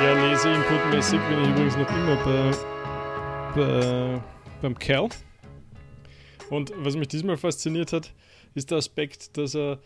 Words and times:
Ja, 0.00 0.12
Lese-Input-mäßig 0.30 1.18
bin 1.28 1.42
ich 1.42 1.48
übrigens 1.48 1.76
noch 1.76 1.90
immer 1.90 2.14
bei, 2.24 2.50
bei, 3.56 4.22
beim 4.62 4.78
Kerl. 4.78 5.08
Und 6.50 6.72
was 6.76 6.94
mich 6.94 7.08
diesmal 7.08 7.36
fasziniert 7.36 7.92
hat, 7.92 8.14
ist 8.54 8.70
der 8.70 8.78
Aspekt, 8.78 9.36
dass 9.36 9.56
er 9.56 9.80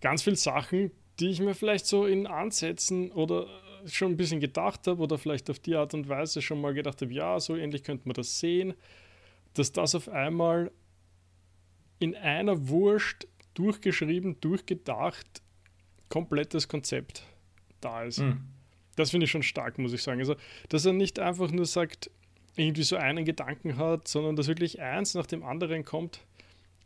ganz 0.00 0.24
viele 0.24 0.34
Sachen, 0.34 0.90
die 1.20 1.28
ich 1.28 1.38
mir 1.38 1.54
vielleicht 1.54 1.86
so 1.86 2.04
in 2.04 2.26
Ansätzen 2.26 3.12
oder 3.12 3.46
schon 3.86 4.10
ein 4.10 4.16
bisschen 4.16 4.40
gedacht 4.40 4.88
habe 4.88 5.00
oder 5.00 5.18
vielleicht 5.18 5.48
auf 5.48 5.60
die 5.60 5.76
Art 5.76 5.94
und 5.94 6.08
Weise 6.08 6.42
schon 6.42 6.60
mal 6.60 6.74
gedacht 6.74 7.00
habe, 7.00 7.12
ja, 7.12 7.38
so 7.38 7.54
ähnlich 7.54 7.84
könnte 7.84 8.08
man 8.08 8.14
das 8.14 8.40
sehen, 8.40 8.74
dass 9.54 9.70
das 9.70 9.94
auf 9.94 10.08
einmal 10.08 10.72
in 12.00 12.16
einer 12.16 12.68
Wurst 12.68 13.28
durchgeschrieben, 13.54 14.40
durchgedacht, 14.40 15.42
komplettes 16.08 16.66
Konzept 16.66 17.22
da 17.80 18.02
ist. 18.02 18.18
Mhm. 18.18 18.53
Das 18.96 19.10
finde 19.10 19.24
ich 19.24 19.30
schon 19.30 19.42
stark, 19.42 19.78
muss 19.78 19.92
ich 19.92 20.02
sagen. 20.02 20.20
Also, 20.20 20.36
dass 20.68 20.84
er 20.84 20.92
nicht 20.92 21.18
einfach 21.18 21.50
nur 21.50 21.66
sagt, 21.66 22.10
irgendwie 22.56 22.84
so 22.84 22.96
einen 22.96 23.24
Gedanken 23.24 23.76
hat, 23.76 24.06
sondern 24.06 24.36
dass 24.36 24.46
wirklich 24.46 24.80
eins 24.80 25.14
nach 25.14 25.26
dem 25.26 25.42
anderen 25.42 25.84
kommt, 25.84 26.20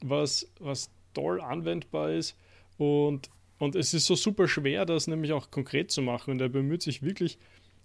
was, 0.01 0.51
was 0.59 0.91
toll 1.13 1.41
anwendbar 1.41 2.13
ist 2.13 2.37
und 2.79 3.29
und 3.59 3.75
es 3.75 3.93
ist 3.93 4.07
so 4.07 4.15
super 4.15 4.49
schwer, 4.49 4.87
das 4.87 5.09
nämlich 5.09 5.33
auch 5.33 5.51
konkret 5.51 5.91
zu 5.91 6.01
machen. 6.01 6.31
Und 6.31 6.41
er 6.41 6.49
bemüht 6.49 6.83
sich 6.83 7.03
wirklich 7.03 7.39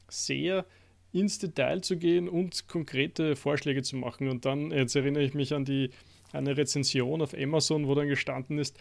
sehr 0.08 0.66
ins 1.12 1.40
Detail 1.40 1.82
zu 1.82 1.98
gehen 1.98 2.30
und 2.30 2.68
konkrete 2.68 3.36
Vorschläge 3.36 3.82
zu 3.82 3.96
machen. 3.96 4.30
Und 4.30 4.46
dann, 4.46 4.72
jetzt 4.72 4.96
erinnere 4.96 5.24
ich 5.24 5.34
mich 5.34 5.54
an 5.54 5.66
die 5.66 5.90
eine 6.32 6.58
Rezension 6.58 7.22
auf 7.22 7.34
Amazon, 7.36 7.88
wo 7.88 7.96
dann 7.96 8.08
gestanden 8.08 8.58
ist, 8.58 8.78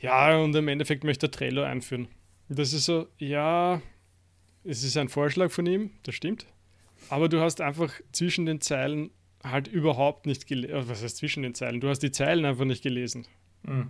ja, 0.00 0.38
und 0.38 0.54
im 0.54 0.68
Endeffekt 0.68 1.02
möchte 1.02 1.26
er 1.26 1.30
Trello 1.32 1.62
einführen. 1.62 2.06
Das 2.48 2.72
ist 2.72 2.84
so, 2.84 3.08
ja, 3.18 3.82
es 4.64 4.84
ist 4.84 4.96
ein 4.96 5.08
Vorschlag 5.08 5.50
von 5.50 5.66
ihm, 5.66 5.90
das 6.02 6.14
stimmt. 6.14 6.46
Aber 7.10 7.28
du 7.28 7.40
hast 7.40 7.60
einfach 7.60 7.92
zwischen 8.12 8.46
den 8.46 8.60
Zeilen 8.60 9.10
halt 9.44 9.68
überhaupt 9.68 10.26
nicht 10.26 10.46
gelesen. 10.46 10.74
Äh, 10.74 10.88
was 10.88 11.02
heißt 11.02 11.16
zwischen 11.16 11.42
den 11.42 11.54
Zeilen? 11.54 11.80
Du 11.80 11.88
hast 11.88 12.00
die 12.00 12.10
Zeilen 12.10 12.44
einfach 12.44 12.64
nicht 12.64 12.82
gelesen. 12.82 13.26
Mhm. 13.62 13.88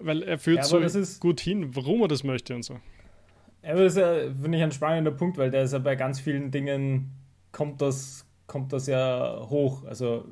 Weil 0.00 0.22
er 0.22 0.38
führt 0.38 0.58
ja, 0.58 0.64
so 0.64 1.20
gut 1.20 1.40
hin, 1.40 1.74
warum 1.74 2.02
er 2.02 2.08
das 2.08 2.24
möchte 2.24 2.54
und 2.54 2.62
so. 2.62 2.80
Aber 3.62 3.84
das 3.84 3.94
ist 3.94 3.98
ja, 3.98 4.32
finde 4.40 4.58
ich, 4.58 4.64
ein 4.64 4.72
spannender 4.72 5.10
Punkt, 5.10 5.36
weil 5.36 5.50
der 5.50 5.62
ist 5.62 5.72
ja 5.72 5.78
bei 5.78 5.94
ganz 5.94 6.18
vielen 6.20 6.50
Dingen, 6.50 7.12
kommt 7.52 7.82
das, 7.82 8.26
kommt 8.46 8.72
das 8.72 8.86
ja 8.86 9.46
hoch. 9.48 9.84
Also 9.84 10.24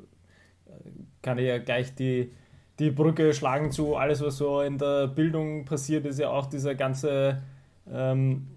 kann 1.21 1.37
ich 1.37 1.45
ja 1.45 1.57
gleich 1.57 1.93
die, 1.95 2.31
die 2.79 2.91
Brücke 2.91 3.33
schlagen 3.33 3.71
zu 3.71 3.95
alles, 3.95 4.21
was 4.21 4.37
so 4.37 4.61
in 4.61 4.77
der 4.77 5.07
Bildung 5.07 5.65
passiert, 5.65 6.05
ist 6.05 6.19
ja 6.19 6.29
auch 6.29 6.45
dieser 6.45 6.75
ganze, 6.75 7.41
ähm, 7.91 8.47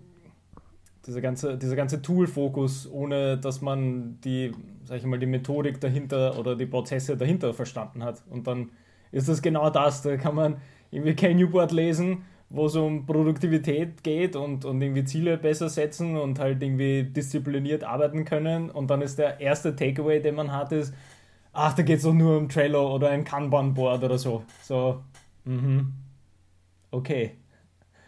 dieser 1.06 1.20
ganze, 1.20 1.58
dieser 1.58 1.76
ganze 1.76 2.00
Tool-Fokus, 2.00 2.88
ohne 2.90 3.38
dass 3.38 3.60
man 3.60 4.20
die, 4.20 4.52
sag 4.84 4.98
ich 4.98 5.04
mal, 5.04 5.18
die 5.18 5.26
Methodik 5.26 5.80
dahinter 5.80 6.38
oder 6.38 6.56
die 6.56 6.66
Prozesse 6.66 7.16
dahinter 7.16 7.52
verstanden 7.54 8.04
hat. 8.04 8.22
Und 8.30 8.46
dann 8.46 8.70
ist 9.10 9.28
das 9.28 9.42
genau 9.42 9.70
das. 9.70 10.02
Da 10.02 10.16
kann 10.16 10.34
man 10.34 10.56
irgendwie 10.90 11.14
kein 11.14 11.36
Newboard 11.36 11.72
lesen, 11.72 12.24
wo 12.50 12.66
es 12.66 12.76
um 12.76 13.06
Produktivität 13.06 14.04
geht 14.04 14.36
und, 14.36 14.64
und 14.64 14.80
irgendwie 14.80 15.04
Ziele 15.04 15.38
besser 15.38 15.68
setzen 15.68 16.16
und 16.16 16.38
halt 16.38 16.62
irgendwie 16.62 17.04
diszipliniert 17.04 17.82
arbeiten 17.82 18.24
können. 18.24 18.70
Und 18.70 18.90
dann 18.90 19.02
ist 19.02 19.18
der 19.18 19.40
erste 19.40 19.74
Takeaway, 19.74 20.20
den 20.20 20.36
man 20.36 20.52
hat, 20.52 20.70
ist, 20.72 20.94
ach, 21.52 21.74
da 21.74 21.82
geht 21.82 21.98
es 21.98 22.04
doch 22.04 22.14
nur 22.14 22.38
um 22.38 22.48
Trello 22.48 22.94
oder 22.94 23.10
ein 23.10 23.24
Kanban-Board 23.24 24.04
oder 24.04 24.18
so. 24.18 24.44
So, 24.62 25.02
mhm. 25.44 25.94
Okay. 26.90 27.32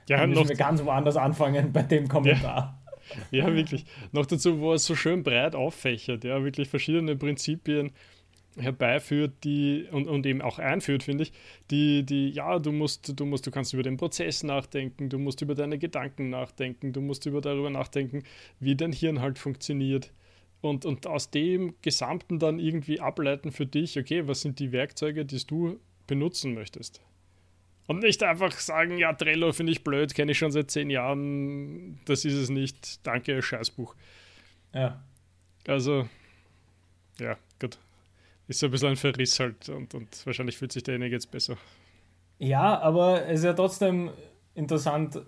Ja, 0.09 0.19
dann 0.19 0.31
müssen 0.31 0.49
wir 0.49 0.57
ganz 0.57 0.85
woanders 0.85 1.17
anfangen 1.17 1.73
bei 1.73 1.83
dem 1.83 2.07
Kommentar. 2.09 2.79
Ja. 2.84 2.84
Ja, 3.31 3.55
wirklich. 3.55 3.85
Noch 4.13 4.27
dazu, 4.27 4.61
wo 4.61 4.73
er 4.73 4.79
so 4.79 4.95
schön 4.95 5.23
breit 5.23 5.55
auffächert, 5.55 6.25
ja, 6.25 6.43
wirklich 6.43 6.69
verschiedene 6.69 7.17
Prinzipien 7.17 7.93
herbeiführt, 8.57 9.33
die 9.45 9.87
und, 9.91 10.07
und 10.07 10.27
eben 10.27 10.43
auch 10.43 10.59
einführt, 10.59 11.03
finde 11.03 11.25
ich, 11.25 11.33
die, 11.71 12.05
die, 12.05 12.31
ja, 12.31 12.59
du 12.59 12.73
musst, 12.73 13.19
du 13.19 13.27
musst, 13.27 13.47
du 13.47 13.51
kannst 13.51 13.73
über 13.73 13.83
den 13.83 13.97
Prozess 13.97 14.43
nachdenken, 14.43 15.09
du 15.09 15.19
musst 15.19 15.43
über 15.43 15.55
deine 15.55 15.79
Gedanken 15.79 16.31
nachdenken, 16.31 16.93
du 16.93 17.01
musst 17.01 17.27
über 17.27 17.41
darüber 17.41 17.71
nachdenken, 17.71 18.23
wie 18.61 18.77
dein 18.77 18.93
Hirn 18.93 19.21
halt 19.21 19.39
funktioniert. 19.39 20.13
Und, 20.61 20.87
und 20.87 21.07
aus 21.07 21.31
dem 21.31 21.75
Gesamten 21.83 22.39
dann 22.39 22.59
irgendwie 22.59 23.01
ableiten 23.01 23.53
für 23.53 23.67
dich, 23.67 23.99
okay, 23.99 24.27
was 24.27 24.41
sind 24.41 24.59
die 24.61 24.73
Werkzeuge, 24.73 25.27
die 25.27 25.45
du 25.47 25.79
benutzen 26.07 26.55
möchtest. 26.55 27.03
Und 27.87 28.01
nicht 28.01 28.23
einfach 28.23 28.53
sagen, 28.53 28.99
ja, 28.99 29.13
Trello 29.13 29.53
finde 29.53 29.73
ich 29.73 29.85
blöd, 29.85 30.15
kenne 30.15 30.33
ich 30.33 30.39
schon 30.39 30.51
seit 30.51 30.71
zehn 30.71 30.89
Jahren, 30.89 32.01
das 32.07 32.25
ist 32.25 32.35
es 32.35 32.49
nicht, 32.49 33.07
danke, 33.07 33.43
Scheißbuch. 33.43 33.95
Ja. 34.73 35.03
Also, 35.67 36.09
ja, 37.19 37.37
gut 37.61 37.79
ist 38.49 38.61
so 38.61 38.67
ein 38.67 38.73
bisschen 38.73 38.91
ein 38.91 38.97
Verriss 38.97 39.41
halt 39.41 39.69
und, 39.69 39.95
und 39.95 40.27
wahrscheinlich 40.27 40.57
fühlt 40.57 40.73
sich 40.73 40.83
derjenige 40.83 41.15
jetzt 41.15 41.31
besser. 41.31 41.57
Ja, 42.39 42.79
aber 42.81 43.27
es 43.27 43.41
ist 43.41 43.45
ja 43.45 43.53
trotzdem 43.55 44.11
interessant, 44.55 45.21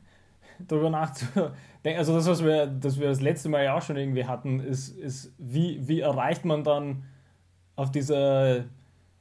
darüber 0.58 0.90
nachzudenken. 0.90 1.98
Also 1.98 2.14
das, 2.14 2.26
was 2.26 2.44
wir, 2.44 2.66
das 2.66 2.98
wir 2.98 3.08
das 3.08 3.20
letzte 3.20 3.48
Mal 3.48 3.64
ja 3.64 3.74
auch 3.74 3.82
schon 3.82 3.96
irgendwie 3.96 4.24
hatten, 4.24 4.60
ist, 4.60 4.96
ist 4.96 5.32
wie, 5.38 5.86
wie 5.86 6.00
erreicht 6.00 6.44
man 6.44 6.64
dann 6.64 7.04
auf 7.76 7.90
dieser, 7.90 8.64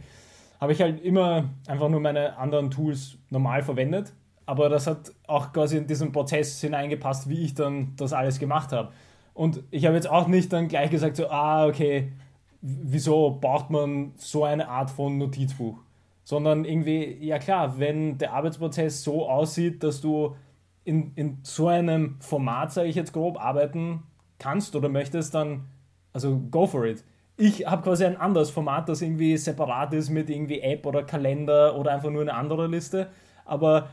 habe 0.60 0.72
ich 0.72 0.80
halt 0.80 1.02
immer 1.02 1.50
einfach 1.66 1.88
nur 1.88 1.98
meine 1.98 2.38
anderen 2.38 2.70
Tools 2.70 3.18
normal 3.30 3.62
verwendet. 3.62 4.12
Aber 4.46 4.68
das 4.68 4.86
hat 4.86 5.12
auch 5.26 5.52
quasi 5.52 5.76
in 5.76 5.86
diesen 5.86 6.12
Prozess 6.12 6.60
hineingepasst, 6.60 7.28
wie 7.28 7.42
ich 7.44 7.54
dann 7.54 7.94
das 7.96 8.12
alles 8.12 8.38
gemacht 8.38 8.70
habe. 8.72 8.92
Und 9.34 9.62
ich 9.70 9.86
habe 9.86 9.96
jetzt 9.96 10.08
auch 10.08 10.28
nicht 10.28 10.52
dann 10.52 10.68
gleich 10.68 10.90
gesagt, 10.90 11.16
so, 11.16 11.28
ah, 11.30 11.66
okay, 11.66 12.12
wieso 12.60 13.38
braucht 13.40 13.70
man 13.70 14.12
so 14.16 14.44
eine 14.44 14.68
Art 14.68 14.90
von 14.90 15.18
Notizbuch? 15.18 15.78
Sondern 16.22 16.64
irgendwie, 16.64 17.18
ja 17.20 17.38
klar, 17.38 17.78
wenn 17.80 18.18
der 18.18 18.32
Arbeitsprozess 18.32 19.02
so 19.02 19.28
aussieht, 19.28 19.82
dass 19.82 20.00
du 20.00 20.36
in, 20.84 21.12
in 21.14 21.38
so 21.42 21.68
einem 21.68 22.16
Format, 22.20 22.72
sage 22.72 22.88
ich 22.88 22.96
jetzt 22.96 23.12
grob, 23.12 23.38
arbeiten 23.38 24.02
kannst 24.38 24.74
oder 24.74 24.88
möchtest, 24.88 25.34
dann, 25.34 25.66
also 26.12 26.40
go 26.50 26.66
for 26.66 26.84
it. 26.84 27.04
Ich 27.36 27.66
habe 27.66 27.82
quasi 27.82 28.04
ein 28.04 28.16
anderes 28.16 28.50
Format, 28.50 28.88
das 28.88 29.02
irgendwie 29.02 29.36
separat 29.36 29.94
ist 29.94 30.10
mit 30.10 30.28
irgendwie 30.28 30.60
App 30.60 30.84
oder 30.84 31.02
Kalender 31.02 31.76
oder 31.76 31.92
einfach 31.92 32.10
nur 32.10 32.22
eine 32.22 32.34
andere 32.34 32.66
Liste. 32.66 33.08
Aber 33.44 33.88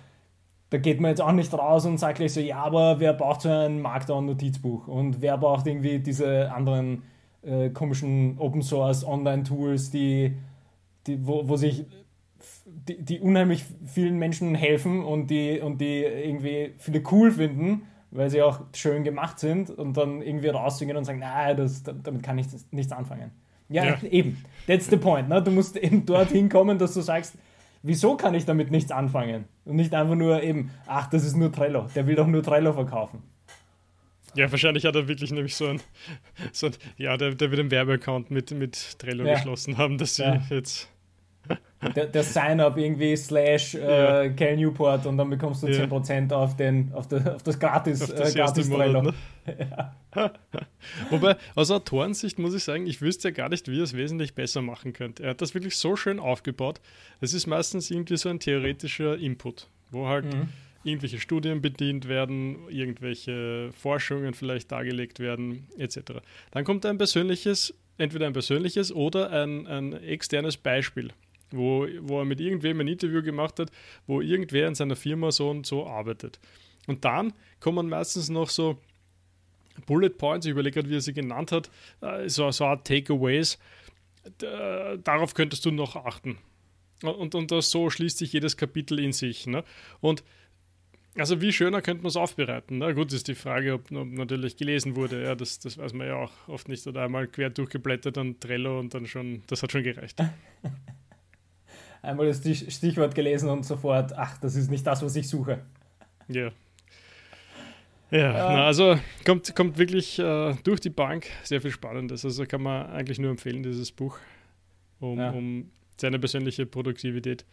da 0.70 0.78
geht 0.78 1.00
man 1.00 1.10
jetzt 1.10 1.22
auch 1.22 1.32
nicht 1.32 1.54
raus 1.54 1.86
und 1.86 1.98
sagt 1.98 2.18
gleich 2.18 2.34
so, 2.34 2.42
ja, 2.42 2.62
aber 2.62 3.00
wer 3.00 3.14
braucht 3.14 3.42
so 3.42 3.50
ein 3.50 3.82
Markdown-Notizbuch 3.82 4.88
und 4.88 5.22
wer 5.22 5.38
braucht 5.38 5.66
irgendwie 5.66 6.00
diese 6.00 6.52
anderen 6.52 7.04
äh, 7.42 7.70
komischen 7.70 8.38
Open 8.38 8.62
Source 8.62 9.06
Online-Tools, 9.06 9.90
die, 9.90 10.36
die, 11.08 11.26
wo, 11.26 11.48
wo 11.48 11.56
sich 11.56 11.86
die, 12.66 13.04
die, 13.04 13.20
unheimlich 13.20 13.66
vielen 13.86 14.18
Menschen 14.18 14.56
helfen 14.56 15.04
und 15.04 15.28
die, 15.28 15.60
und 15.60 15.80
die 15.80 16.04
irgendwie 16.04 16.74
viele 16.78 17.02
cool 17.12 17.32
finden, 17.32 17.84
weil 18.12 18.30
sie 18.30 18.42
auch 18.42 18.62
schön 18.74 19.04
gemacht 19.04 19.40
sind 19.40 19.70
und 19.70 19.98
dann 19.98 20.22
irgendwie 20.22 20.48
rauszugehen 20.48 20.98
und 20.98 21.06
sagen, 21.06 21.20
nein, 21.20 21.58
das, 21.58 21.84
damit 21.84 22.24
kann 22.24 22.38
ich 22.38 22.48
nichts 22.72 22.92
anfangen. 22.92 23.32
Ja, 23.70 23.86
ja, 23.86 23.98
eben. 24.10 24.44
That's 24.68 24.90
the 24.90 24.98
point. 24.98 25.30
Ne? 25.30 25.44
Du 25.44 25.52
musst 25.52 25.78
eben 25.78 26.06
dorthin 26.06 26.50
kommen, 26.50 26.80
dass 26.80 26.94
du 26.96 27.02
sagst, 27.02 27.36
wieso 27.84 28.18
kann 28.18 28.34
ich 28.34 28.46
damit 28.46 28.72
nichts 28.72 28.92
anfangen? 28.92 29.46
Und 29.66 29.76
nicht 29.76 29.94
einfach 29.94 30.16
nur 30.16 30.42
eben, 30.42 30.72
ach, 30.88 31.08
das 31.10 31.24
ist 31.24 31.36
nur 31.36 31.52
Trello. 31.52 31.88
Der 31.96 32.08
will 32.08 32.16
doch 32.16 32.28
nur 32.28 32.42
Trello 32.42 32.74
verkaufen. 32.74 33.22
Ja, 34.36 34.50
wahrscheinlich 34.52 34.86
hat 34.86 34.96
er 34.96 35.08
wirklich 35.08 35.32
nämlich 35.32 35.56
so 35.56 35.68
ein, 35.68 35.82
so 36.52 36.68
ein 36.68 36.74
ja, 36.98 37.18
der, 37.18 37.36
der 37.36 37.52
wird 37.52 37.60
einen 37.60 37.72
Werbeaccount 37.72 38.32
mit, 38.32 38.52
mit 38.52 39.00
Trello 39.00 39.26
ja. 39.26 39.36
geschlossen 39.36 39.78
haben, 39.78 39.98
dass 39.98 40.16
sie 40.16 40.24
ja. 40.24 40.42
jetzt 40.50 40.90
der, 41.82 42.08
der 42.08 42.24
Sign-up 42.24 42.78
irgendwie 42.78 43.16
slash 43.16 43.76
äh, 43.76 44.26
ja. 44.26 44.30
Cal 44.30 44.58
Newport 44.58 45.06
und 45.06 45.18
dann 45.18 45.30
bekommst 45.30 45.64
du 45.64 45.68
ja. 45.68 45.86
10% 45.86 46.34
auf, 46.34 46.58
den, 46.58 46.92
auf, 46.94 47.08
de, 47.08 47.26
auf 47.26 47.44
das 47.44 47.58
gratis, 47.58 48.02
auf 48.02 48.14
das 48.14 48.36
äh, 48.36 48.38
gratis 48.38 48.70
Trello. 48.70 49.02
Ne? 49.02 49.14
Ja. 50.16 50.32
Wobei, 51.10 51.36
aus 51.56 51.72
Autorensicht 51.72 52.38
muss 52.38 52.54
ich 52.54 52.64
sagen, 52.64 52.86
ich 52.86 53.02
wüsste 53.02 53.30
ja 53.30 53.34
gar 53.34 53.50
nicht, 53.50 53.68
wie 53.68 53.80
er 53.80 53.84
es 53.84 53.96
wesentlich 53.96 54.36
besser 54.36 54.62
machen 54.62 54.94
könnte. 54.94 55.24
Er 55.24 55.32
hat 55.32 55.42
das 55.42 55.56
wirklich 55.56 55.76
so 55.76 55.96
schön 55.96 56.20
aufgebaut. 56.20 56.82
Es 57.20 57.34
ist 57.34 57.48
meistens 57.48 57.90
irgendwie 57.90 58.18
so 58.18 58.30
ein 58.30 58.40
theoretischer 58.40 59.18
Input, 59.18 59.68
wo 59.90 60.08
halt 60.08 60.26
mhm. 60.26 60.50
irgendwelche 60.84 61.20
Studien 61.20 61.62
bedient 61.62 62.08
werden, 62.08 62.68
irgendwelche 62.70 63.72
Forschungen 63.72 64.36
vielleicht 64.36 64.72
dargelegt 64.72 65.20
werden, 65.20 65.68
etc. 65.78 66.22
Dann 66.52 66.64
kommt 66.64 66.86
ein 66.86 67.00
persönliches, 67.00 67.74
entweder 67.98 68.28
ein 68.28 68.34
persönliches 68.34 68.92
oder 68.92 69.32
ein, 69.32 69.66
ein 69.66 69.94
externes 69.94 70.58
Beispiel 70.58 71.12
wo, 71.52 71.88
wo 72.02 72.20
er 72.20 72.26
mit 72.26 72.40
irgendwem 72.40 72.80
ein 72.80 72.88
Interview 72.88 73.22
gemacht 73.22 73.60
hat, 73.60 73.72
wo 74.08 74.22
irgendwer 74.22 74.68
in 74.68 74.76
seiner 74.76 74.96
Firma 74.96 75.32
so 75.32 75.50
und 75.50 75.66
so 75.66 75.88
arbeitet. 75.88 76.40
Und 76.88 77.06
dann 77.06 77.34
kommen 77.60 77.90
meistens 77.90 78.30
noch 78.30 78.50
so 78.50 78.80
Bullet 79.86 80.10
Points, 80.10 80.46
ich 80.46 80.52
überlege 80.52 80.76
gerade, 80.76 80.90
wie 80.90 80.96
er 80.98 81.02
sie 81.02 81.14
genannt 81.14 81.52
hat, 81.52 81.70
äh, 82.02 82.28
so, 82.28 82.50
so 82.52 82.66
Art 82.66 82.86
Takeaways. 82.88 83.58
Darauf 84.38 85.34
könntest 85.34 85.66
du 85.66 85.72
noch 85.72 85.96
achten. 85.96 86.38
Und, 87.04 87.34
und 87.36 87.52
das, 87.52 87.72
so 87.72 87.90
schließt 87.90 88.18
sich 88.18 88.34
jedes 88.34 88.58
Kapitel 88.58 89.00
in 89.00 89.14
sich. 89.14 89.48
Ne? 89.48 89.64
Und 90.02 90.24
also 91.18 91.42
wie 91.42 91.52
schöner 91.52 91.82
könnte 91.82 92.04
man 92.04 92.10
es 92.10 92.16
aufbereiten? 92.16 92.80
Na 92.80 92.92
gut, 92.92 93.12
ist 93.14 93.28
die 93.28 93.36
Frage, 93.36 93.74
ob, 93.74 93.92
ob, 93.92 94.08
natürlich 94.08 94.58
gelesen 94.58 94.96
wurde. 94.96 95.24
Ja, 95.24 95.36
das, 95.36 95.60
das 95.60 95.78
weiß 95.78 95.94
man 95.94 96.08
ja 96.08 96.16
auch 96.16 96.32
oft 96.48 96.68
nicht. 96.68 96.86
Oder 96.88 97.04
einmal 97.04 97.28
quer 97.28 97.50
durchgeblättert 97.50 98.18
an 98.18 98.40
Trello 98.40 98.80
und 98.80 98.94
dann 98.94 99.08
schon, 99.08 99.44
das 99.48 99.64
hat 99.64 99.72
schon 99.72 99.84
gereicht. 99.84 100.22
einmal 102.02 102.28
das 102.28 102.40
Stichwort 102.40 103.16
gelesen 103.16 103.50
und 103.50 103.66
sofort, 103.66 104.18
ach, 104.18 104.38
das 104.38 104.56
ist 104.56 104.70
nicht 104.70 104.86
das, 104.86 105.02
was 105.02 105.16
ich 105.16 105.28
suche. 105.28 105.62
Ja. 106.28 106.52
Ja, 108.12 108.32
äh, 108.32 108.54
na, 108.54 108.66
also 108.66 109.00
kommt, 109.24 109.56
kommt 109.56 109.78
wirklich 109.78 110.18
äh, 110.18 110.56
durch 110.64 110.80
die 110.80 110.90
Bank 110.90 111.28
sehr 111.44 111.62
viel 111.62 111.72
Spannendes. 111.72 112.26
Also 112.26 112.46
kann 112.46 112.64
man 112.64 112.88
eigentlich 112.88 113.20
nur 113.20 113.30
empfehlen, 113.30 113.62
dieses 113.62 113.92
Buch, 113.92 114.18
um, 115.00 115.20
ja. 115.20 115.30
um 115.30 115.70
seine 115.96 116.18
persönliche 116.18 116.66
Produktivität 116.66 117.46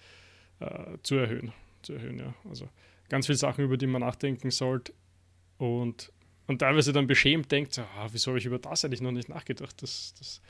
äh, 0.61 0.97
zu 1.03 1.17
erhöhen. 1.17 1.53
Zu 1.83 1.95
erhöhen, 1.95 2.19
ja. 2.19 2.35
Also 2.49 2.69
ganz 3.11 3.27
viele 3.27 3.37
Sachen, 3.37 3.65
über 3.65 3.77
die 3.77 3.87
man 3.87 4.01
nachdenken 4.01 4.51
sollte 4.51 4.95
und, 5.59 6.11
und 6.47 6.59
teilweise 6.61 6.93
dann 6.93 7.07
beschämt 7.07 7.53
denkt, 7.53 7.79
ah, 7.79 8.09
wieso 8.11 8.31
habe 8.31 8.39
ich 8.39 8.47
über 8.47 8.59
das 8.59 8.85
eigentlich 8.85 9.03
noch 9.03 9.13
nicht 9.13 9.29
nachgedacht? 9.29 9.83
Das, 9.83 10.15
das, 10.19 10.41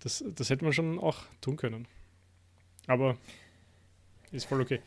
das, 0.00 0.24
das 0.34 0.48
hätte 0.48 0.64
man 0.64 0.72
schon 0.72 0.98
auch 0.98 1.18
tun 1.42 1.56
können. 1.56 1.86
Aber 2.90 3.16
ist 4.32 4.46
voll 4.46 4.62
okay. 4.62 4.80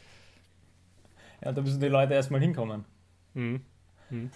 Ja, 1.42 1.54
da 1.54 1.62
müssen 1.62 1.80
die 1.80 1.88
Leute 1.88 2.14
erstmal 2.14 2.42
hinkommen. 2.42 2.84
Mhm. 3.34 3.62
Mhm. 4.10 4.30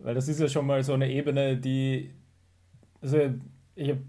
Weil 0.00 0.14
das 0.14 0.26
ist 0.26 0.40
ja 0.40 0.48
schon 0.48 0.66
mal 0.66 0.82
so 0.82 0.94
eine 0.94 1.08
Ebene, 1.08 1.56
die. 1.56 2.10
Also, 3.00 3.18
ich 3.76 3.90
habe 3.90 4.00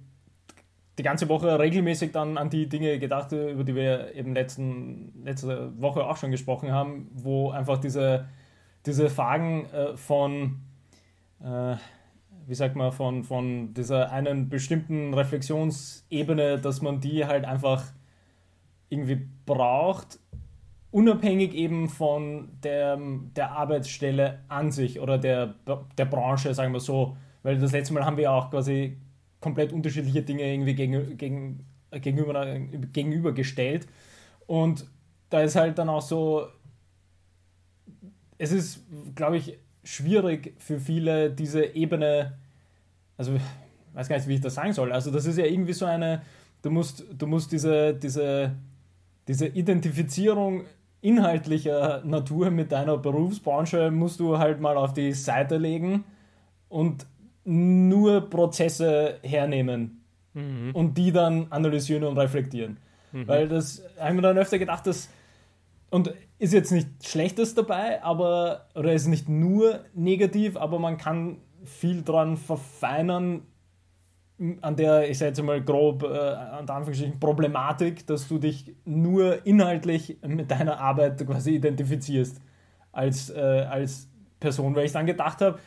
die 0.98 1.04
ganze 1.04 1.30
Woche 1.30 1.60
regelmäßig 1.60 2.12
dann 2.12 2.40
an 2.40 2.50
die 2.50 2.68
Dinge 2.68 2.98
gedacht, 2.98 3.32
über 3.32 3.64
die 3.64 3.76
wir 3.76 4.16
eben 4.16 4.34
letzten, 4.34 5.24
letzte 5.24 5.80
Woche 5.80 6.06
auch 6.06 6.18
schon 6.18 6.32
gesprochen 6.32 6.72
haben, 6.72 7.10
wo 7.14 7.52
einfach 7.52 7.78
diese, 7.78 8.28
diese 8.88 9.12
Fragen 9.12 9.66
äh, 9.68 9.96
von, 9.96 10.62
äh, 11.40 11.76
wie 12.48 12.56
sagt 12.56 12.76
man, 12.76 12.92
von, 12.92 13.24
von 13.24 13.76
dieser 13.76 14.12
einen 14.12 14.50
bestimmten 14.50 15.14
Reflexionsebene, 15.14 16.60
dass 16.60 16.82
man 16.82 17.00
die 17.00 17.26
halt 17.26 17.46
einfach 17.46 17.86
irgendwie 18.94 19.28
braucht, 19.46 20.20
unabhängig 20.92 21.54
eben 21.54 21.90
von 21.90 22.50
der, 22.64 23.00
der 23.36 23.52
Arbeitsstelle 23.52 24.40
an 24.48 24.72
sich 24.72 25.00
oder 25.00 25.18
der, 25.18 25.56
der 25.98 26.06
Branche, 26.06 26.54
sagen 26.54 26.72
wir 26.72 26.80
so. 26.80 27.18
Weil 27.42 27.58
das 27.58 27.72
letzte 27.72 27.94
Mal 27.94 28.06
haben 28.06 28.18
wir 28.18 28.32
auch 28.32 28.52
quasi 28.52 28.98
komplett 29.42 29.74
unterschiedliche 29.74 30.22
Dinge 30.22 30.44
irgendwie 30.44 30.76
gegen, 30.76 31.18
gegen, 31.18 31.66
gegenüber, 31.92 32.60
gegenübergestellt. 32.94 33.88
Und 34.48 34.86
da 35.30 35.42
ist 35.42 35.56
halt 35.56 35.78
dann 35.78 35.90
auch 35.90 36.02
so, 36.02 36.48
es 38.38 38.52
ist, 38.52 38.86
glaube 39.16 39.38
ich, 39.38 39.58
schwierig 39.84 40.54
für 40.60 40.80
viele 40.80 41.32
diese 41.32 41.66
Ebene, 41.76 42.38
also 43.18 43.34
ich 43.34 43.42
weiß 43.94 44.10
gar 44.10 44.18
nicht, 44.18 44.28
wie 44.28 44.36
ich 44.36 44.42
das 44.42 44.56
sagen 44.56 44.74
soll. 44.74 44.92
Also 44.92 45.12
das 45.12 45.26
ist 45.26 45.38
ja 45.38 45.46
irgendwie 45.46 45.74
so 45.74 45.86
eine, 45.86 46.22
du 46.62 46.70
musst, 46.72 47.06
du 47.12 47.28
musst 47.28 47.52
diese, 47.52 47.94
diese, 47.94 48.56
diese 49.28 49.48
Identifizierung 49.48 50.66
inhaltlicher 51.02 52.02
Natur 52.06 52.50
mit 52.50 52.72
deiner 52.72 52.98
Berufsbranche 52.98 53.92
musst 53.92 54.20
du 54.20 54.38
halt 54.38 54.62
mal 54.62 54.78
auf 54.78 54.94
die 54.94 55.12
Seite 55.12 55.58
legen 55.58 56.06
und 56.70 57.06
nur 57.44 58.30
Prozesse 58.30 59.20
hernehmen 59.22 60.02
mhm. 60.34 60.72
und 60.74 60.98
die 60.98 61.12
dann 61.12 61.48
analysieren 61.50 62.06
und 62.06 62.18
reflektieren. 62.18 62.78
Mhm. 63.12 63.28
Weil 63.28 63.48
das 63.50 63.84
habe 64.00 64.10
ich 64.10 64.16
mir 64.16 64.22
dann 64.22 64.38
öfter 64.38 64.60
gedacht, 64.60 64.88
dass 64.88 65.10
und 65.90 66.12
ist 66.40 66.54
jetzt 66.54 66.72
nicht 66.72 67.08
Schlechtes 67.08 67.54
dabei, 67.54 68.04
aber 68.04 68.68
oder 68.74 68.94
ist 68.94 69.08
nicht 69.08 69.30
nur 69.30 69.82
negativ, 69.94 70.58
aber 70.58 70.80
man 70.80 70.98
kann 70.98 71.38
viel 71.64 72.02
dran 72.02 72.38
verfeinern, 72.38 73.44
an 74.62 74.76
der, 74.76 75.10
ich 75.10 75.18
sage 75.18 75.30
jetzt 75.30 75.42
mal 75.44 75.62
grob, 75.62 76.04
äh, 76.04 76.08
an 76.08 76.66
der 76.66 76.76
Anführungsstrichen, 76.76 77.20
Problematik, 77.20 78.06
dass 78.08 78.28
du 78.28 78.40
dich 78.40 78.76
nur 78.86 79.46
inhaltlich 79.46 80.18
mit 80.26 80.50
deiner 80.52 80.80
Arbeit 80.80 81.26
quasi 81.26 81.56
identifizierst 81.56 82.42
als, 82.92 83.30
äh, 83.30 83.40
als 83.70 84.10
Person, 84.40 84.76
weil 84.76 84.86
ich 84.86 84.92
dann 84.92 85.06
gedacht 85.06 85.42
habe, 85.42 85.60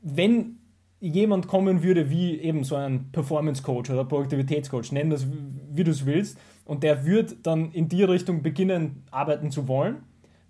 wenn 0.00 0.58
jemand 1.00 1.46
kommen 1.46 1.82
würde 1.82 2.08
wie 2.08 2.38
eben 2.38 2.64
so 2.64 2.76
ein 2.76 3.10
Performance 3.12 3.62
Coach 3.62 3.90
oder 3.90 4.04
Produktivitätscoach, 4.04 4.92
nenn 4.92 5.10
das 5.10 5.26
wie 5.72 5.84
du 5.84 5.90
es 5.90 6.06
willst, 6.06 6.38
und 6.64 6.82
der 6.82 7.04
würde 7.04 7.36
dann 7.42 7.70
in 7.72 7.88
die 7.88 8.02
Richtung 8.02 8.42
beginnen, 8.42 9.04
arbeiten 9.10 9.50
zu 9.50 9.68
wollen, 9.68 9.98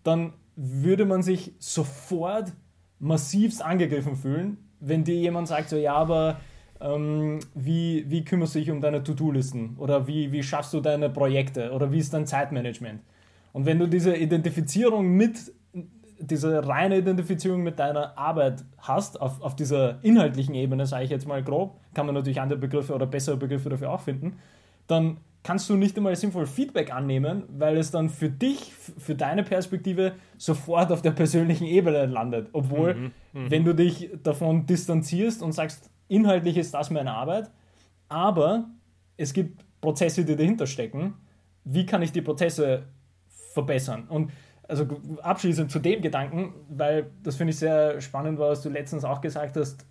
dann 0.03 0.33
würde 0.55 1.05
man 1.05 1.23
sich 1.23 1.53
sofort 1.59 2.53
massivst 2.99 3.63
angegriffen 3.63 4.17
fühlen, 4.17 4.57
wenn 4.81 5.05
dir 5.05 5.17
jemand 5.17 5.49
sagt, 5.49 5.69
so 5.69 5.77
ja, 5.77 5.95
aber 5.95 6.41
ähm, 6.81 7.41
wie, 7.55 8.05
wie 8.09 8.25
kümmerst 8.25 8.55
du 8.55 8.59
dich 8.59 8.71
um 8.71 8.81
deine 8.81 9.03
To-Do-Listen 9.03 9.77
oder 9.79 10.07
wie, 10.07 10.33
wie 10.33 10.43
schaffst 10.43 10.73
du 10.73 10.81
deine 10.81 11.11
Projekte 11.11 11.73
oder 11.73 11.93
wie 11.93 11.99
ist 11.99 12.13
dein 12.15 12.27
Zeitmanagement. 12.27 13.01
Und 13.53 13.67
wenn 13.67 13.79
du 13.79 13.87
diese 13.87 14.15
Identifizierung 14.15 15.09
mit, 15.09 15.53
diese 16.19 16.67
reine 16.67 16.99
Identifizierung 16.99 17.63
mit 17.63 17.79
deiner 17.79 18.17
Arbeit 18.19 18.65
hast, 18.79 19.21
auf, 19.21 19.41
auf 19.41 19.57
dieser 19.57 20.05
inhaltlichen 20.05 20.55
Ebene, 20.55 20.87
sage 20.87 21.05
ich 21.05 21.11
jetzt 21.11 21.27
mal 21.27 21.43
grob, 21.43 21.81
kann 21.95 22.07
man 22.07 22.15
natürlich 22.15 22.41
andere 22.41 22.59
Begriffe 22.59 22.95
oder 22.95 23.07
bessere 23.07 23.37
Begriffe 23.37 23.69
dafür 23.69 23.91
auch 23.91 24.01
finden, 24.01 24.39
dann 24.87 25.19
kannst 25.47 25.71
du 25.71 25.77
nicht 25.77 25.97
einmal 25.97 26.17
sinnvoll 26.17 26.47
Feedback 26.47 26.93
annehmen, 26.93 27.45
weil 27.49 27.77
es 27.77 27.93
dann 27.93 28.11
für 28.11 28.29
dich, 28.29 28.73
für 28.75 29.15
deine 29.15 29.45
Perspektive 29.45 30.15
sofort 30.39 30.91
auf 30.91 31.03
der 31.03 31.13
persönlichen 31.13 31.67
Ebene 31.67 32.07
landet. 32.07 32.49
Obwohl, 32.53 32.95
mhm, 32.95 33.13
mh. 33.33 33.51
wenn 33.51 33.65
du 33.65 33.73
dich 33.73 34.11
davon 34.25 34.67
distanzierst 34.67 35.43
und 35.43 35.53
sagst, 35.53 35.89
inhaltlich 36.09 36.57
ist 36.57 36.75
das 36.75 36.91
meine 36.91 37.13
Arbeit, 37.13 37.51
aber 38.09 38.69
es 39.17 39.33
gibt 39.33 39.65
Prozesse, 39.81 40.25
die 40.25 40.37
dahinter 40.37 40.67
stecken. 40.67 41.15
Wie 41.65 41.87
kann 41.87 42.03
ich 42.03 42.13
die 42.13 42.23
Prozesse 42.23 42.85
verbessern? 43.55 44.07
Und 44.09 44.31
also 44.69 44.87
abschließend 45.23 45.71
zu 45.71 45.79
dem 45.79 46.03
Gedanken, 46.03 46.55
weil 46.69 47.11
das 47.23 47.37
finde 47.37 47.53
ich 47.53 47.59
sehr 47.59 48.01
spannend, 48.01 48.39
was 48.39 48.63
du 48.63 48.69
letztens 48.69 49.05
auch 49.05 49.21
gesagt 49.21 49.57
hast, 49.57 49.87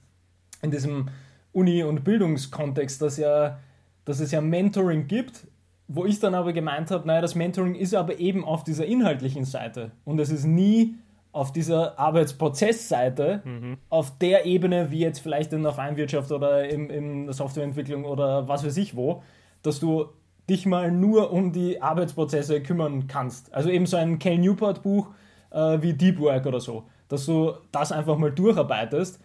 in 0.62 0.72
diesem 0.72 1.10
Uni- 1.53 1.84
und 1.84 2.03
Bildungskontext, 2.03 3.01
dass, 3.01 3.17
ja, 3.17 3.60
dass 4.03 4.19
es 4.19 4.31
ja 4.31 4.41
Mentoring 4.41 5.07
gibt, 5.07 5.48
wo 5.88 6.05
ich 6.05 6.19
dann 6.19 6.36
aber 6.36 6.51
gemeint 6.51 6.91
habe, 6.91 7.07
naja, 7.07 7.22
das 7.22 7.36
Mentoring 7.36 7.75
ist 7.75 7.93
aber 7.93 8.19
eben 8.19 8.43
auf 8.43 8.63
dieser 8.63 8.86
inhaltlichen 8.86 9.45
Seite 9.45 9.91
und 10.03 10.19
es 10.19 10.29
ist 10.29 10.45
nie 10.45 10.95
auf 11.35 11.51
dieser 11.51 11.99
Arbeitsprozessseite, 11.99 13.41
mhm. 13.43 13.77
auf 13.89 14.17
der 14.17 14.45
Ebene, 14.45 14.89
wie 14.89 14.99
jetzt 14.99 15.19
vielleicht 15.19 15.51
in 15.51 15.63
der 15.63 15.73
Feinwirtschaft 15.73 16.31
oder 16.31 16.69
in, 16.69 16.89
in 16.89 17.25
der 17.25 17.33
Softwareentwicklung 17.33 18.05
oder 18.05 18.47
was 18.47 18.65
weiß 18.65 18.77
ich 18.77 18.95
wo, 18.95 19.21
dass 19.61 19.81
du 19.81 20.05
dich 20.49 20.65
mal 20.65 20.91
nur 20.91 21.33
um 21.33 21.51
die 21.51 21.81
Arbeitsprozesse 21.81 22.61
kümmern 22.61 23.07
kannst. 23.07 23.53
Also 23.53 23.69
eben 23.69 23.85
so 23.85 23.97
ein 23.97 24.17
Cal 24.17 24.37
Newport 24.37 24.81
Buch 24.81 25.09
äh, 25.51 25.81
wie 25.81 25.93
Deep 25.93 26.19
Work 26.19 26.45
oder 26.45 26.61
so, 26.61 26.85
dass 27.09 27.25
du 27.25 27.51
das 27.73 27.91
einfach 27.91 28.17
mal 28.17 28.31
durcharbeitest. 28.31 29.19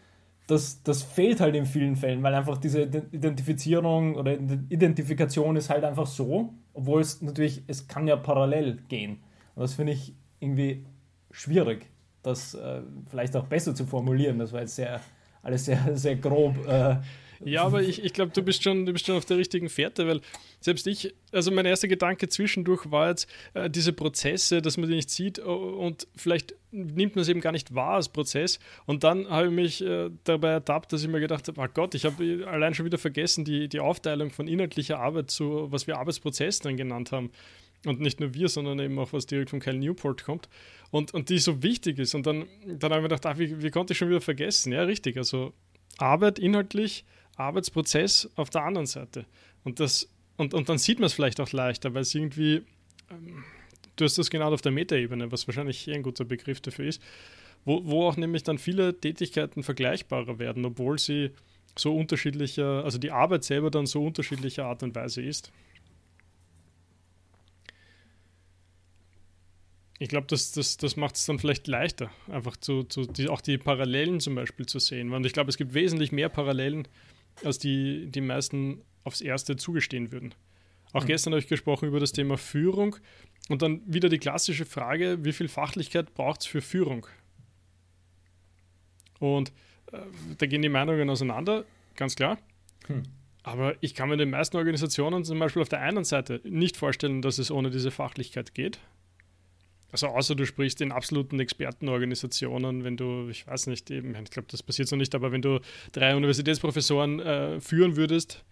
Das, 0.49 0.83
das 0.83 1.05
fehlt 1.05 1.41
halt 1.41 1.55
in 1.55 1.65
vielen 1.65 1.95
Fällen, 1.95 2.25
weil 2.25 2.35
einfach 2.35 2.59
diese 2.59 2.83
Identifizierung 2.83 4.17
oder 4.17 4.33
Identifikation 4.33 5.55
ist 5.55 5.71
halt 5.71 5.85
einfach 5.85 6.09
so, 6.09 6.55
obwohl 6.75 7.03
es 7.03 7.23
natürlich, 7.23 7.63
es 7.69 7.87
kann 7.87 8.09
ja 8.09 8.17
parallel 8.17 8.79
gehen. 8.89 9.21
Und 9.55 9.63
das 9.63 9.75
finde 9.75 9.93
ich 9.93 10.13
irgendwie 10.41 10.87
schwierig 11.31 11.87
das 12.23 12.55
äh, 12.55 12.83
vielleicht 13.11 13.37
auch 13.37 13.47
besser 13.47 13.75
zu 13.75 13.87
formulieren. 13.87 14.39
Das 14.39 14.53
war 14.53 14.61
jetzt 14.61 14.77
sehr 14.77 15.01
alles 15.43 15.65
sehr, 15.65 15.91
sehr 15.97 16.17
grob. 16.17 16.67
Äh, 16.67 16.97
ja, 17.43 17.65
aber 17.65 17.83
ich, 17.83 18.05
ich 18.05 18.13
glaube, 18.13 18.33
du 18.35 18.43
bist 18.43 18.63
schon, 18.63 18.85
du 18.85 18.93
bist 18.93 19.07
schon 19.07 19.17
auf 19.17 19.25
der 19.25 19.39
richtigen 19.39 19.71
Fährte, 19.71 20.07
weil 20.07 20.21
selbst 20.61 20.87
ich, 20.87 21.15
also 21.33 21.51
mein 21.51 21.65
erster 21.65 21.89
Gedanke 21.89 22.29
zwischendurch 22.29 22.91
war 22.91 23.09
jetzt 23.09 23.29
äh, 23.55 23.71
diese 23.71 23.95
Prozesse, 23.95 24.61
dass 24.61 24.77
man 24.77 24.91
die 24.91 24.97
nicht 24.97 25.09
sieht 25.09 25.39
und 25.39 26.07
vielleicht 26.17 26.55
nimmt 26.71 27.17
man 27.17 27.23
es 27.23 27.29
eben 27.29 27.41
gar 27.41 27.53
nicht 27.53 27.75
wahr 27.75 27.95
als 27.95 28.11
Prozess. 28.11 28.59
Und 28.85 29.05
dann 29.05 29.27
habe 29.31 29.47
ich 29.47 29.53
mich 29.53 29.83
äh, 29.83 30.11
dabei 30.25 30.51
ertappt, 30.51 30.93
dass 30.93 31.03
ich 31.03 31.09
mir 31.09 31.21
gedacht 31.21 31.49
habe, 31.49 31.59
oh 31.59 31.67
Gott, 31.73 31.95
ich 31.95 32.05
habe 32.05 32.47
allein 32.47 32.75
schon 32.75 32.85
wieder 32.85 32.99
vergessen, 32.99 33.47
die, 33.47 33.69
die 33.69 33.81
Aufteilung 33.81 34.31
von 34.31 34.47
inhaltlicher 34.47 35.01
Arbeit 35.01 35.31
zu, 35.31 35.73
was 35.73 35.87
wir 35.87 35.97
Arbeitsprozess 35.97 36.59
dann 36.59 36.77
genannt 36.77 37.11
haben. 37.11 37.31
Und 37.87 38.01
nicht 38.01 38.21
nur 38.21 38.35
wir, 38.35 38.49
sondern 38.49 38.79
eben 38.79 38.99
auch 38.99 39.13
was 39.13 39.27
direkt 39.27 39.51
von 39.51 39.61
Kyle 39.61 39.79
Newport 39.79 40.25
kommt. 40.25 40.49
Und, 40.91 41.15
und 41.15 41.29
die 41.31 41.39
so 41.39 41.63
wichtig 41.63 41.99
ist. 41.99 42.15
Und 42.15 42.27
dann, 42.27 42.47
dann 42.67 42.91
habe 42.91 42.97
ich 42.97 43.03
mir 43.03 43.09
gedacht, 43.09 43.27
ach, 43.27 43.39
wie, 43.39 43.63
wie 43.63 43.71
konnte 43.71 43.93
ich 43.93 43.99
schon 43.99 44.09
wieder 44.09 44.21
vergessen? 44.21 44.73
Ja, 44.73 44.83
richtig. 44.83 45.17
Also 45.17 45.55
Arbeit 45.99 46.39
inhaltlich 46.39 47.05
Arbeitsprozess 47.37 48.29
auf 48.37 48.51
der 48.51 48.65
anderen 48.65 48.87
Seite. 48.87 49.25
Und, 49.65 49.81
das, 49.81 50.09
und, 50.37 50.55
und 50.55 50.69
dann 50.69 50.79
sieht 50.79 50.99
man 50.99 51.07
es 51.07 51.15
vielleicht 51.15 51.41
auch 51.41 51.53
leichter, 51.53 51.95
weil 51.95 52.03
es 52.03 52.15
irgendwie, 52.15 52.63
ähm, 53.11 53.45
du 53.97 54.05
hast 54.05 54.19
das 54.19 54.31
genau 54.31 54.53
auf 54.53 54.63
der 54.63 54.73
Metaebene, 54.73 55.33
was 55.33 55.49
wahrscheinlich 55.49 55.89
eh 55.89 55.95
ein 55.95 56.03
guter 56.03 56.25
Begriff 56.25 56.61
dafür 56.61 56.87
ist, 56.87 57.03
wo, 57.65 57.85
wo 57.85 58.07
auch 58.07 58.17
nämlich 58.17 58.43
dann 58.43 58.59
viele 58.59 58.99
Tätigkeiten 58.99 59.63
vergleichbarer 59.63 60.39
werden, 60.39 60.65
obwohl 60.65 60.99
sie 60.99 61.31
so 61.79 61.97
unterschiedlicher, 61.97 62.85
also 62.85 62.99
die 62.99 63.11
Arbeit 63.11 63.45
selber 63.45 63.71
dann 63.71 63.87
so 63.87 64.05
unterschiedlicher 64.05 64.67
Art 64.67 64.83
und 64.83 64.95
Weise 64.95 65.23
ist. 65.23 65.53
Ich 70.01 70.09
glaube, 70.09 70.27
das, 70.29 70.53
das, 70.53 70.79
das 70.79 70.97
macht 70.97 71.17
es 71.17 71.27
dann 71.27 71.39
vielleicht 71.39 71.69
leichter, 71.69 72.11
einfach 72.33 72.57
zu, 72.57 72.85
zu 72.85 73.03
die, 73.03 73.29
auch 73.29 73.43
die 73.43 73.59
Parallelen 73.59 74.19
zum 74.19 74.35
Beispiel 74.35 74.65
zu 74.65 74.79
sehen. 74.79 75.13
Und 75.13 75.27
ich 75.27 75.35
glaube, 75.35 75.51
es 75.51 75.59
gibt 75.59 75.75
wesentlich 75.75 76.11
mehr 76.11 76.31
Parallelen 76.31 76.89
als 77.45 77.59
die, 77.59 78.07
die 78.07 78.23
meisten 78.23 78.81
aufs 79.05 79.21
Erste 79.21 79.57
zugestehen 79.57 80.11
würden. 80.11 80.35
Auch 80.95 81.03
mhm. 81.03 81.09
gestern 81.09 81.35
habe 81.35 81.41
ich 81.41 81.49
gesprochen 81.49 81.87
über 81.87 82.01
das 82.01 82.13
Thema 82.13 82.39
Führung 82.39 82.97
und 83.51 83.61
dann 83.61 83.83
wieder 83.85 84.09
die 84.09 84.17
klassische 84.17 84.65
Frage, 84.65 85.23
wie 85.23 85.35
viel 85.35 85.49
Fachlichkeit 85.49 86.15
braucht 86.15 86.41
es 86.41 86.47
für 86.47 86.63
Führung? 86.63 87.07
Und 89.19 89.53
äh, 89.93 89.99
da 90.39 90.47
gehen 90.47 90.63
die 90.63 90.71
Meinungen 90.71 91.11
auseinander, 91.11 91.67
ganz 91.95 92.17
klar. 92.17 92.39
Hm. 92.87 93.03
Aber 93.43 93.75
ich 93.83 93.95
kann 93.95 94.09
mir 94.09 94.17
den 94.17 94.31
meisten 94.31 94.57
Organisationen 94.57 95.25
zum 95.25 95.39
Beispiel 95.39 95.61
auf 95.61 95.69
der 95.69 95.83
einen 95.83 96.05
Seite 96.05 96.41
nicht 96.45 96.79
vorstellen, 96.79 97.21
dass 97.21 97.37
es 97.37 97.51
ohne 97.51 97.71
diese 97.71 97.91
Fachlichkeit 97.91 98.55
geht. 98.55 98.81
Also 99.93 100.09
außer 100.09 100.35
du 100.35 100.47
sprichst 100.47 100.81
in 100.81 100.93
absoluten 100.93 101.41
Expertenorganisationen, 101.41 102.85
wenn 102.85 102.97
du, 102.97 103.29
ich 103.29 103.47
weiß 103.47 103.67
nicht, 103.67 103.91
eben, 103.91 104.15
ich 104.15 104.31
glaube, 104.31 104.49
das 104.51 104.63
passiert 104.63 104.89
so 104.89 104.97
nicht, 104.97 105.15
aber 105.15 105.33
wenn 105.33 105.43
du 105.43 105.61
drei 105.93 106.15
Universitätsprofessoren 106.15 107.21
äh, 107.21 107.61
führen 107.61 107.97
würdest 107.97 108.45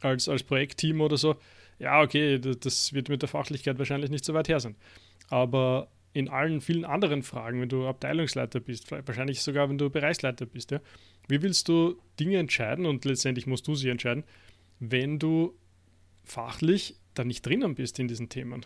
als, 0.00 0.28
als 0.28 0.42
Projektteam 0.44 1.00
oder 1.00 1.16
so, 1.16 1.36
ja, 1.78 2.00
okay, 2.00 2.38
das 2.38 2.92
wird 2.92 3.08
mit 3.08 3.22
der 3.22 3.28
Fachlichkeit 3.28 3.78
wahrscheinlich 3.78 4.10
nicht 4.10 4.24
so 4.24 4.34
weit 4.34 4.48
her 4.48 4.60
sein. 4.60 4.76
Aber 5.28 5.88
in 6.12 6.28
allen 6.28 6.60
vielen 6.60 6.84
anderen 6.84 7.22
Fragen, 7.22 7.60
wenn 7.60 7.68
du 7.68 7.86
Abteilungsleiter 7.86 8.60
bist, 8.60 8.90
wahrscheinlich 8.90 9.42
sogar 9.42 9.68
wenn 9.68 9.78
du 9.78 9.90
Bereichsleiter 9.90 10.46
bist, 10.46 10.70
ja, 10.70 10.80
wie 11.28 11.42
willst 11.42 11.68
du 11.68 11.96
Dinge 12.18 12.38
entscheiden 12.38 12.86
und 12.86 13.04
letztendlich 13.04 13.46
musst 13.46 13.66
du 13.68 13.74
sie 13.74 13.88
entscheiden, 13.88 14.24
wenn 14.80 15.18
du 15.18 15.54
fachlich 16.24 16.96
da 17.14 17.24
nicht 17.24 17.44
drinnen 17.44 17.74
bist 17.74 17.98
in 17.98 18.08
diesen 18.08 18.28
Themen? 18.28 18.64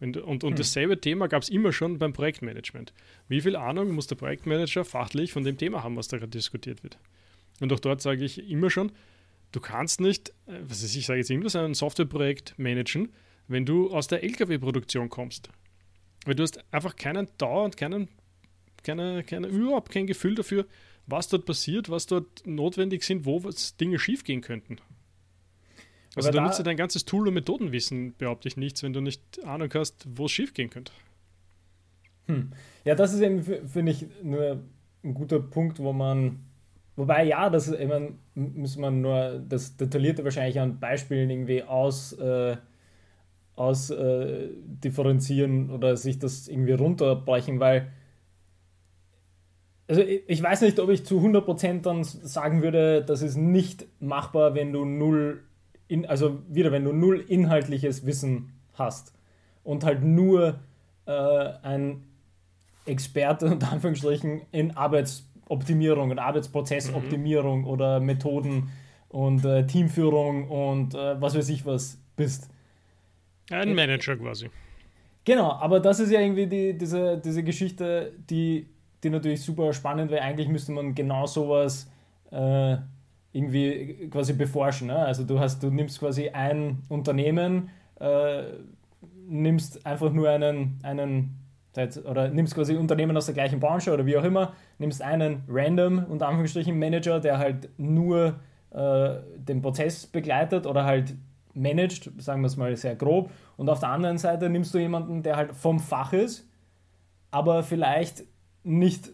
Du, 0.00 0.22
und, 0.24 0.44
und 0.44 0.50
hm. 0.50 0.56
dasselbe 0.56 1.00
Thema 1.00 1.26
gab 1.26 1.42
es 1.42 1.48
immer 1.48 1.72
schon 1.72 1.98
beim 1.98 2.12
Projektmanagement. 2.12 2.92
Wie 3.26 3.40
viel 3.40 3.56
Ahnung 3.56 3.90
muss 3.90 4.06
der 4.06 4.16
Projektmanager 4.16 4.84
fachlich 4.84 5.32
von 5.32 5.44
dem 5.44 5.58
Thema 5.58 5.82
haben, 5.82 5.96
was 5.96 6.08
da 6.08 6.18
gerade 6.18 6.30
diskutiert 6.30 6.82
wird? 6.84 6.98
Und 7.60 7.72
auch 7.72 7.80
dort 7.80 8.00
sage 8.00 8.24
ich 8.24 8.48
immer 8.48 8.70
schon, 8.70 8.92
du 9.50 9.60
kannst 9.60 10.00
nicht, 10.00 10.30
äh, 10.46 10.60
was 10.62 10.82
ist, 10.82 10.94
ich 10.94 11.06
sage 11.06 11.18
jetzt 11.18 11.30
irgendwas, 11.30 11.56
ein 11.56 11.74
Softwareprojekt 11.74 12.54
managen, 12.58 13.12
wenn 13.48 13.64
du 13.64 13.90
aus 13.90 14.06
der 14.06 14.22
LKW-Produktion 14.22 15.08
kommst. 15.08 15.48
Weil 16.24 16.34
du 16.34 16.42
hast 16.42 16.62
einfach 16.72 16.94
keinen 16.94 17.28
Dauer 17.38 17.64
und 17.64 17.76
keinen, 17.76 18.08
keine, 18.84 19.24
keine, 19.24 19.48
überhaupt 19.48 19.90
kein 19.90 20.06
Gefühl 20.06 20.34
dafür, 20.34 20.66
was 21.06 21.28
dort 21.28 21.46
passiert, 21.46 21.88
was 21.88 22.06
dort 22.06 22.46
notwendig 22.46 23.02
sind, 23.02 23.24
wo 23.24 23.50
Dinge 23.80 23.98
schiefgehen 23.98 24.42
könnten. 24.42 24.78
Also 26.16 26.30
da 26.30 26.40
nutzt 26.40 26.58
du 26.58 26.62
dein 26.62 26.76
ganzes 26.76 27.04
Tool- 27.04 27.28
und 27.28 27.34
Methodenwissen, 27.34 28.14
behaupte 28.16 28.48
ich 28.48 28.56
nichts, 28.56 28.82
wenn 28.82 28.92
du 28.92 29.00
nicht 29.00 29.44
Ahnung 29.44 29.68
hast, 29.74 30.06
wo 30.14 30.26
es 30.26 30.32
schief 30.32 30.54
gehen 30.54 30.70
könnte. 30.70 30.92
Hm. 32.26 32.50
Ja, 32.84 32.94
das 32.94 33.12
ist 33.12 33.20
eben, 33.20 33.42
finde 33.42 33.92
ich, 33.92 34.06
nur 34.22 34.60
ein 35.04 35.14
guter 35.14 35.40
Punkt, 35.40 35.78
wo 35.78 35.92
man, 35.92 36.40
wobei 36.96 37.24
ja, 37.24 37.50
das 37.50 37.68
ist, 37.68 37.78
meine, 37.86 38.14
muss 38.34 38.76
man 38.76 39.00
nur 39.00 39.42
das 39.48 39.76
Detaillierte 39.76 40.24
wahrscheinlich 40.24 40.60
an 40.60 40.80
Beispielen 40.80 41.30
irgendwie 41.30 41.62
aus, 41.62 42.12
äh, 42.14 42.56
aus 43.54 43.90
äh, 43.90 44.48
differenzieren 44.66 45.70
oder 45.70 45.96
sich 45.96 46.18
das 46.18 46.48
irgendwie 46.48 46.72
runterbrechen, 46.72 47.60
weil 47.60 47.92
also 49.88 50.02
ich 50.02 50.42
weiß 50.42 50.60
nicht, 50.60 50.78
ob 50.80 50.90
ich 50.90 51.06
zu 51.06 51.18
100% 51.18 51.80
dann 51.80 52.04
sagen 52.04 52.62
würde, 52.62 53.02
das 53.02 53.22
ist 53.22 53.36
nicht 53.36 53.86
machbar, 54.00 54.54
wenn 54.54 54.70
du 54.70 54.84
null 54.84 55.42
in, 55.88 56.06
also 56.06 56.42
wieder, 56.48 56.70
wenn 56.70 56.84
du 56.84 56.92
null 56.92 57.24
inhaltliches 57.26 58.06
Wissen 58.06 58.52
hast 58.74 59.12
und 59.64 59.84
halt 59.84 60.04
nur 60.04 60.60
äh, 61.06 61.12
ein 61.62 62.04
Experte 62.86 63.46
unter 63.46 63.72
Anführungsstrichen 63.72 64.42
in 64.52 64.76
Arbeitsoptimierung 64.76 66.10
und 66.10 66.18
Arbeitsprozessoptimierung 66.18 67.60
mhm. 67.60 67.66
oder 67.66 68.00
Methoden 68.00 68.70
und 69.08 69.44
äh, 69.44 69.66
Teamführung 69.66 70.48
und 70.48 70.94
äh, 70.94 71.20
was 71.20 71.34
weiß 71.34 71.48
ich 71.48 71.66
was 71.66 71.98
bist. 72.16 72.48
Ein 73.50 73.74
Manager 73.74 74.16
quasi. 74.16 74.50
Genau, 75.24 75.52
aber 75.52 75.80
das 75.80 76.00
ist 76.00 76.10
ja 76.10 76.20
irgendwie 76.20 76.46
die, 76.46 76.76
diese, 76.76 77.18
diese 77.18 77.42
Geschichte, 77.42 78.12
die, 78.30 78.66
die 79.02 79.10
natürlich 79.10 79.42
super 79.42 79.72
spannend 79.72 80.10
wäre. 80.10 80.22
Eigentlich 80.22 80.48
müsste 80.48 80.72
man 80.72 80.94
genau 80.94 81.26
sowas 81.26 81.90
äh, 82.30 82.76
irgendwie 83.38 84.08
quasi 84.10 84.32
beforschen. 84.32 84.88
Ne? 84.88 84.98
Also 84.98 85.24
du 85.24 85.38
hast, 85.38 85.62
du 85.62 85.70
nimmst 85.70 86.00
quasi 86.00 86.28
ein 86.30 86.82
Unternehmen, 86.88 87.70
äh, 88.00 88.42
nimmst 89.28 89.86
einfach 89.86 90.12
nur 90.12 90.28
einen, 90.28 90.78
einen 90.82 91.36
oder 92.04 92.28
nimmst 92.28 92.56
quasi 92.56 92.74
Unternehmen 92.74 93.16
aus 93.16 93.26
der 93.26 93.34
gleichen 93.34 93.60
Branche 93.60 93.92
oder 93.92 94.04
wie 94.04 94.16
auch 94.16 94.24
immer, 94.24 94.52
nimmst 94.78 95.00
einen 95.00 95.44
random, 95.48 96.04
unter 96.08 96.26
Anführungsstrichen, 96.26 96.76
Manager, 96.76 97.20
der 97.20 97.38
halt 97.38 97.68
nur 97.78 98.40
äh, 98.70 99.10
den 99.36 99.62
Prozess 99.62 100.04
begleitet 100.06 100.66
oder 100.66 100.84
halt 100.84 101.14
managt, 101.54 102.10
sagen 102.18 102.42
wir 102.42 102.46
es 102.46 102.56
mal 102.56 102.74
sehr 102.76 102.96
grob, 102.96 103.30
und 103.56 103.68
auf 103.68 103.78
der 103.78 103.90
anderen 103.90 104.18
Seite 104.18 104.48
nimmst 104.48 104.74
du 104.74 104.78
jemanden, 104.78 105.22
der 105.22 105.36
halt 105.36 105.52
vom 105.52 105.78
Fach 105.78 106.12
ist, 106.12 106.48
aber 107.30 107.62
vielleicht 107.62 108.24
nicht 108.64 109.12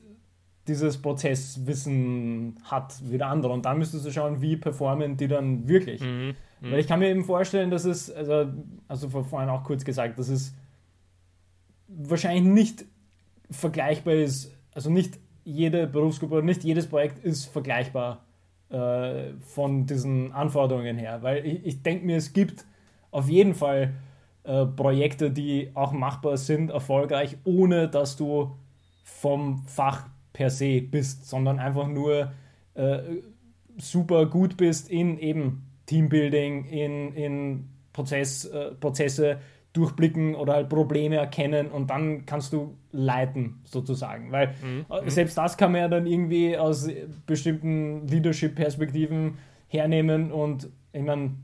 dieses 0.66 1.00
Prozesswissen 1.00 2.56
hat 2.64 2.94
wie 3.04 3.18
der 3.18 3.28
andere. 3.28 3.52
Und 3.52 3.64
dann 3.64 3.78
müsstest 3.78 4.06
du 4.06 4.10
schauen, 4.10 4.40
wie 4.40 4.56
performen 4.56 5.16
die 5.16 5.28
dann 5.28 5.68
wirklich. 5.68 6.00
Mhm. 6.00 6.34
Mhm. 6.60 6.72
Weil 6.72 6.78
ich 6.78 6.86
kann 6.86 7.00
mir 7.00 7.10
eben 7.10 7.24
vorstellen, 7.24 7.70
dass 7.70 7.84
es, 7.84 8.10
also, 8.10 8.52
also 8.88 9.08
vorhin 9.08 9.50
auch 9.50 9.64
kurz 9.64 9.84
gesagt, 9.84 10.18
dass 10.18 10.28
es 10.28 10.54
wahrscheinlich 11.88 12.44
nicht 12.44 12.84
vergleichbar 13.50 14.14
ist, 14.14 14.52
also 14.74 14.90
nicht 14.90 15.18
jede 15.44 15.86
Berufsgruppe, 15.86 16.42
nicht 16.42 16.64
jedes 16.64 16.86
Projekt 16.86 17.22
ist 17.22 17.44
vergleichbar 17.44 18.24
äh, 18.70 19.34
von 19.40 19.84
diesen 19.86 20.32
Anforderungen 20.32 20.96
her. 20.96 21.22
Weil 21.22 21.44
ich, 21.44 21.66
ich 21.66 21.82
denke 21.82 22.06
mir, 22.06 22.16
es 22.16 22.32
gibt 22.32 22.64
auf 23.10 23.28
jeden 23.28 23.54
Fall 23.54 23.92
äh, 24.44 24.64
Projekte, 24.64 25.30
die 25.30 25.70
auch 25.74 25.92
machbar 25.92 26.38
sind, 26.38 26.70
erfolgreich, 26.70 27.36
ohne 27.44 27.88
dass 27.88 28.16
du 28.16 28.56
vom 29.04 29.64
Fach 29.66 30.08
per 30.34 30.50
se 30.50 30.82
bist, 30.82 31.26
sondern 31.26 31.58
einfach 31.58 31.88
nur 31.88 32.32
äh, 32.74 32.98
super 33.78 34.26
gut 34.26 34.58
bist 34.58 34.90
in 34.90 35.18
eben 35.18 35.70
Teambuilding, 35.86 36.66
in, 36.66 37.12
in 37.14 37.68
Prozess, 37.92 38.44
äh, 38.44 38.72
Prozesse 38.72 39.38
durchblicken 39.72 40.34
oder 40.34 40.54
halt 40.54 40.68
Probleme 40.68 41.16
erkennen 41.16 41.68
und 41.68 41.90
dann 41.90 42.26
kannst 42.26 42.52
du 42.52 42.76
leiten 42.92 43.60
sozusagen. 43.64 44.30
Weil 44.32 44.54
mhm. 44.62 44.86
Äh, 44.90 45.02
mhm. 45.02 45.10
selbst 45.10 45.38
das 45.38 45.56
kann 45.56 45.72
man 45.72 45.80
ja 45.80 45.88
dann 45.88 46.06
irgendwie 46.06 46.58
aus 46.58 46.88
bestimmten 47.26 48.06
Leadership-Perspektiven 48.08 49.38
hernehmen 49.68 50.30
und 50.30 50.68
ich 50.92 51.02
meine, 51.02 51.36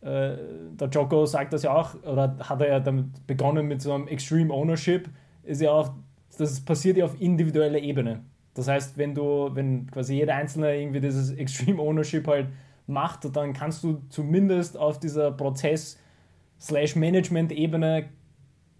äh, 0.00 0.36
der 0.72 0.88
Joko 0.90 1.26
sagt 1.26 1.52
das 1.52 1.62
ja 1.62 1.74
auch, 1.74 1.94
oder 2.02 2.36
hat 2.40 2.60
er 2.60 2.68
ja 2.68 2.80
damit 2.80 3.26
begonnen 3.26 3.66
mit 3.66 3.82
so 3.82 3.92
einem 3.92 4.06
Extreme 4.08 4.52
Ownership, 4.52 5.08
ist 5.42 5.60
ja 5.60 5.70
auch, 5.70 5.92
das 6.36 6.60
passiert 6.60 6.98
ja 6.98 7.06
auf 7.06 7.20
individueller 7.20 7.78
Ebene. 7.78 8.22
Das 8.58 8.68
heißt, 8.68 8.98
wenn 8.98 9.14
du, 9.14 9.50
wenn 9.54 9.90
quasi 9.90 10.16
jeder 10.16 10.34
Einzelne 10.34 10.76
irgendwie 10.76 11.00
dieses 11.00 11.30
Extreme 11.36 11.80
Ownership 11.80 12.26
halt 12.26 12.48
macht, 12.86 13.34
dann 13.36 13.52
kannst 13.52 13.84
du 13.84 14.02
zumindest 14.08 14.76
auf 14.76 14.98
dieser 14.98 15.30
Prozess-Management-Ebene 15.30 18.06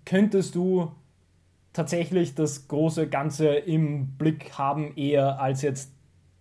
könntest 0.04 0.54
du 0.54 0.90
tatsächlich 1.72 2.34
das 2.34 2.66
große 2.66 3.08
Ganze 3.08 3.48
im 3.48 4.16
Blick 4.16 4.58
haben, 4.58 4.96
eher 4.96 5.40
als 5.40 5.62
jetzt 5.62 5.92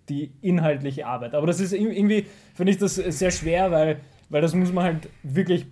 die 0.09 0.31
inhaltliche 0.41 1.05
Arbeit. 1.05 1.35
Aber 1.35 1.45
das 1.45 1.59
ist 1.59 1.73
irgendwie, 1.73 2.25
finde 2.55 2.71
ich 2.71 2.77
das 2.77 2.95
sehr 2.95 3.31
schwer, 3.31 3.71
weil, 3.71 3.99
weil 4.29 4.41
das 4.41 4.55
muss 4.55 4.71
man 4.71 4.85
halt 4.85 5.09
wirklich, 5.21 5.67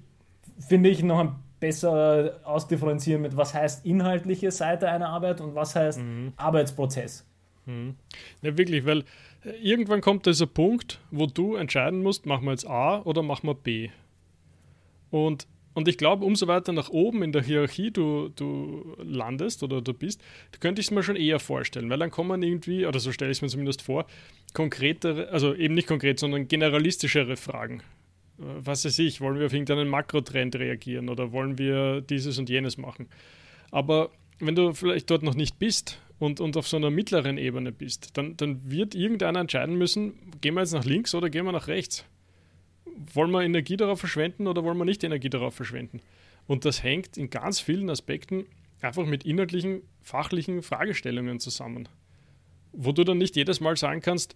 finde 0.60 0.89
ich, 0.89 1.01
noch 1.01 1.19
ein 1.19 1.36
besser 1.60 2.39
ausdifferenzieren 2.43 3.22
mit, 3.22 3.38
was 3.38 3.53
heißt 3.53 3.86
inhaltliche 3.86 4.51
Seite 4.51 4.89
einer 4.89 5.10
Arbeit 5.10 5.41
und 5.41 5.55
was 5.55 5.75
heißt 5.75 6.00
mhm. 6.00 6.34
Arbeitsprozess. 6.36 7.25
Mhm. 7.65 7.95
Ja, 8.41 8.57
wirklich, 8.57 8.86
weil 8.86 9.00
äh, 9.43 9.51
irgendwann 9.62 10.01
kommt 10.01 10.25
dieser 10.25 10.48
Punkt, 10.48 11.00
wo 11.12 11.25
du 11.25 11.55
entscheiden 11.55 12.01
musst, 12.03 12.25
machen 12.25 12.45
wir 12.45 12.51
jetzt 12.51 12.67
A 12.67 13.01
oder 13.01 13.24
machen 13.24 13.48
wir 13.48 13.55
B. 13.55 13.89
Und, 15.10 15.48
und 15.74 15.88
ich 15.88 15.98
glaube, 15.98 16.25
umso 16.25 16.48
weiter 16.48 16.74
nach 16.74 16.89
oben 16.89 17.24
in 17.24 17.31
der 17.31 17.43
Hierarchie 17.43 17.91
du, 17.91 18.29
du 18.36 18.95
landest 19.01 19.63
oder 19.63 19.81
du 19.81 19.93
bist, 19.93 20.22
da 20.51 20.60
könnte 20.60 20.81
ich 20.81 20.88
es 20.88 20.91
mir 20.91 21.03
schon 21.03 21.15
eher 21.15 21.39
vorstellen, 21.39 21.89
weil 21.89 22.00
dann 22.00 22.12
kommen 22.12 22.43
irgendwie, 22.43 22.86
oder 22.86 23.00
so 23.00 23.12
stelle 23.12 23.31
ich 23.31 23.38
es 23.38 23.41
mir 23.41 23.48
zumindest 23.50 23.81
vor, 23.81 24.05
konkretere, 24.53 25.29
also 25.29 25.53
eben 25.53 25.74
nicht 25.74 25.88
konkret, 25.88 26.19
sondern 26.19 26.48
generalistischere 26.48 27.36
Fragen 27.36 27.81
was 28.38 28.86
weiß 28.86 29.00
ich, 29.00 29.22
wollen 29.22 29.39
wir 29.39 29.45
auf 29.45 29.53
irgendeinen 29.53 29.88
Makrotrend 29.88 30.55
reagieren 30.55 31.10
oder 31.10 31.31
wollen 31.31 31.57
wir 31.57 32.01
dieses 32.01 32.38
und 32.38 32.50
jenes 32.50 32.77
machen. 32.77 33.07
Aber 33.72 34.12
wenn 34.39 34.55
du 34.55 34.74
vielleicht 34.74 35.10
dort 35.10 35.24
noch 35.24 35.36
nicht 35.36 35.60
bist 35.60 36.01
und, 36.19 36.39
und 36.39 36.57
auf 36.57 36.67
so 36.67 36.77
einer 36.77 36.89
mittleren 36.89 37.38
Ebene 37.38 37.72
bist, 37.72 38.17
dann, 38.17 38.38
dann 38.38 38.69
wird 38.69 38.95
irgendeiner 38.95 39.39
entscheiden 39.39 39.77
müssen, 39.77 40.31
gehen 40.41 40.53
wir 40.53 40.62
jetzt 40.62 40.74
nach 40.74 40.86
links 40.86 41.13
oder 41.13 41.29
gehen 41.29 41.45
wir 41.45 41.51
nach 41.51 41.67
rechts. 41.67 42.05
Wollen 43.13 43.31
wir 43.31 43.43
Energie 43.43 43.77
darauf 43.77 44.00
verschwenden 44.00 44.48
oder 44.48 44.63
wollen 44.63 44.77
wir 44.77 44.86
nicht 44.86 45.03
Energie 45.03 45.29
darauf 45.29 45.55
verschwenden? 45.55 46.01
Und 46.48 46.63
das 46.63 46.84
hängt 46.84 47.17
in 47.17 47.29
ganz 47.29 47.60
vielen 47.60 47.89
Aspekten 47.89 48.45
einfach 48.81 49.05
mit 49.05 49.25
inhaltlichen, 49.25 49.81
fachlichen 50.01 50.62
Fragestellungen 50.62 51.39
zusammen. 51.39 51.89
Wo 52.72 52.91
du 52.91 53.03
dann 53.03 53.17
nicht 53.17 53.36
jedes 53.36 53.60
Mal 53.60 53.75
sagen 53.75 54.01
kannst, 54.01 54.36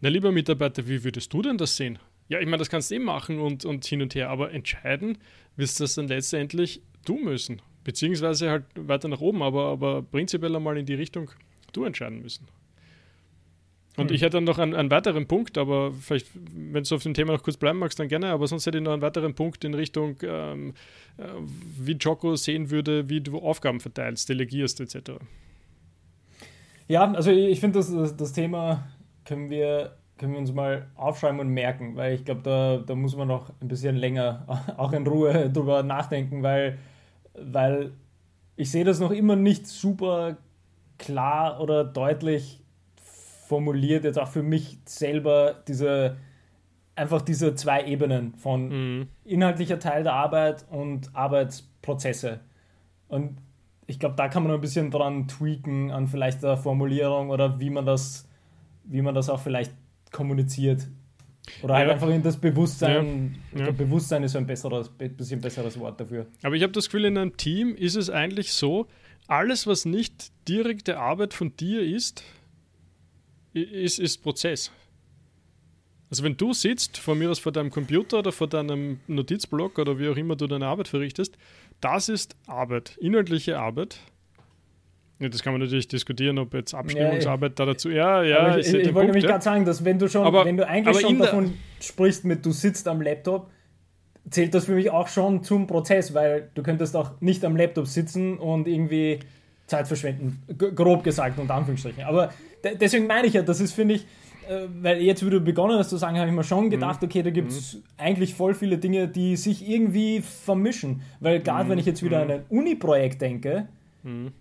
na 0.00 0.08
lieber 0.08 0.32
Mitarbeiter, 0.32 0.88
wie 0.88 1.04
würdest 1.04 1.32
du 1.32 1.42
denn 1.42 1.58
das 1.58 1.76
sehen? 1.76 1.98
Ja, 2.28 2.38
ich 2.38 2.46
meine, 2.46 2.58
das 2.58 2.70
kannst 2.70 2.90
du 2.90 2.94
eben 2.94 3.04
machen 3.04 3.40
und, 3.40 3.64
und 3.64 3.84
hin 3.84 4.00
und 4.00 4.14
her, 4.14 4.30
aber 4.30 4.52
entscheiden 4.52 5.18
wirst 5.56 5.80
du 5.80 5.84
das 5.84 5.94
dann 5.94 6.08
letztendlich 6.08 6.80
du 7.04 7.16
müssen. 7.16 7.60
Beziehungsweise 7.84 8.50
halt 8.50 8.64
weiter 8.76 9.08
nach 9.08 9.20
oben, 9.20 9.42
aber, 9.42 9.66
aber 9.66 10.02
prinzipiell 10.02 10.54
einmal 10.54 10.76
in 10.76 10.86
die 10.86 10.94
Richtung 10.94 11.30
du 11.72 11.84
entscheiden 11.84 12.20
müssen. 12.22 12.46
Und 13.96 14.08
hm. 14.08 14.14
ich 14.14 14.22
hätte 14.22 14.36
dann 14.36 14.44
noch 14.44 14.58
einen, 14.58 14.74
einen, 14.74 14.90
weiteren 14.90 15.26
Punkt, 15.26 15.58
aber 15.58 15.92
vielleicht, 15.92 16.28
wenn 16.34 16.84
du 16.84 16.94
auf 16.94 17.02
dem 17.02 17.14
Thema 17.14 17.32
noch 17.32 17.42
kurz 17.42 17.56
bleiben 17.56 17.78
magst, 17.78 17.98
dann 17.98 18.08
gerne, 18.08 18.28
aber 18.28 18.46
sonst 18.46 18.66
hätte 18.66 18.78
ich 18.78 18.84
noch 18.84 18.92
einen 18.92 19.02
weiteren 19.02 19.34
Punkt 19.34 19.64
in 19.64 19.74
Richtung, 19.74 20.16
ähm, 20.22 20.74
äh, 21.16 21.24
wie 21.78 21.92
Joko 21.92 22.36
sehen 22.36 22.70
würde, 22.70 23.08
wie 23.08 23.20
du 23.20 23.38
Aufgaben 23.38 23.80
verteilst, 23.80 24.28
delegierst 24.28 24.80
etc. 24.80 25.12
Ja, 26.88 27.10
also 27.12 27.30
ich 27.30 27.60
finde, 27.60 27.78
das, 27.78 27.92
das, 27.92 28.16
das 28.16 28.32
Thema 28.32 28.88
können 29.24 29.50
wir 29.50 29.96
können 30.20 30.34
wir 30.34 30.38
uns 30.38 30.52
mal 30.52 30.86
aufschreiben 30.96 31.40
und 31.40 31.48
merken, 31.48 31.96
weil 31.96 32.12
ich 32.12 32.26
glaube, 32.26 32.42
da, 32.42 32.76
da 32.76 32.94
muss 32.94 33.16
man 33.16 33.26
noch 33.26 33.50
ein 33.62 33.68
bisschen 33.68 33.96
länger 33.96 34.44
auch 34.76 34.92
in 34.92 35.06
Ruhe 35.06 35.48
drüber 35.48 35.82
nachdenken, 35.82 36.42
weil, 36.42 36.76
weil 37.42 37.92
ich 38.56 38.70
sehe 38.70 38.84
das 38.84 39.00
noch 39.00 39.10
immer 39.10 39.36
nicht 39.36 39.66
super 39.66 40.36
klar 40.98 41.60
oder 41.60 41.84
deutlich 41.84 42.60
formuliert, 43.46 44.04
jetzt 44.04 44.18
auch 44.18 44.28
für 44.28 44.42
mich 44.42 44.78
selber, 44.84 45.56
diese 45.66 46.16
einfach 46.94 47.22
diese 47.22 47.54
zwei 47.54 47.84
Ebenen 47.84 48.34
von 48.34 48.68
mhm. 48.68 49.08
inhaltlicher 49.24 49.78
Teil 49.78 50.02
der 50.02 50.12
Arbeit 50.12 50.66
und 50.70 51.14
Arbeitsprozesse. 51.16 52.40
Und 53.08 53.38
ich 53.86 53.98
glaube, 53.98 54.16
da 54.16 54.28
kann 54.28 54.42
man 54.42 54.52
ein 54.52 54.60
bisschen 54.60 54.90
dran 54.90 55.26
tweaken 55.26 55.90
an 55.90 56.06
vielleicht 56.06 56.42
der 56.42 56.56
Formulierung 56.56 57.30
oder 57.30 57.58
wie 57.58 57.70
man 57.70 57.86
das, 57.86 58.28
wie 58.84 59.02
man 59.02 59.14
das 59.14 59.30
auch 59.30 59.40
vielleicht 59.40 59.72
kommuniziert. 60.12 60.88
Oder 61.62 61.74
halt 61.74 61.90
einfach 61.90 62.08
in 62.08 62.22
das 62.22 62.36
Bewusstsein. 62.36 63.38
Ja. 63.54 63.66
Ja. 63.66 63.70
Bewusstsein 63.72 64.22
ist 64.22 64.32
so 64.32 64.38
ein 64.38 64.46
besseres, 64.46 64.88
bisschen 64.88 65.40
besseres 65.40 65.78
Wort 65.78 66.00
dafür. 66.00 66.26
Aber 66.42 66.54
ich 66.54 66.62
habe 66.62 66.72
das 66.72 66.86
Gefühl, 66.86 67.06
in 67.06 67.18
einem 67.18 67.36
Team 67.36 67.74
ist 67.74 67.96
es 67.96 68.10
eigentlich 68.10 68.52
so, 68.52 68.86
alles, 69.26 69.66
was 69.66 69.84
nicht 69.84 70.32
direkte 70.48 70.98
Arbeit 70.98 71.34
von 71.34 71.56
dir 71.56 71.82
ist, 71.82 72.24
ist, 73.52 73.98
ist 73.98 74.18
Prozess. 74.18 74.70
Also 76.10 76.24
wenn 76.24 76.36
du 76.36 76.52
sitzt, 76.52 76.98
von 76.98 77.18
mir 77.18 77.30
aus 77.30 77.38
vor 77.38 77.52
deinem 77.52 77.70
Computer 77.70 78.18
oder 78.18 78.32
vor 78.32 78.48
deinem 78.48 78.98
Notizblock 79.06 79.78
oder 79.78 79.98
wie 79.98 80.08
auch 80.08 80.16
immer 80.16 80.34
du 80.34 80.48
deine 80.48 80.66
Arbeit 80.66 80.88
verrichtest, 80.88 81.38
das 81.80 82.08
ist 82.08 82.36
Arbeit, 82.46 82.96
inhaltliche 83.00 83.58
Arbeit. 83.58 83.98
Ja, 85.20 85.28
das 85.28 85.42
kann 85.42 85.52
man 85.52 85.60
natürlich 85.60 85.86
diskutieren, 85.86 86.38
ob 86.38 86.54
jetzt 86.54 86.74
Abstimmungsarbeit 86.74 87.50
ja, 87.50 87.54
da 87.54 87.72
dazu. 87.72 87.90
Ja, 87.90 88.22
ja. 88.22 88.56
ich, 88.56 88.68
ich, 88.68 88.74
ich 88.74 88.94
wollte 88.94 89.08
nämlich 89.08 89.24
ja. 89.24 89.32
gerade 89.32 89.44
sagen, 89.44 89.66
dass 89.66 89.84
wenn 89.84 89.98
du 89.98 90.08
schon, 90.08 90.26
aber, 90.26 90.46
wenn 90.46 90.56
du 90.56 90.66
eigentlich 90.66 90.98
schon 90.98 91.18
davon 91.18 91.52
sprichst, 91.78 92.24
mit 92.24 92.44
du 92.44 92.52
sitzt 92.52 92.88
am 92.88 93.02
Laptop, 93.02 93.50
zählt 94.30 94.54
das 94.54 94.64
für 94.64 94.72
mich 94.72 94.90
auch 94.90 95.08
schon 95.08 95.42
zum 95.42 95.66
Prozess, 95.66 96.14
weil 96.14 96.48
du 96.54 96.62
könntest 96.62 96.96
auch 96.96 97.20
nicht 97.20 97.44
am 97.44 97.54
Laptop 97.54 97.86
sitzen 97.86 98.38
und 98.38 98.66
irgendwie 98.66 99.20
Zeit 99.66 99.86
verschwenden, 99.86 100.42
grob 100.56 101.04
gesagt, 101.04 101.38
unter 101.38 101.54
Anführungsstrichen. 101.54 102.02
Aber 102.04 102.32
deswegen 102.80 103.06
meine 103.06 103.26
ich 103.26 103.34
ja, 103.34 103.42
das 103.42 103.60
ist, 103.60 103.74
finde 103.74 103.96
ich, 103.96 104.06
äh, 104.48 104.68
weil 104.80 105.02
jetzt, 105.02 105.24
wie 105.24 105.28
du 105.28 105.40
begonnen 105.40 105.78
hast 105.78 105.90
zu 105.90 105.98
sagen, 105.98 106.18
habe 106.18 106.30
ich 106.30 106.34
mir 106.34 106.44
schon 106.44 106.70
gedacht, 106.70 107.02
mhm. 107.02 107.08
okay, 107.08 107.22
da 107.22 107.28
gibt 107.28 107.50
es 107.50 107.74
mhm. 107.74 107.82
eigentlich 107.98 108.34
voll 108.34 108.54
viele 108.54 108.78
Dinge, 108.78 109.06
die 109.06 109.36
sich 109.36 109.68
irgendwie 109.68 110.22
vermischen. 110.22 111.02
Weil 111.20 111.40
gerade 111.40 111.66
mhm. 111.66 111.68
wenn 111.68 111.78
ich 111.78 111.86
jetzt 111.86 112.02
wieder 112.02 112.24
mhm. 112.24 112.30
an 112.30 112.36
ein 112.38 112.44
Uni-Projekt 112.48 113.20
denke, 113.20 113.68
mhm 114.02 114.32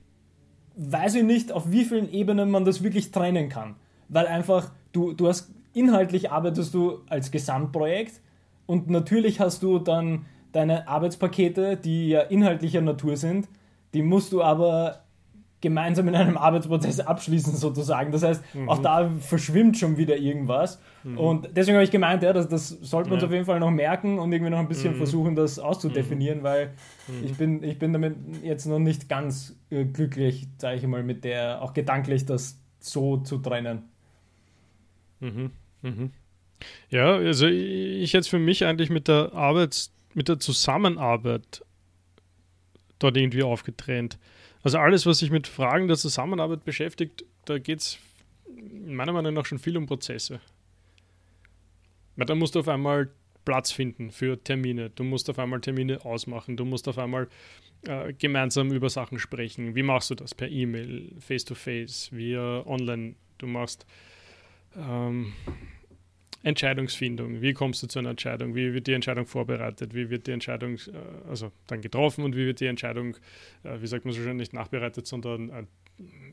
weiß 0.80 1.15
ich 1.15 1.24
nicht, 1.24 1.52
auf 1.52 1.72
wie 1.72 1.84
vielen 1.84 2.12
Ebenen 2.12 2.50
man 2.50 2.63
das 2.63 2.82
wirklich 2.82 3.12
trennen 3.12 3.50
kann. 3.50 3.76
Weil 4.08 4.28
einfach, 4.28 4.72
du, 4.94 5.13
du 5.13 5.28
hast 5.28 5.50
inhaltlich 5.74 6.32
arbeitest 6.32 6.74
du 6.74 7.00
als 7.10 7.32
Gesamtprojekt 7.32 8.22
und 8.65 8.89
natürlich 8.89 9.39
hast 9.42 9.62
du 9.62 9.80
dann 9.80 10.26
deine 10.54 10.88
Arbeitspakete, 10.88 11.76
die 11.76 12.10
ja 12.10 12.22
inhaltlicher 12.22 12.82
Natur 12.82 13.18
sind, 13.18 13.50
die 13.94 14.02
musst 14.02 14.32
du 14.32 14.42
aber 14.42 15.04
gemeinsam 15.62 16.08
in 16.08 16.15
einem 16.15 16.38
Arbeitsprozess 16.38 17.00
abschließen 17.02 17.56
sozusagen. 17.56 18.12
Das 18.12 18.24
heißt, 18.24 18.43
mhm. 18.56 18.69
auch 18.69 18.80
da 18.80 19.10
verschwimmt 19.19 19.78
schon 19.78 19.98
wieder 19.98 20.17
irgendwas. 20.17 20.80
Mhm. 21.04 21.17
Und 21.17 21.50
deswegen 21.56 21.76
habe 21.76 21.84
ich 21.84 21.91
gemeint, 21.91 22.24
ja, 22.24 22.34
das, 22.34 22.48
das 22.48 22.69
sollte 22.69 23.10
man 23.10 23.19
ja. 23.19 23.24
uns 23.24 23.30
auf 23.30 23.34
jeden 23.34 23.45
Fall 23.45 23.60
noch 23.60 23.72
merken 23.72 24.19
und 24.19 24.32
irgendwie 24.32 24.52
noch 24.52 24.60
ein 24.60 24.67
bisschen 24.67 24.93
mhm. 24.93 24.98
versuchen, 24.98 25.36
das 25.36 25.60
auszudefinieren, 25.60 26.39
mhm. 26.39 26.43
weil 26.43 26.67
mhm. 27.08 27.26
ich, 27.26 27.34
bin, 27.36 27.63
ich 27.63 27.80
bin 27.80 27.93
damit 27.93 28.15
jetzt 28.43 28.65
noch 28.65 28.80
nicht 28.80 29.10
ganz 29.10 29.58
äh, 29.69 29.86
glücklich, 29.86 30.48
sage 30.58 30.78
ich 30.78 30.88
mal, 30.88 31.04
mit 31.04 31.24
der, 31.24 31.62
auch 31.62 31.74
gedanklich 31.74 32.26
das 32.26 32.60
so 32.80 33.17
zu 33.17 33.39
trennen. 33.39 33.84
Mhm. 35.19 35.52
Ja, 36.89 37.15
also 37.15 37.48
ich 37.48 38.13
hätte 38.13 38.30
für 38.30 38.39
mich 38.39 38.65
eigentlich 38.65 38.89
mit 38.89 39.08
der 39.08 39.34
Arbeit, 39.34 39.89
mit 40.13 40.28
der 40.28 40.39
Zusammenarbeit 40.39 41.63
dort 43.00 43.17
irgendwie 43.17 43.43
aufgetrennt. 43.43 44.17
Also 44.63 44.78
alles, 44.78 45.06
was 45.06 45.19
sich 45.19 45.32
mit 45.32 45.48
Fragen 45.48 45.88
der 45.88 45.98
Zusammenarbeit 45.98 46.65
beschäftigt, 46.65 47.26
da 47.45 47.58
geht 47.60 47.80
es 47.80 48.00
meiner 48.86 49.13
Meinung 49.13 49.34
nach 49.34 49.45
schon 49.45 49.60
viel 49.60 49.78
um 49.78 49.86
Prozesse. 49.86 50.41
Weil 52.15 52.26
da 52.26 52.36
musst 52.36 52.56
du 52.56 52.60
auf 52.60 52.67
einmal 52.67 53.10
Platz 53.45 53.72
finden 53.72 54.12
für 54.12 54.43
Termine. 54.43 54.89
Du 54.89 55.04
musst 55.04 55.30
auf 55.30 55.39
einmal 55.39 55.62
Termine 55.62 56.04
ausmachen. 56.04 56.58
Du 56.58 56.65
musst 56.65 56.88
auf 56.88 56.98
einmal 56.98 57.28
äh, 57.84 58.13
gemeinsam 58.13 58.72
über 58.72 58.89
Sachen 58.89 59.19
sprechen. 59.19 59.76
Wie 59.76 59.84
machst 59.84 60.10
du 60.10 60.15
das? 60.15 60.36
Per 60.36 60.50
E-Mail, 60.50 61.13
Face-to-Face, 61.19 62.10
via 62.12 62.65
online. 62.65 63.15
Du 63.38 63.48
machst 63.48 63.86
ähm, 64.76 65.34
Entscheidungsfindung. 66.43 67.41
Wie 67.41 67.54
kommst 67.54 67.84
du 67.84 67.88
zu 67.88 67.99
einer 67.99 68.12
Entscheidung? 68.12 68.56
Wie 68.56 68.73
wird 68.73 68.88
die 68.88 68.93
Entscheidung 68.93 69.25
vorbereitet? 69.25 69.93
Wie 69.93 70.10
wird 70.10 70.28
die 70.28 70.32
Entscheidung 70.32 70.75
äh, 70.75 71.30
also 71.30 71.52
dann 71.67 71.82
getroffen 71.82 72.23
und 72.23 72.36
wie 72.36 72.45
wird 72.45 72.60
die 72.62 72.67
Entscheidung, 72.67 73.17
äh, 73.63 73.82
wie 73.82 73.88
sagt 73.88 74.06
man 74.06 74.13
so 74.13 74.21
schön, 74.21 74.38
nicht 74.38 74.54
nachbereitet, 74.54 75.06
sondern 75.06 75.49
äh, 75.49 75.63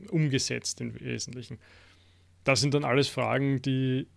umgesetzt 0.09 0.79
im 0.79 0.99
Wesentlichen? 0.99 1.57
Das 2.45 2.61
sind 2.61 2.73
dann 2.73 2.85
alles 2.85 3.09
Fragen, 3.09 3.61
die, 3.61 4.07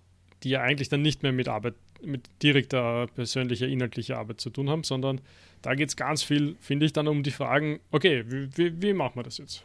die 0.44 0.50
ja 0.50 0.62
eigentlich 0.62 0.88
dann 0.88 1.03
nicht 1.03 1.24
mehr 1.24 1.33
mit 1.33 1.48
Arbeit, 1.48 1.74
mit 2.03 2.31
direkter 2.42 3.09
persönlicher, 3.09 3.66
inhaltlicher 3.66 4.18
Arbeit 4.18 4.40
zu 4.40 4.50
tun 4.50 4.70
haben, 4.70 4.85
sondern 4.85 5.20
da 5.62 5.74
geht 5.74 5.88
es 5.88 5.96
ganz 5.96 6.22
viel, 6.22 6.57
finde 6.61 6.87
ich, 6.87 6.92
dann 6.92 7.09
um 7.09 7.24
die 7.24 7.33
Fragen, 7.33 7.81
okay, 7.90 8.24
wie, 8.29 8.57
wie, 8.57 8.81
wie 8.81 8.92
machen 8.92 9.16
wir 9.16 9.24
das 9.24 9.38
jetzt? 9.38 9.64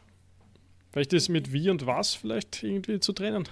Vielleicht 0.91 1.13
ist 1.13 1.29
mit 1.29 1.53
wie 1.53 1.69
und 1.69 1.85
was 1.85 2.15
vielleicht 2.15 2.63
irgendwie 2.63 2.99
zu 2.99 3.13
trennen. 3.13 3.47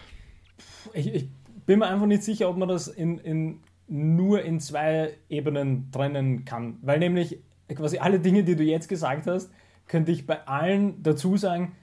Ich, 0.94 1.08
ich 1.08 1.28
bin 1.66 1.80
mir 1.80 1.88
einfach 1.88 2.06
nicht 2.06 2.24
sicher, 2.24 2.50
ob 2.50 2.58
man 2.58 2.70
das 2.70 2.88
in, 2.88 3.18
in, 3.20 3.60
nur 3.88 4.42
in 4.44 4.60
zwei 4.60 5.14
Ebenen 5.30 5.92
trennen 5.92 6.46
kann. 6.46 6.78
Weil 6.82 7.00
nämlich 7.00 7.40
quasi 7.74 7.98
alle 7.98 8.20
Dinge, 8.20 8.44
die 8.44 8.56
du 8.56 8.64
jetzt 8.64 8.90
gesagt 8.90 9.28
hast, 9.28 9.52
könnte 9.88 10.12
ich 10.12 10.26
bei 10.26 10.46
allen 10.48 11.02
dazu 11.04 11.38
sagen, 11.38 11.74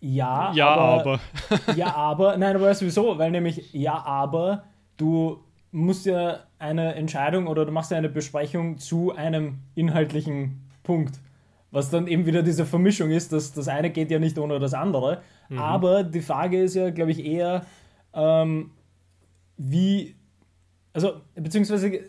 ja, 0.00 0.52
ja 0.52 0.68
aber, 0.68 1.00
aber. 1.00 1.20
ja, 1.76 1.94
aber. 1.94 2.36
Nein, 2.36 2.54
aber 2.56 2.66
weißt 2.66 2.82
du 2.82 2.86
wieso? 2.86 3.18
Weil 3.18 3.30
nämlich, 3.30 3.72
ja, 3.72 4.04
aber 4.04 4.64
du 4.96 5.40
musst 5.72 6.06
ja 6.06 6.40
eine 6.58 6.94
Entscheidung 6.94 7.46
oder 7.46 7.66
du 7.66 7.72
machst 7.72 7.90
ja 7.90 7.98
eine 7.98 8.08
Besprechung 8.08 8.78
zu 8.78 9.14
einem 9.14 9.58
inhaltlichen 9.74 10.68
Punkt. 10.82 11.20
Was 11.70 11.90
dann 11.90 12.06
eben 12.06 12.24
wieder 12.24 12.42
diese 12.42 12.64
Vermischung 12.64 13.10
ist, 13.10 13.32
dass 13.32 13.52
das 13.52 13.68
eine 13.68 13.90
geht 13.90 14.10
ja 14.10 14.18
nicht 14.18 14.38
ohne 14.38 14.58
das 14.58 14.72
andere. 14.72 15.20
Mhm. 15.48 15.58
Aber 15.58 16.02
die 16.02 16.22
Frage 16.22 16.62
ist 16.62 16.74
ja, 16.74 16.90
glaube 16.90 17.10
ich, 17.10 17.24
eher, 17.24 17.66
ähm, 18.14 18.70
wie, 19.58 20.14
also, 20.92 21.20
beziehungsweise, 21.34 22.00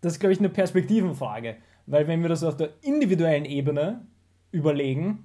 das 0.00 0.14
ist, 0.14 0.18
glaube 0.18 0.32
ich, 0.32 0.38
eine 0.38 0.48
Perspektivenfrage, 0.48 1.56
weil 1.86 2.08
wenn 2.08 2.22
wir 2.22 2.28
das 2.28 2.42
auf 2.42 2.56
der 2.56 2.70
individuellen 2.82 3.44
Ebene 3.44 4.06
überlegen, 4.50 5.24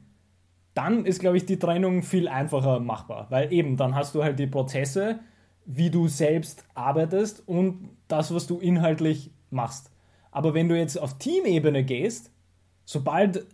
dann 0.74 1.06
ist, 1.06 1.20
glaube 1.20 1.38
ich, 1.38 1.46
die 1.46 1.60
Trennung 1.60 2.04
viel 2.04 2.28
einfacher 2.28 2.80
machbar, 2.80 3.28
weil 3.30 3.52
eben, 3.52 3.78
dann 3.78 3.96
hast 3.96 4.16
du 4.16 4.24
halt 4.24 4.40
die 4.40 4.48
Prozesse, 4.48 5.20
wie 5.66 5.90
du 5.90 6.08
selbst 6.08 6.66
arbeitest 6.74 7.48
und 7.48 7.90
das, 8.08 8.34
was 8.34 8.48
du 8.48 8.60
inhaltlich 8.60 9.32
machst. 9.50 9.92
Aber 10.32 10.54
wenn 10.54 10.68
du 10.68 10.78
jetzt 10.78 10.98
auf 10.98 11.18
Teamebene 11.18 11.84
gehst, 11.84 12.32
sobald 12.86 13.46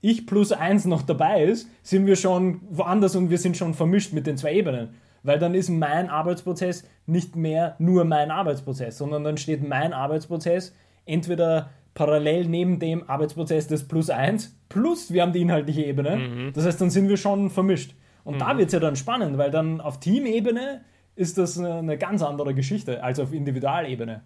ich 0.00 0.26
plus 0.26 0.52
eins 0.52 0.84
noch 0.84 1.02
dabei 1.02 1.44
ist, 1.44 1.68
sind 1.82 2.06
wir 2.06 2.16
schon 2.16 2.60
woanders 2.70 3.16
und 3.16 3.28
wir 3.28 3.38
sind 3.38 3.56
schon 3.56 3.74
vermischt 3.74 4.12
mit 4.12 4.26
den 4.26 4.36
zwei 4.36 4.54
Ebenen. 4.54 4.94
Weil 5.26 5.38
dann 5.38 5.54
ist 5.54 5.68
mein 5.68 6.08
Arbeitsprozess 6.08 6.88
nicht 7.06 7.36
mehr 7.36 7.74
nur 7.78 8.04
mein 8.04 8.30
Arbeitsprozess, 8.30 8.96
sondern 8.98 9.24
dann 9.24 9.36
steht 9.36 9.66
mein 9.66 9.92
Arbeitsprozess 9.92 10.74
entweder 11.04 11.70
parallel 11.94 12.46
neben 12.46 12.78
dem 12.78 13.08
Arbeitsprozess 13.08 13.66
des 13.66 13.88
plus 13.88 14.10
eins, 14.10 14.56
plus 14.68 15.12
wir 15.12 15.22
haben 15.22 15.32
die 15.32 15.40
inhaltliche 15.40 15.82
Ebene. 15.84 16.16
Mhm. 16.16 16.52
Das 16.52 16.64
heißt, 16.64 16.80
dann 16.80 16.90
sind 16.90 17.08
wir 17.08 17.16
schon 17.16 17.50
vermischt. 17.50 17.94
Und 18.22 18.34
mhm. 18.34 18.38
da 18.38 18.58
wird 18.58 18.68
es 18.68 18.72
ja 18.72 18.80
dann 18.80 18.96
spannend, 18.96 19.38
weil 19.38 19.50
dann 19.50 19.80
auf 19.80 19.98
Teamebene 19.98 20.82
ist 21.16 21.38
das 21.38 21.58
eine 21.58 21.96
ganz 21.98 22.22
andere 22.22 22.54
Geschichte 22.54 23.02
als 23.02 23.18
auf 23.18 23.32
Individualebene, 23.32 24.22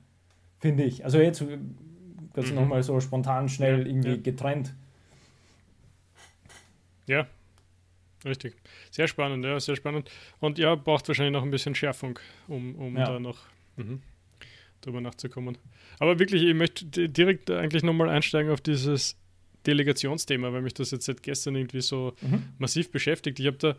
finde 0.59 0.83
ich. 0.83 1.05
Also 1.05 1.19
jetzt 1.19 1.43
ganz 2.35 2.51
mhm. 2.51 2.57
nochmal 2.57 2.83
so 2.83 3.01
spontan 3.01 3.49
schnell 3.49 3.81
ja, 3.81 3.87
irgendwie 3.87 4.11
ja. 4.11 4.17
getrennt. 4.17 4.75
Ja, 7.07 7.27
richtig. 8.25 8.55
Sehr 8.91 9.09
spannend, 9.09 9.45
ja, 9.45 9.59
sehr 9.61 9.77
spannend. 9.77 10.11
Und 10.41 10.59
ja, 10.59 10.75
braucht 10.75 11.09
wahrscheinlich 11.09 11.33
noch 11.33 11.43
ein 11.43 11.51
bisschen 11.51 11.75
Schärfung, 11.75 12.19
um, 12.49 12.75
um 12.77 12.97
ja. 12.97 13.05
da 13.05 13.21
noch 13.21 13.39
mhm, 13.77 14.03
drüber 14.81 15.01
nachzukommen. 15.01 15.59
Aber 15.99 16.19
wirklich, 16.19 16.43
ich 16.43 16.55
möchte 16.55 17.09
direkt 17.09 17.51
eigentlich 17.51 17.83
nochmal 17.83 18.09
einsteigen 18.09 18.53
auf 18.53 18.61
dieses 18.61 19.17
Delegationsthema, 19.67 20.53
weil 20.53 20.63
mich 20.63 20.75
das 20.75 20.91
jetzt 20.91 21.07
seit 21.07 21.23
gestern 21.23 21.57
irgendwie 21.57 21.83
so 21.83 22.15
mhm. 22.21 22.45
massiv 22.59 22.91
beschäftigt. 22.91 23.39
Ich 23.41 23.47
habe 23.47 23.59
da 23.59 23.77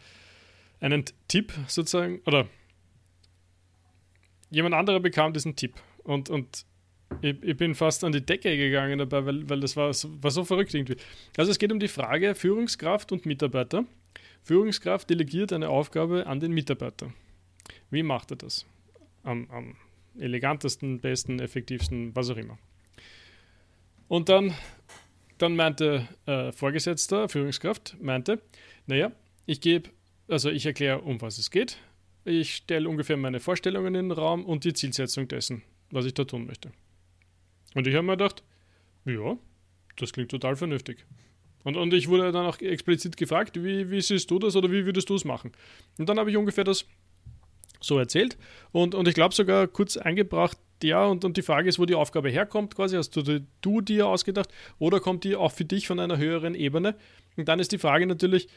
einen 0.80 1.06
Tipp 1.27 1.54
sozusagen, 1.67 2.19
oder 2.25 2.47
jemand 4.49 4.75
anderer 4.75 4.99
bekam 4.99 5.34
diesen 5.34 5.56
Tipp 5.56 5.73
und, 6.04 6.30
und 6.30 6.65
ich, 7.21 7.43
ich, 7.43 7.58
bin 7.58 7.75
fast 7.75 8.04
an 8.04 8.12
die 8.12 8.25
Decke 8.25 8.56
gegangen 8.56 8.99
dabei, 8.99 9.25
weil, 9.25 9.49
weil 9.49 9.60
das 9.60 9.75
war, 9.75 9.89
war 9.89 10.32
so 10.32 10.45
verrückt 10.45 10.73
irgendwie. 10.73 10.95
Also 11.36 11.51
es 11.51 11.60
geht 11.60 11.71
um 11.71 11.80
die 11.80 11.89
Frage 11.89 12.36
Führungskraft 12.36 13.12
und 13.12 13.25
Mitarbeiter. 13.25 13.86
Führungskraft 14.43 15.10
delegiert 15.10 15.54
eine 15.54 15.69
Aufgabe 15.69 16.25
an 16.27 16.39
den 16.39 16.51
Mitarbeiter. 16.51 17.13
Wie 17.89 18.04
macht 18.04 18.32
er 18.32 18.38
das? 18.38 18.65
Am, 19.23 19.49
am 19.51 19.75
elegantesten, 20.17 20.99
besten, 20.99 21.39
effektivsten, 21.39 22.15
was 22.15 22.30
auch 22.30 22.38
immer. 22.38 22.58
Und 24.08 24.30
dann, 24.30 24.54
dann 25.38 25.56
meinte 25.56 26.08
äh, 26.25 26.51
Vorgesetzter, 26.51 27.30
Führungskraft, 27.30 27.95
meinte, 28.01 28.41
naja, 28.88 29.12
ich 29.45 29.62
gebe, 29.62 29.89
also 30.27 30.49
ich 30.49 30.65
erkläre, 30.65 31.01
um 31.01 31.21
was 31.21 31.38
es 31.38 31.51
geht. 31.51 31.77
Ich 32.25 32.56
stelle 32.56 32.89
ungefähr 32.89 33.17
meine 33.17 33.39
Vorstellungen 33.39 33.95
in 33.95 34.10
den 34.10 34.12
Raum 34.12 34.45
und 34.45 34.63
die 34.63 34.73
Zielsetzung 34.73 35.27
dessen, 35.27 35.63
was 35.91 36.06
ich 36.06 36.13
da 36.13 36.23
tun 36.23 36.45
möchte. 36.45 36.71
Und 37.73 37.88
ich 37.88 37.95
habe 37.95 38.06
mir 38.06 38.17
gedacht, 38.17 38.43
ja, 39.06 39.38
das 39.97 40.13
klingt 40.13 40.30
total 40.30 40.56
vernünftig. 40.56 41.06
Und, 41.63 41.78
und 41.78 41.93
ich 41.93 42.08
wurde 42.08 42.32
dann 42.32 42.45
auch 42.45 42.60
explizit 42.60 43.17
gefragt, 43.17 43.63
wie, 43.63 43.89
wie 43.89 44.02
siehst 44.02 44.30
du 44.32 44.39
das 44.39 44.56
oder 44.56 44.71
wie 44.71 44.86
würdest 44.86 45.10
du 45.10 45.15
es 45.15 45.26
machen? 45.26 45.52
Und 45.97 46.10
dann 46.10 46.19
habe 46.19 46.32
ich 46.32 46.38
ungefähr 46.38 46.63
das 46.63 46.86
so 47.80 47.97
erzählt 47.97 48.38
und, 48.71 48.93
und 48.93 49.08
ich 49.08 49.15
glaube 49.15 49.34
sogar 49.34 49.67
kurz 49.67 49.97
eingebracht, 49.97 50.58
ja, 50.84 51.06
und, 51.06 51.26
und 51.26 51.38
die 51.38 51.41
Frage 51.41 51.69
ist, 51.69 51.80
wo 51.80 51.86
die 51.86 51.95
Aufgabe 51.95 52.30
herkommt, 52.30 52.76
quasi, 52.76 52.95
hast 52.95 53.15
du, 53.15 53.41
du 53.62 53.82
dir 53.82 54.08
ausgedacht 54.08 54.50
oder 54.80 55.00
kommt 55.00 55.24
die 55.24 55.36
auch 55.36 55.52
für 55.52 55.65
dich 55.65 55.88
von 55.88 56.00
einer 56.00 56.17
höheren 56.17 56.56
Ebene? 56.56 56.95
Und 57.38 57.47
dann 57.47 57.60
ist 57.60 57.71
die 57.71 57.78
Frage 57.78 58.08
natürlich, 58.08 58.47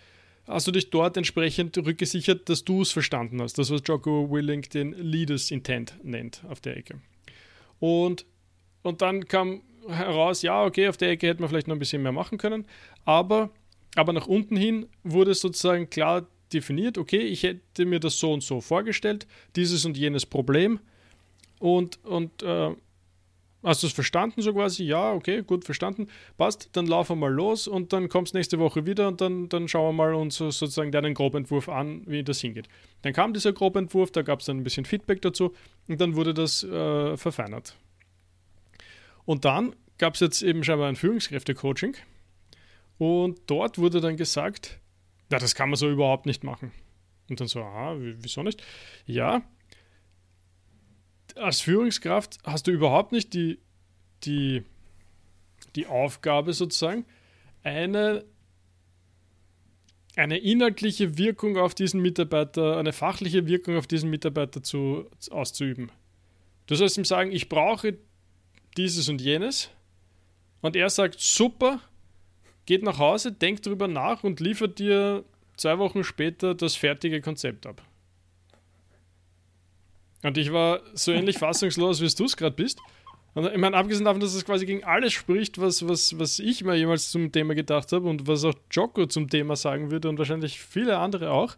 hast 0.47 0.67
du 0.67 0.73
dich 0.73 0.91
dort 0.91 1.17
entsprechend 1.17 1.77
rückgesichert, 1.79 2.49
dass 2.49 2.65
du 2.65 2.83
es 2.83 2.93
verstanden 2.93 3.41
hast, 3.41 3.59
das 3.59 3.71
was 3.71 3.83
Jocko 3.87 4.31
Willing 4.31 4.63
den 4.63 4.93
Leaders 4.93 5.51
Intent 5.51 5.95
nennt 6.03 6.43
auf 6.49 6.61
der 6.61 6.77
Ecke. 6.77 7.01
Und 7.79 8.27
und 8.85 9.01
dann 9.01 9.27
kam 9.27 9.63
heraus, 9.89 10.43
ja, 10.43 10.63
okay, 10.63 10.89
auf 10.89 10.99
der 10.99 11.11
Ecke 11.11 11.27
hätte 11.27 11.41
man 11.41 11.49
vielleicht 11.49 11.69
noch 11.69 11.75
ein 11.75 11.79
bisschen 11.79 12.03
mehr 12.03 12.13
machen 12.13 12.39
können. 12.39 12.67
Aber, 13.05 13.51
aber 13.97 14.13
nach 14.13 14.27
unten 14.27 14.57
hin 14.57 14.87
wurde 15.03 15.35
sozusagen 15.35 15.91
klar 15.91 16.27
definiert, 16.53 16.99
okay, 16.99 17.21
ich 17.21 17.43
hätte 17.43 17.85
mir 17.85 18.01
das 18.01 18.19
so 18.19 18.33
und 18.33 18.43
so 18.43 18.61
vorgestellt, 18.61 19.27
dieses 19.57 19.85
und 19.85 19.97
jenes 19.97 20.27
Problem. 20.27 20.81
Und, 21.59 22.03
und 22.05 22.43
äh, 22.43 22.75
hast 23.63 23.83
du 23.83 23.87
es 23.87 23.93
verstanden 23.93 24.43
so 24.43 24.53
quasi? 24.53 24.85
Ja, 24.85 25.13
okay, 25.13 25.43
gut 25.43 25.65
verstanden. 25.65 26.09
Passt, 26.37 26.69
dann 26.73 26.87
lauf 26.87 27.09
mal 27.15 27.33
los 27.33 27.67
und 27.67 27.93
dann 27.93 28.09
kommst 28.09 28.35
nächste 28.35 28.59
Woche 28.59 28.87
wieder 28.87 29.09
und 29.09 29.21
dann, 29.21 29.49
dann 29.49 29.69
schauen 29.69 29.97
wir 29.97 30.05
mal 30.05 30.15
uns 30.15 30.37
sozusagen 30.37 30.93
deinen 30.93 31.15
Grobentwurf 31.15 31.69
an, 31.69 32.03
wie 32.07 32.23
das 32.23 32.41
hingeht. 32.41 32.69
Dann 33.03 33.13
kam 33.13 33.33
dieser 33.33 33.53
Grobentwurf, 33.53 34.11
da 34.11 34.23
gab 34.23 34.41
es 34.41 34.47
dann 34.47 34.59
ein 34.59 34.65
bisschen 34.65 34.85
Feedback 34.85 35.23
dazu 35.23 35.55
und 35.89 36.01
dann 36.01 36.15
wurde 36.17 36.35
das 36.35 36.63
äh, 36.63 37.17
verfeinert. 37.17 37.77
Und 39.25 39.45
dann 39.45 39.75
gab 39.99 40.15
es 40.15 40.21
jetzt 40.21 40.43
eben 40.43 40.63
scheinbar 40.63 40.89
ein 40.89 40.97
Führungskräfte-Coaching. 40.97 41.97
Und 42.99 43.41
dort 43.47 43.79
wurde 43.79 44.01
dann 44.01 44.17
gesagt, 44.17 44.79
ja, 45.31 45.39
das 45.39 45.55
kann 45.55 45.71
man 45.71 45.77
so 45.77 45.91
überhaupt 45.91 46.27
nicht 46.27 46.45
machen. 46.45 46.73
Und 47.29 47.41
dann 47.41 47.49
so, 47.49 47.61
ah, 47.61 47.97
wieso 47.99 48.43
nicht? 48.43 48.63
Ja, 49.07 49.43
als 51.37 51.61
Führungskraft 51.61 52.39
hast 52.45 52.67
du 52.67 52.71
überhaupt 52.71 53.13
nicht 53.13 53.35
die, 53.35 53.59
die, 54.25 54.63
die 55.75 55.87
Aufgabe 55.87 56.53
sozusagen, 56.53 57.05
eine, 57.63 58.25
eine 60.17 60.39
inhaltliche 60.39 61.19
Wirkung 61.19 61.57
auf 61.57 61.75
diesen 61.75 62.01
Mitarbeiter, 62.01 62.77
eine 62.77 62.93
fachliche 62.93 63.47
Wirkung 63.47 63.77
auf 63.77 63.87
diesen 63.87 64.11
Mitarbeiter 64.11 64.63
zu, 64.63 65.11
auszuüben. 65.31 65.91
Du 66.67 66.75
sollst 66.75 66.97
ihm 66.99 67.05
sagen, 67.05 67.33
ich 67.33 67.49
brauche 67.49 67.99
dieses 68.77 69.09
und 69.09 69.21
jenes. 69.21 69.71
Und 70.61 70.77
er 70.77 70.89
sagt, 70.89 71.21
super, 71.21 71.81
geht 72.67 72.83
nach 72.83 72.99
Hause, 72.99 73.33
denkt 73.33 73.67
drüber 73.67 73.89
nach 73.89 74.25
und 74.25 74.41
liefert 74.41 74.79
dir 74.79 75.25
zwei 75.57 75.79
Wochen 75.79 76.05
später 76.05 76.55
das 76.55 76.75
fertige 76.75 77.21
Konzept 77.21 77.67
ab. 77.67 77.83
Und 80.23 80.39
ich 80.39 80.53
war 80.53 80.81
so 80.95 81.13
ähnlich 81.13 81.39
fassungslos, 81.39 82.01
wie 82.01 82.09
du 82.09 82.25
es 82.25 82.37
gerade 82.37 82.57
bist. 82.57 82.81
Und 83.35 83.47
ich 83.47 83.59
meine, 83.59 83.77
abgesehen 83.77 84.05
davon, 84.05 84.21
dass 84.21 84.35
es 84.35 84.45
quasi 84.45 84.65
gegen 84.65 84.85
alles 84.85 85.13
spricht, 85.13 85.61
was, 85.61 85.87
was, 85.87 86.19
was 86.19 86.39
ich 86.39 86.63
mir 86.63 86.77
jemals 86.77 87.11
zum 87.11 87.33
Thema 87.33 87.55
gedacht 87.55 87.91
habe 87.93 88.09
und 88.09 88.29
was 88.29 88.45
auch 88.45 88.55
Joko 88.71 89.07
zum 89.07 89.29
Thema 89.29 89.57
sagen 89.57 89.91
würde 89.91 90.09
und 90.09 90.19
wahrscheinlich 90.19 90.61
viele 90.61 90.99
andere 90.99 91.31
auch. 91.31 91.57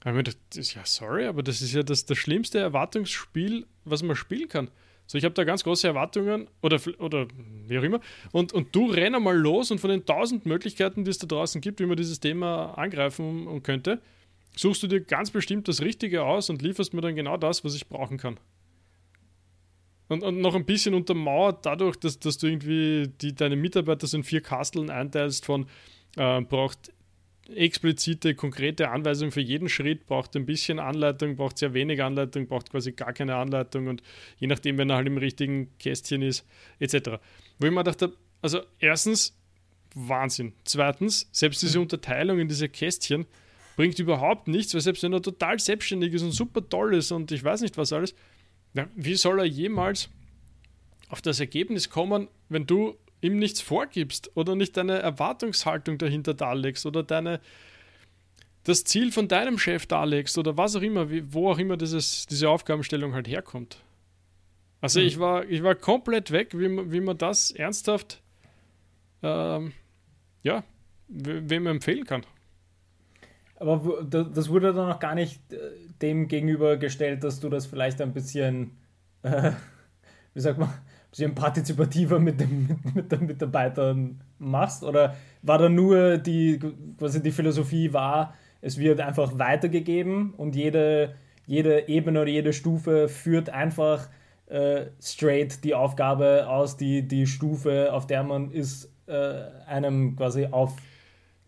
Aber 0.00 0.10
ich 0.10 0.16
mir 0.16 0.24
gedacht, 0.24 0.74
ja, 0.74 0.84
sorry, 0.84 1.26
aber 1.26 1.42
das 1.42 1.62
ist 1.62 1.72
ja 1.72 1.82
das, 1.82 2.04
das 2.06 2.18
schlimmste 2.18 2.58
Erwartungsspiel, 2.58 3.66
was 3.84 4.02
man 4.02 4.16
spielen 4.16 4.48
kann. 4.48 4.68
So, 5.06 5.18
ich 5.18 5.24
habe 5.24 5.34
da 5.34 5.44
ganz 5.44 5.64
große 5.64 5.86
Erwartungen 5.86 6.48
oder, 6.62 6.80
oder 6.98 7.26
wie 7.66 7.78
auch 7.78 7.82
immer. 7.82 8.00
Und, 8.32 8.52
und 8.52 8.74
du 8.74 8.86
renn 8.86 9.12
mal 9.22 9.36
los 9.36 9.70
und 9.70 9.80
von 9.80 9.90
den 9.90 10.06
tausend 10.06 10.46
Möglichkeiten, 10.46 11.04
die 11.04 11.10
es 11.10 11.18
da 11.18 11.26
draußen 11.26 11.60
gibt, 11.60 11.80
wie 11.80 11.86
man 11.86 11.96
dieses 11.96 12.20
Thema 12.20 12.72
angreifen 12.78 13.62
könnte, 13.62 14.00
suchst 14.56 14.82
du 14.82 14.86
dir 14.86 15.00
ganz 15.00 15.30
bestimmt 15.30 15.68
das 15.68 15.82
Richtige 15.82 16.24
aus 16.24 16.48
und 16.48 16.62
lieferst 16.62 16.94
mir 16.94 17.02
dann 17.02 17.16
genau 17.16 17.36
das, 17.36 17.64
was 17.64 17.74
ich 17.74 17.88
brauchen 17.88 18.16
kann. 18.16 18.38
Und, 20.08 20.22
und 20.22 20.40
noch 20.40 20.54
ein 20.54 20.64
bisschen 20.64 20.94
untermauert 20.94 21.64
dadurch, 21.66 21.96
dass, 21.96 22.18
dass 22.18 22.38
du 22.38 22.46
irgendwie 22.46 23.08
die, 23.20 23.34
deine 23.34 23.56
Mitarbeiter 23.56 24.06
so 24.06 24.16
in 24.16 24.24
vier 24.24 24.42
Kasteln 24.42 24.90
einteilst 24.90 25.44
von 25.44 25.66
äh, 26.16 26.40
braucht 26.42 26.92
explizite, 27.48 28.34
konkrete 28.34 28.90
Anweisung 28.90 29.30
für 29.30 29.40
jeden 29.40 29.68
Schritt, 29.68 30.06
braucht 30.06 30.34
ein 30.36 30.46
bisschen 30.46 30.78
Anleitung, 30.78 31.36
braucht 31.36 31.58
sehr 31.58 31.74
wenig 31.74 32.02
Anleitung, 32.02 32.46
braucht 32.46 32.70
quasi 32.70 32.92
gar 32.92 33.12
keine 33.12 33.36
Anleitung 33.36 33.88
und 33.88 34.02
je 34.38 34.46
nachdem, 34.46 34.78
wenn 34.78 34.90
er 34.90 34.96
halt 34.96 35.06
im 35.06 35.18
richtigen 35.18 35.76
Kästchen 35.78 36.22
ist, 36.22 36.46
etc. 36.78 37.20
Wo 37.58 37.66
ich 37.66 37.72
mir 37.72 37.84
gedacht 37.84 38.02
habe, 38.02 38.16
also 38.40 38.60
erstens, 38.78 39.36
Wahnsinn. 39.94 40.52
Zweitens, 40.64 41.28
selbst 41.32 41.62
diese 41.62 41.80
Unterteilung 41.80 42.40
in 42.40 42.48
diese 42.48 42.68
Kästchen 42.68 43.26
bringt 43.76 43.98
überhaupt 43.98 44.48
nichts, 44.48 44.74
weil 44.74 44.80
selbst 44.80 45.02
wenn 45.02 45.12
er 45.12 45.22
total 45.22 45.58
selbstständig 45.58 46.12
ist 46.12 46.22
und 46.22 46.32
super 46.32 46.68
toll 46.68 46.94
ist 46.94 47.12
und 47.12 47.30
ich 47.30 47.44
weiß 47.44 47.60
nicht 47.60 47.76
was 47.76 47.92
alles, 47.92 48.14
wie 48.96 49.14
soll 49.14 49.38
er 49.38 49.44
jemals 49.44 50.08
auf 51.08 51.22
das 51.22 51.40
Ergebnis 51.40 51.90
kommen, 51.90 52.28
wenn 52.48 52.66
du 52.66 52.96
ihm 53.24 53.38
nichts 53.38 53.60
vorgibst 53.60 54.30
oder 54.36 54.54
nicht 54.54 54.76
deine 54.76 54.98
Erwartungshaltung 54.98 55.96
dahinter 55.96 56.34
darlegst 56.34 56.84
oder 56.84 57.02
deine, 57.02 57.40
das 58.64 58.84
Ziel 58.84 59.12
von 59.12 59.28
deinem 59.28 59.58
Chef 59.58 59.86
darlegst 59.86 60.36
oder 60.36 60.56
was 60.58 60.76
auch 60.76 60.82
immer, 60.82 61.10
wie, 61.10 61.32
wo 61.32 61.50
auch 61.50 61.58
immer 61.58 61.76
dieses, 61.76 62.26
diese 62.26 62.50
Aufgabenstellung 62.50 63.14
halt 63.14 63.26
herkommt. 63.26 63.78
Also 64.82 65.00
mhm. 65.00 65.06
ich, 65.06 65.18
war, 65.18 65.44
ich 65.46 65.62
war 65.62 65.74
komplett 65.74 66.30
weg, 66.32 66.50
wie, 66.52 66.92
wie 66.92 67.00
man 67.00 67.16
das 67.16 67.50
ernsthaft 67.50 68.22
ähm, 69.22 69.72
ja, 70.42 70.62
wem 71.08 71.66
empfehlen 71.66 72.04
kann. 72.04 72.26
aber 73.56 74.04
das 74.04 74.50
wurde 74.50 74.74
dann 74.74 74.88
noch 74.88 75.00
gar 75.00 75.14
nicht 75.14 75.40
äh, 75.50 75.58
dem 76.02 76.28
gegenübergestellt, 76.28 77.24
dass 77.24 77.40
du 77.40 77.48
das 77.48 77.64
vielleicht 77.64 78.02
ein 78.02 78.12
bisschen, 78.12 78.76
äh, 79.22 79.52
wie 80.34 80.40
sagt 80.40 80.58
man, 80.58 80.68
partizipativer 81.34 82.18
mit, 82.18 82.40
dem, 82.40 82.66
mit, 82.82 82.94
mit 82.94 83.12
den 83.12 83.26
Mitarbeitern 83.26 84.20
machst? 84.38 84.82
Oder 84.84 85.16
war 85.42 85.58
da 85.58 85.68
nur 85.68 86.18
die, 86.18 86.60
quasi 86.98 87.22
die 87.22 87.32
Philosophie 87.32 87.92
war, 87.92 88.34
es 88.60 88.78
wird 88.78 89.00
einfach 89.00 89.38
weitergegeben 89.38 90.32
und 90.34 90.56
jede, 90.56 91.14
jede 91.46 91.88
Ebene 91.88 92.22
oder 92.22 92.30
jede 92.30 92.52
Stufe 92.52 93.08
führt 93.08 93.50
einfach 93.50 94.08
äh, 94.46 94.86
straight 95.00 95.62
die 95.64 95.74
Aufgabe 95.74 96.48
aus, 96.48 96.76
die, 96.76 97.06
die 97.06 97.26
Stufe, 97.26 97.92
auf 97.92 98.06
der 98.06 98.22
man 98.22 98.50
ist, 98.50 98.90
äh, 99.06 99.34
einem 99.66 100.16
quasi 100.16 100.46
auf 100.46 100.76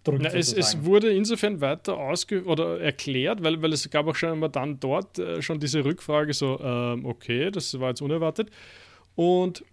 na, 0.09 0.29
es, 0.29 0.53
es, 0.53 0.85
wurde 0.85 1.11
insofern 1.11 1.61
weiter 1.61 1.97
ausge 1.97 2.45
oder 2.45 2.81
erklärt, 2.81 3.43
weil, 3.43 3.61
weil 3.61 3.73
es 3.73 3.91
gab 3.91 4.07
auch 4.07 4.15
schon 4.15 4.31
einmal 4.31 4.51
dann 4.51 4.79
dort 4.79 5.19
äh, 5.19 5.43
schon 5.43 5.59
diese 5.59 5.85
Rückfrage, 5.85 6.33
so, 6.33 6.61
ähm, 6.61 7.05
okay, 7.05 7.51
das 7.51 7.81
war 7.81 7.89
jetzt 7.89 8.03
unerwartet. 8.03 8.51
Und, 9.17 9.65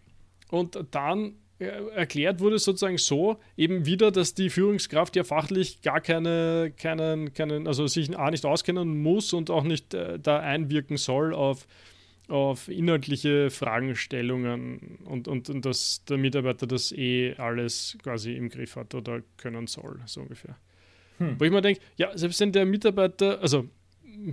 und 0.49 0.79
dann 0.91 1.35
äh, 1.59 1.65
erklärt 1.95 2.39
wurde 2.39 2.57
sozusagen 2.57 2.97
so 2.97 3.39
eben 3.55 3.85
wieder, 3.85 4.11
dass 4.11 4.33
die 4.33 4.49
Führungskraft 4.49 5.15
ja 5.15 5.23
fachlich 5.23 5.81
gar 5.81 6.01
keine, 6.01 6.73
keinen, 6.75 7.33
keinen, 7.33 7.67
also 7.67 7.85
sich 7.85 8.17
A 8.17 8.31
nicht 8.31 8.45
auskennen 8.45 9.01
muss 9.01 9.33
und 9.33 9.51
auch 9.51 9.63
nicht 9.63 9.93
äh, 9.93 10.17
da 10.19 10.39
einwirken 10.39 10.97
soll 10.97 11.33
auf, 11.33 11.67
auf 12.27 12.69
inhaltliche 12.69 13.49
Fragestellungen 13.51 14.97
und, 15.05 15.27
und, 15.27 15.49
und 15.49 15.65
dass 15.65 16.03
der 16.05 16.17
Mitarbeiter 16.17 16.65
das 16.65 16.91
eh 16.91 17.35
alles 17.35 17.97
quasi 18.01 18.33
im 18.33 18.49
Griff 18.49 18.75
hat 18.75 18.95
oder 18.95 19.21
können 19.37 19.67
soll, 19.67 19.99
so 20.05 20.21
ungefähr. 20.21 20.57
Hm. 21.19 21.39
Wo 21.39 21.45
ich 21.45 21.51
mir 21.51 21.61
denke, 21.61 21.81
ja, 21.97 22.17
selbst 22.17 22.39
wenn 22.39 22.51
der 22.51 22.65
Mitarbeiter, 22.65 23.39
also 23.41 23.69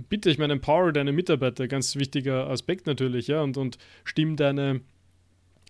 bitte, 0.09 0.29
ich 0.31 0.37
meine, 0.37 0.53
empower 0.53 0.91
deine 0.91 1.11
Mitarbeiter, 1.11 1.67
ganz 1.67 1.95
wichtiger 1.95 2.49
Aspekt 2.49 2.87
natürlich, 2.87 3.27
ja, 3.27 3.41
und, 3.41 3.57
und 3.57 3.77
stimm 4.03 4.35
deine 4.35 4.81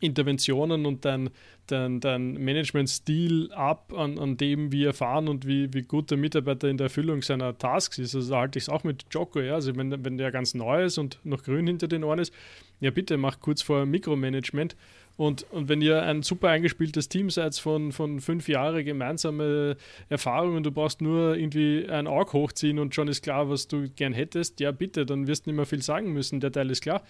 Interventionen 0.01 0.85
und 0.85 1.05
dein, 1.05 1.29
dein, 1.67 1.99
dein 1.99 2.33
Managementstil 2.33 3.51
ab 3.53 3.93
an, 3.95 4.19
an 4.19 4.35
dem, 4.35 4.71
wie 4.71 4.83
erfahren 4.83 5.27
und 5.27 5.47
wie, 5.47 5.73
wie 5.73 5.83
gut 5.83 6.11
der 6.11 6.17
Mitarbeiter 6.17 6.67
in 6.67 6.77
der 6.77 6.85
Erfüllung 6.85 7.21
seiner 7.21 7.57
Tasks 7.57 7.97
ist. 7.99 8.15
Also 8.15 8.31
da 8.31 8.39
halte 8.39 8.59
ich 8.59 8.65
es 8.65 8.69
auch 8.69 8.83
mit 8.83 9.05
Joko, 9.11 9.39
ja. 9.39 9.53
Also 9.53 9.75
wenn, 9.75 10.03
wenn 10.03 10.17
der 10.17 10.31
ganz 10.31 10.53
neu 10.53 10.83
ist 10.83 10.97
und 10.97 11.19
noch 11.23 11.43
grün 11.43 11.67
hinter 11.67 11.87
den 11.87 12.03
Ohren 12.03 12.19
ist, 12.19 12.33
ja 12.79 12.91
bitte 12.91 13.15
mach 13.17 13.39
kurz 13.39 13.61
vor 13.61 13.85
Mikromanagement. 13.85 14.75
Und, 15.17 15.45
und 15.51 15.69
wenn 15.69 15.81
ihr 15.81 16.01
ein 16.01 16.23
super 16.23 16.49
eingespieltes 16.49 17.07
Team 17.09 17.29
seid 17.29 17.55
von, 17.55 17.91
von 17.91 18.21
fünf 18.21 18.47
Jahren 18.47 18.83
gemeinsame 18.83 19.77
Erfahrungen 20.09 20.63
du 20.63 20.71
brauchst 20.71 21.01
nur 21.01 21.35
irgendwie 21.35 21.87
ein 21.87 22.07
Auge 22.07 22.33
hochziehen 22.33 22.79
und 22.79 22.95
schon 22.95 23.07
ist 23.07 23.21
klar, 23.21 23.49
was 23.49 23.67
du 23.67 23.89
gern 23.89 24.13
hättest, 24.13 24.59
ja 24.59 24.71
bitte, 24.71 25.05
dann 25.05 25.27
wirst 25.27 25.45
du 25.45 25.51
nicht 25.51 25.57
mehr 25.57 25.65
viel 25.65 25.83
sagen 25.83 26.13
müssen, 26.13 26.39
der 26.39 26.51
Teil 26.51 26.71
ist 26.71 26.81
klar. 26.81 27.03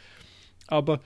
Aber 0.68 1.00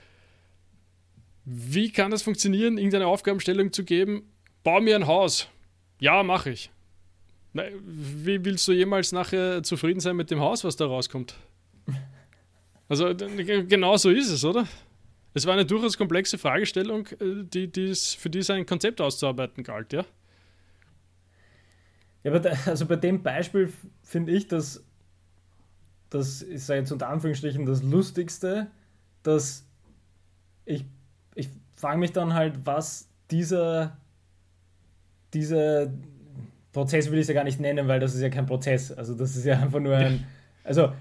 wie 1.46 1.92
kann 1.92 2.10
das 2.10 2.22
funktionieren, 2.22 2.76
irgendeine 2.76 3.06
Aufgabenstellung 3.06 3.72
zu 3.72 3.84
geben? 3.84 4.28
Bau 4.64 4.80
mir 4.80 4.96
ein 4.96 5.06
Haus. 5.06 5.48
Ja, 6.00 6.22
mache 6.24 6.50
ich. 6.50 6.70
Wie 7.54 8.44
willst 8.44 8.66
du 8.68 8.72
jemals 8.72 9.12
nachher 9.12 9.62
zufrieden 9.62 10.00
sein 10.00 10.16
mit 10.16 10.30
dem 10.30 10.40
Haus, 10.40 10.64
was 10.64 10.76
da 10.76 10.86
rauskommt? 10.86 11.36
Also 12.88 13.14
genau 13.14 13.96
so 13.96 14.10
ist 14.10 14.30
es, 14.30 14.44
oder? 14.44 14.66
Es 15.34 15.46
war 15.46 15.52
eine 15.52 15.64
durchaus 15.64 15.96
komplexe 15.96 16.36
Fragestellung, 16.36 17.06
äh, 17.20 17.44
die, 17.44 17.68
die 17.68 17.86
es, 17.86 18.14
für 18.14 18.30
die 18.30 18.38
es 18.38 18.50
ein 18.50 18.64
Konzept 18.66 19.00
auszuarbeiten 19.00 19.64
galt, 19.64 19.92
ja? 19.92 20.04
Ja, 22.24 22.30
aber 22.32 22.40
da, 22.40 22.50
also 22.66 22.86
bei 22.86 22.96
dem 22.96 23.22
Beispiel 23.22 23.72
finde 24.02 24.32
ich, 24.32 24.48
dass 24.48 24.82
das 26.10 26.42
ist 26.42 26.68
jetzt 26.68 26.92
unter 26.92 27.08
Anführungsstrichen 27.08 27.66
das 27.66 27.82
Lustigste, 27.82 28.70
dass 29.22 29.66
ich 30.64 30.84
frage 31.76 31.98
mich 31.98 32.12
dann 32.12 32.34
halt, 32.34 32.54
was 32.64 33.08
dieser, 33.30 33.96
dieser 35.32 35.88
Prozess 36.72 37.10
will 37.10 37.18
ich 37.18 37.28
ja 37.28 37.34
gar 37.34 37.44
nicht 37.44 37.60
nennen, 37.60 37.88
weil 37.88 38.00
das 38.00 38.14
ist 38.14 38.20
ja 38.20 38.28
kein 38.28 38.46
Prozess. 38.46 38.92
Also 38.92 39.14
das 39.14 39.36
ist 39.36 39.44
ja 39.44 39.58
einfach 39.58 39.80
nur 39.80 39.96
ein, 39.96 40.26
also 40.64 40.92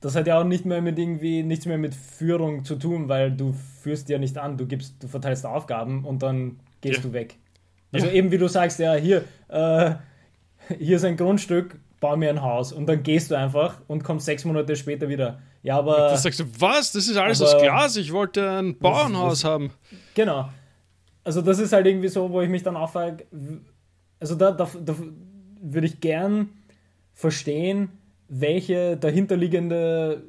das 0.00 0.14
hat 0.14 0.26
ja 0.26 0.40
auch 0.40 0.44
nicht 0.44 0.64
mehr 0.64 0.80
mit 0.80 0.98
irgendwie 0.98 1.42
nichts 1.42 1.66
mehr 1.66 1.78
mit 1.78 1.94
Führung 1.94 2.64
zu 2.64 2.76
tun, 2.76 3.08
weil 3.08 3.32
du 3.32 3.52
führst 3.52 4.08
ja 4.08 4.18
nicht 4.18 4.38
an, 4.38 4.56
du 4.56 4.66
gibst, 4.66 5.02
du 5.02 5.08
verteilst 5.08 5.46
Aufgaben 5.46 6.04
und 6.04 6.22
dann 6.22 6.60
gehst 6.80 6.98
ja. 6.98 7.02
du 7.02 7.12
weg. 7.12 7.36
Also 7.92 8.06
ja. 8.06 8.12
eben 8.12 8.30
wie 8.30 8.38
du 8.38 8.48
sagst, 8.48 8.78
ja, 8.78 8.94
hier, 8.94 9.24
äh, 9.48 9.94
hier 10.78 10.96
ist 10.96 11.04
ein 11.04 11.16
Grundstück, 11.16 11.78
bau 12.02 12.16
mir 12.16 12.28
ein 12.28 12.42
Haus 12.42 12.72
und 12.72 12.86
dann 12.86 13.02
gehst 13.02 13.30
du 13.30 13.36
einfach 13.36 13.80
und 13.86 14.02
kommst 14.02 14.26
sechs 14.26 14.44
Monate 14.44 14.76
später 14.76 15.08
wieder. 15.08 15.40
Ja, 15.62 15.78
aber. 15.78 16.08
Das 16.08 16.24
sagst 16.24 16.40
du, 16.40 16.44
was? 16.58 16.92
Das 16.92 17.08
ist 17.08 17.16
alles 17.16 17.40
aber, 17.40 17.54
aus 17.54 17.62
Glas. 17.62 17.96
Ich 17.96 18.12
wollte 18.12 18.58
ein 18.58 18.76
Bauernhaus 18.76 19.40
das, 19.40 19.44
haben. 19.44 19.70
Genau. 20.14 20.50
Also, 21.24 21.40
das 21.40 21.60
ist 21.60 21.72
halt 21.72 21.86
irgendwie 21.86 22.08
so, 22.08 22.28
wo 22.30 22.42
ich 22.42 22.50
mich 22.50 22.64
dann 22.64 22.76
auch 22.76 22.90
frage, 22.90 23.24
also 24.18 24.34
da, 24.34 24.50
da, 24.50 24.68
da 24.84 24.94
würde 25.62 25.86
ich 25.86 26.00
gern 26.00 26.50
verstehen, 27.14 27.90
welche 28.28 28.96
dahinterliegende 28.96 30.24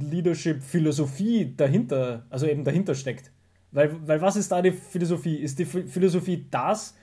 Leadership-Philosophie 0.00 1.52
dahinter, 1.54 2.24
also 2.30 2.46
eben 2.46 2.64
dahinter 2.64 2.94
steckt. 2.94 3.30
Weil, 3.70 3.94
weil 4.08 4.22
was 4.22 4.36
ist 4.36 4.50
da 4.50 4.62
die 4.62 4.72
Philosophie? 4.72 5.36
Ist 5.36 5.58
die 5.58 5.66
Philosophie 5.66 6.46
das, 6.50 6.96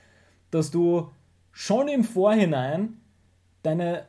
dass 0.50 0.72
du 0.72 1.12
schon 1.52 1.86
im 1.86 2.02
Vorhinein 2.02 2.96
deine 3.62 4.06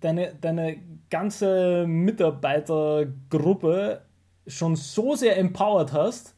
deine, 0.00 0.34
deine 0.40 0.78
ganze 1.10 1.86
Mitarbeitergruppe 1.86 4.00
schon 4.46 4.76
so 4.76 5.16
sehr 5.16 5.36
empowered 5.38 5.92
hast, 5.92 6.34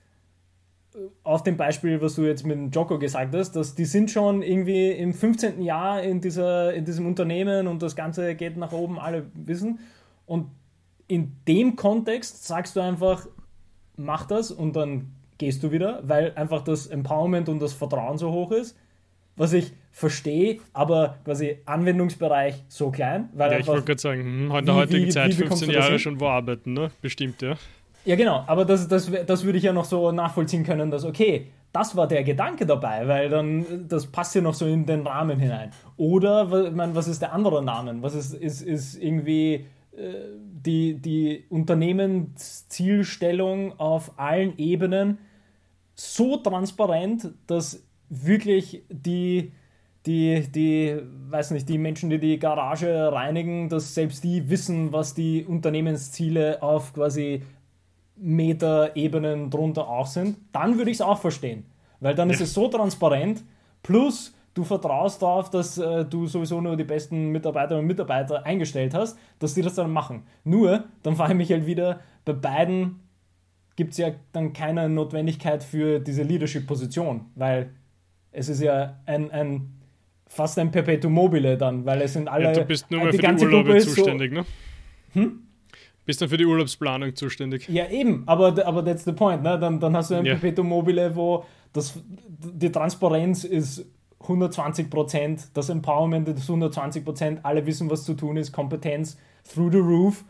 auf 1.22 1.42
dem 1.42 1.56
Beispiel, 1.56 2.00
was 2.00 2.16
du 2.16 2.22
jetzt 2.22 2.44
mit 2.44 2.56
dem 2.56 2.70
Joko 2.70 2.98
gesagt 2.98 3.34
hast, 3.34 3.52
dass 3.52 3.74
die 3.74 3.84
sind 3.84 4.10
schon 4.10 4.42
irgendwie 4.42 4.90
im 4.90 5.14
15. 5.14 5.62
Jahr 5.62 6.02
in, 6.02 6.20
dieser, 6.20 6.74
in 6.74 6.84
diesem 6.84 7.06
Unternehmen 7.06 7.68
und 7.68 7.82
das 7.82 7.94
Ganze 7.94 8.34
geht 8.34 8.56
nach 8.56 8.72
oben, 8.72 8.98
alle 8.98 9.26
wissen. 9.34 9.78
Und 10.26 10.50
in 11.06 11.36
dem 11.46 11.76
Kontext 11.76 12.46
sagst 12.46 12.74
du 12.74 12.80
einfach, 12.80 13.28
mach 13.96 14.26
das 14.26 14.50
und 14.50 14.74
dann 14.74 15.12
gehst 15.38 15.62
du 15.62 15.70
wieder, 15.70 16.00
weil 16.02 16.32
einfach 16.34 16.62
das 16.62 16.88
Empowerment 16.88 17.48
und 17.48 17.60
das 17.60 17.74
Vertrauen 17.74 18.18
so 18.18 18.32
hoch 18.32 18.50
ist 18.50 18.76
was 19.38 19.54
ich 19.54 19.72
verstehe, 19.90 20.58
aber 20.72 21.16
quasi 21.24 21.58
Anwendungsbereich 21.64 22.62
so 22.68 22.90
klein. 22.90 23.30
Weil 23.32 23.52
ja, 23.52 23.58
ich 23.58 23.66
wollte 23.66 23.86
gerade 23.86 24.00
sagen, 24.00 24.22
hm, 24.22 24.54
in 24.54 24.66
der 24.66 24.74
heutigen 24.74 25.06
wie, 25.06 25.10
Zeit 25.10 25.30
wie 25.30 25.46
15 25.46 25.70
Jahre 25.70 25.98
schon 25.98 26.20
wo 26.20 26.26
arbeiten, 26.26 26.74
ne? 26.74 26.90
Bestimmt, 27.00 27.40
ja. 27.42 27.56
Ja, 28.04 28.16
genau, 28.16 28.44
aber 28.46 28.64
das, 28.64 28.88
das, 28.88 29.10
das 29.26 29.44
würde 29.44 29.58
ich 29.58 29.64
ja 29.64 29.72
noch 29.72 29.84
so 29.84 30.12
nachvollziehen 30.12 30.64
können, 30.64 30.90
dass, 30.90 31.04
okay, 31.04 31.48
das 31.72 31.96
war 31.96 32.08
der 32.08 32.24
Gedanke 32.24 32.64
dabei, 32.64 33.06
weil 33.06 33.28
dann, 33.28 33.86
das 33.88 34.06
passt 34.06 34.34
ja 34.34 34.40
noch 34.40 34.54
so 34.54 34.64
in 34.66 34.86
den 34.86 35.06
Rahmen 35.06 35.38
hinein. 35.38 35.72
Oder, 35.96 36.66
ich 36.66 36.74
meine, 36.74 36.94
was 36.94 37.08
ist 37.08 37.20
der 37.20 37.32
andere 37.32 37.62
Name? 37.62 37.96
Was 38.00 38.14
ist, 38.14 38.32
ist, 38.32 38.62
ist 38.62 38.94
irgendwie 38.94 39.66
äh, 39.92 40.14
die, 40.38 40.94
die 40.94 41.44
Unternehmenszielstellung 41.50 43.78
auf 43.78 44.18
allen 44.18 44.56
Ebenen 44.58 45.18
so 45.94 46.36
transparent, 46.36 47.32
dass 47.46 47.82
wirklich 48.08 48.82
die, 48.88 49.52
die, 50.06 50.46
die, 50.50 51.00
weiß 51.28 51.50
nicht, 51.50 51.68
die 51.68 51.78
Menschen, 51.78 52.10
die 52.10 52.18
die 52.18 52.38
Garage 52.38 53.12
reinigen, 53.12 53.68
dass 53.68 53.94
selbst 53.94 54.24
die 54.24 54.48
wissen, 54.48 54.92
was 54.92 55.14
die 55.14 55.44
Unternehmensziele 55.44 56.62
auf 56.62 56.94
quasi 56.94 57.42
Meter-Ebenen 58.16 59.50
drunter 59.50 59.88
auch 59.88 60.06
sind, 60.06 60.38
dann 60.52 60.78
würde 60.78 60.90
ich 60.90 60.96
es 60.96 61.00
auch 61.00 61.18
verstehen. 61.18 61.66
Weil 62.00 62.14
dann 62.14 62.28
ja. 62.28 62.34
ist 62.34 62.40
es 62.40 62.54
so 62.54 62.68
transparent, 62.68 63.44
plus 63.82 64.34
du 64.54 64.64
vertraust 64.64 65.22
darauf, 65.22 65.50
dass 65.50 65.78
äh, 65.78 66.04
du 66.04 66.26
sowieso 66.26 66.60
nur 66.60 66.76
die 66.76 66.84
besten 66.84 67.28
Mitarbeiterinnen 67.28 67.84
und 67.84 67.86
Mitarbeiter 67.86 68.44
eingestellt 68.44 68.94
hast, 68.94 69.18
dass 69.38 69.54
die 69.54 69.62
das 69.62 69.74
dann 69.74 69.92
machen. 69.92 70.24
Nur, 70.44 70.84
dann 71.02 71.16
frage 71.16 71.32
ich 71.32 71.38
mich 71.38 71.52
halt 71.52 71.66
wieder, 71.66 72.00
bei 72.24 72.32
beiden 72.32 73.00
gibt 73.76 73.92
es 73.92 73.98
ja 73.98 74.10
dann 74.32 74.52
keine 74.52 74.88
Notwendigkeit 74.88 75.62
für 75.62 76.00
diese 76.00 76.24
Leadership-Position, 76.24 77.26
weil 77.36 77.70
es 78.32 78.48
ist 78.48 78.60
ja 78.60 79.00
ein, 79.06 79.30
ein 79.30 79.72
fast 80.26 80.58
ein 80.58 80.70
Perpetuum 80.70 81.12
mobile 81.12 81.56
dann, 81.56 81.84
weil 81.84 82.02
es 82.02 82.12
sind 82.12 82.28
alle. 82.28 82.44
Ja, 82.44 82.52
du 82.52 82.64
bist 82.64 82.90
nur 82.90 83.10
die 83.10 83.18
für 83.18 83.34
die 83.34 83.44
Urlaube 83.44 83.78
zuständig, 83.78 84.30
so, 84.30 84.40
ne? 84.40 84.46
Hm? 85.12 85.42
Bist 86.04 86.22
dann 86.22 86.28
für 86.28 86.36
die 86.36 86.46
Urlaubsplanung 86.46 87.14
zuständig. 87.14 87.68
Ja, 87.68 87.88
eben, 87.90 88.22
aber, 88.26 88.54
aber 88.66 88.84
that's 88.84 89.04
the 89.04 89.12
point, 89.12 89.42
ne? 89.42 89.58
Dann, 89.58 89.78
dann 89.80 89.96
hast 89.96 90.10
du 90.10 90.14
ein 90.14 90.24
ja. 90.24 90.34
Perpetuum 90.34 90.68
mobile, 90.68 91.14
wo 91.14 91.44
das, 91.72 92.00
die 92.26 92.72
Transparenz 92.72 93.44
ist 93.44 93.86
120% 94.20 95.48
das 95.54 95.68
Empowerment 95.68 96.28
ist 96.28 96.50
120% 96.50 97.38
alle 97.42 97.64
wissen, 97.66 97.90
was 97.90 98.04
zu 98.04 98.14
tun 98.14 98.36
ist, 98.36 98.52
Kompetenz 98.52 99.16
through 99.44 99.70
the 99.72 99.78
roof 99.78 100.24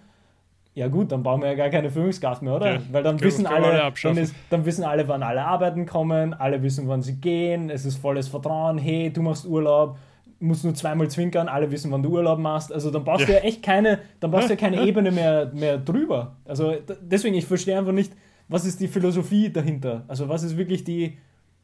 ja 0.78 0.88
gut, 0.88 1.10
dann 1.10 1.22
brauchen 1.22 1.42
wir 1.42 1.48
ja 1.48 1.54
gar 1.54 1.70
keine 1.70 1.90
Führungskraft 1.90 2.42
mehr, 2.42 2.54
oder? 2.54 2.74
Ja, 2.74 2.80
Weil 2.92 3.02
dann 3.02 3.20
wissen 3.20 3.46
alle, 3.46 3.66
alle 3.66 3.92
dann, 4.02 4.16
ist, 4.16 4.34
dann, 4.48 4.64
wissen 4.64 4.84
alle, 4.84 5.08
wann 5.08 5.22
alle 5.22 5.44
arbeiten 5.44 5.86
kommen, 5.86 6.34
alle 6.34 6.62
wissen, 6.62 6.86
wann 6.88 7.02
sie 7.02 7.16
gehen, 7.16 7.68
es 7.68 7.84
ist 7.84 7.96
volles 7.96 8.28
Vertrauen, 8.28 8.78
hey, 8.78 9.12
du 9.12 9.22
machst 9.22 9.44
Urlaub, 9.44 9.98
musst 10.38 10.64
nur 10.64 10.74
zweimal 10.74 11.08
zwinkern, 11.08 11.48
alle 11.48 11.70
wissen, 11.72 11.90
wann 11.90 12.02
du 12.02 12.10
Urlaub 12.10 12.38
machst. 12.38 12.72
Also 12.72 12.90
dann 12.90 13.02
brauchst 13.02 13.22
ja. 13.22 13.26
du 13.26 13.32
ja 13.32 13.38
echt 13.40 13.62
keine, 13.62 13.98
dann 14.20 14.30
brauchst 14.30 14.48
du 14.48 14.52
ja 14.52 14.56
keine 14.56 14.80
Ebene 14.86 15.10
mehr, 15.10 15.50
mehr 15.52 15.78
drüber. 15.78 16.36
Also 16.44 16.74
deswegen, 17.00 17.34
ich 17.34 17.46
verstehe 17.46 17.76
einfach 17.76 17.92
nicht, 17.92 18.12
was 18.46 18.64
ist 18.64 18.80
die 18.80 18.88
Philosophie 18.88 19.50
dahinter? 19.50 20.04
Also 20.06 20.28
was 20.28 20.44
ist 20.44 20.56
wirklich 20.56 20.84
die, 20.84 21.18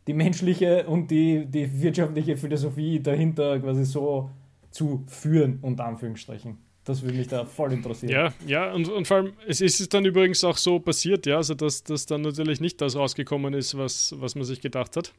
die 0.08 0.14
menschliche 0.14 0.86
und 0.86 1.10
die, 1.10 1.46
die 1.46 1.80
wirtschaftliche 1.80 2.36
Philosophie 2.36 3.00
dahinter 3.00 3.60
quasi 3.60 3.84
so 3.84 4.30
zu 4.70 5.04
führen, 5.06 5.60
unter 5.62 5.84
Anführungsstrichen. 5.84 6.58
Das 6.84 7.02
würde 7.02 7.16
mich 7.16 7.28
da 7.28 7.46
voll 7.46 7.72
interessieren. 7.72 8.12
Ja, 8.12 8.34
ja, 8.46 8.72
und, 8.72 8.88
und 8.88 9.06
vor 9.06 9.18
allem, 9.18 9.32
es 9.46 9.60
ist 9.60 9.94
dann 9.94 10.04
übrigens 10.04 10.44
auch 10.44 10.58
so 10.58 10.78
passiert, 10.78 11.24
ja, 11.24 11.36
also 11.36 11.54
dass, 11.54 11.82
dass 11.82 12.04
dann 12.04 12.20
natürlich 12.20 12.60
nicht 12.60 12.80
das 12.80 12.94
rausgekommen 12.94 13.54
ist, 13.54 13.76
was, 13.78 14.14
was 14.18 14.34
man 14.34 14.44
sich 14.44 14.60
gedacht 14.60 14.96
hat. 14.96 15.12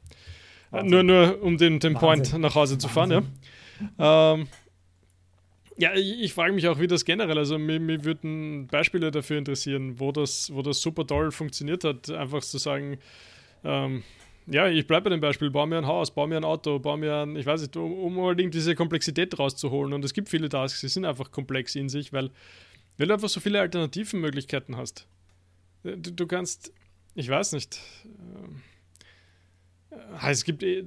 Wahnsinn. 0.69 0.89
Nur, 0.91 1.04
nur 1.04 1.41
um 1.41 1.58
den, 1.58 1.80
den 1.80 1.95
Point 1.95 2.38
nach 2.38 2.54
Hause 2.54 2.78
zu 2.78 2.88
fahren, 2.88 3.12
ja. 3.12 4.34
Ähm, 4.34 4.47
ja, 5.78 5.93
ich, 5.93 6.21
ich 6.21 6.34
frage 6.34 6.54
mich 6.54 6.67
auch, 6.67 6.80
wie 6.80 6.88
das 6.88 7.04
generell, 7.04 7.38
also 7.38 7.58
mir, 7.58 7.80
mir 7.80 8.06
würden 8.06 8.67
Beispiele 8.67 9.12
dafür 9.12 9.38
interessieren, 9.38 9.99
wo 9.99 10.12
das, 10.12 10.54
wo 10.54 10.62
das 10.62 10.82
super 10.82 11.06
toll 11.06 11.32
funktioniert 11.32 11.84
hat, 11.84 12.10
einfach 12.12 12.41
zu 12.41 12.58
sagen, 12.60 12.97
ähm, 13.63 14.04
ja, 14.47 14.67
ich 14.67 14.86
bleibe 14.86 15.05
bei 15.05 15.10
dem 15.12 15.21
Beispiel, 15.21 15.49
baue 15.49 15.67
mir 15.67 15.77
ein 15.77 15.88
Haus, 15.88 16.13
baue 16.13 16.27
mir 16.27 16.38
ein 16.38 16.43
Auto, 16.43 16.79
baue 16.79 16.97
mir 16.97 17.23
ein, 17.23 17.36
ich 17.36 17.45
weiß 17.45 17.62
nicht, 17.62 17.75
um, 17.77 17.91
um 17.91 18.17
unbedingt 18.17 18.53
diese 18.53 18.75
Komplexität 18.75 19.38
rauszuholen. 19.39 19.93
Und 19.93 20.05
es 20.05 20.13
gibt 20.13 20.29
viele 20.29 20.49
Tasks, 20.49 20.81
die 20.81 20.88
sind 20.88 21.05
einfach 21.05 21.31
komplex 21.31 21.75
in 21.75 21.89
sich, 21.89 22.13
weil, 22.13 22.31
weil 22.97 23.08
du 23.08 23.13
einfach 23.13 23.29
so 23.29 23.39
viele 23.39 23.60
alternativen 23.60 24.21
Möglichkeiten 24.21 24.77
hast. 24.77 25.08
Du, 25.84 25.97
du 25.97 26.27
kannst, 26.27 26.73
ich 27.15 27.29
weiß 27.29 27.53
nicht, 27.53 27.79
äh, 29.91 30.29
es 30.29 30.43
gibt 30.43 30.63
eh 30.63 30.86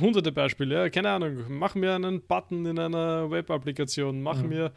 hunderte 0.00 0.32
Beispiele, 0.32 0.74
ja, 0.74 0.90
keine 0.90 1.10
Ahnung, 1.10 1.44
mach 1.48 1.74
mir 1.74 1.94
einen 1.94 2.20
Button 2.22 2.66
in 2.66 2.78
einer 2.78 3.30
Web-Applikation, 3.30 4.20
mach 4.20 4.42
mhm. 4.42 4.48
mir 4.48 4.72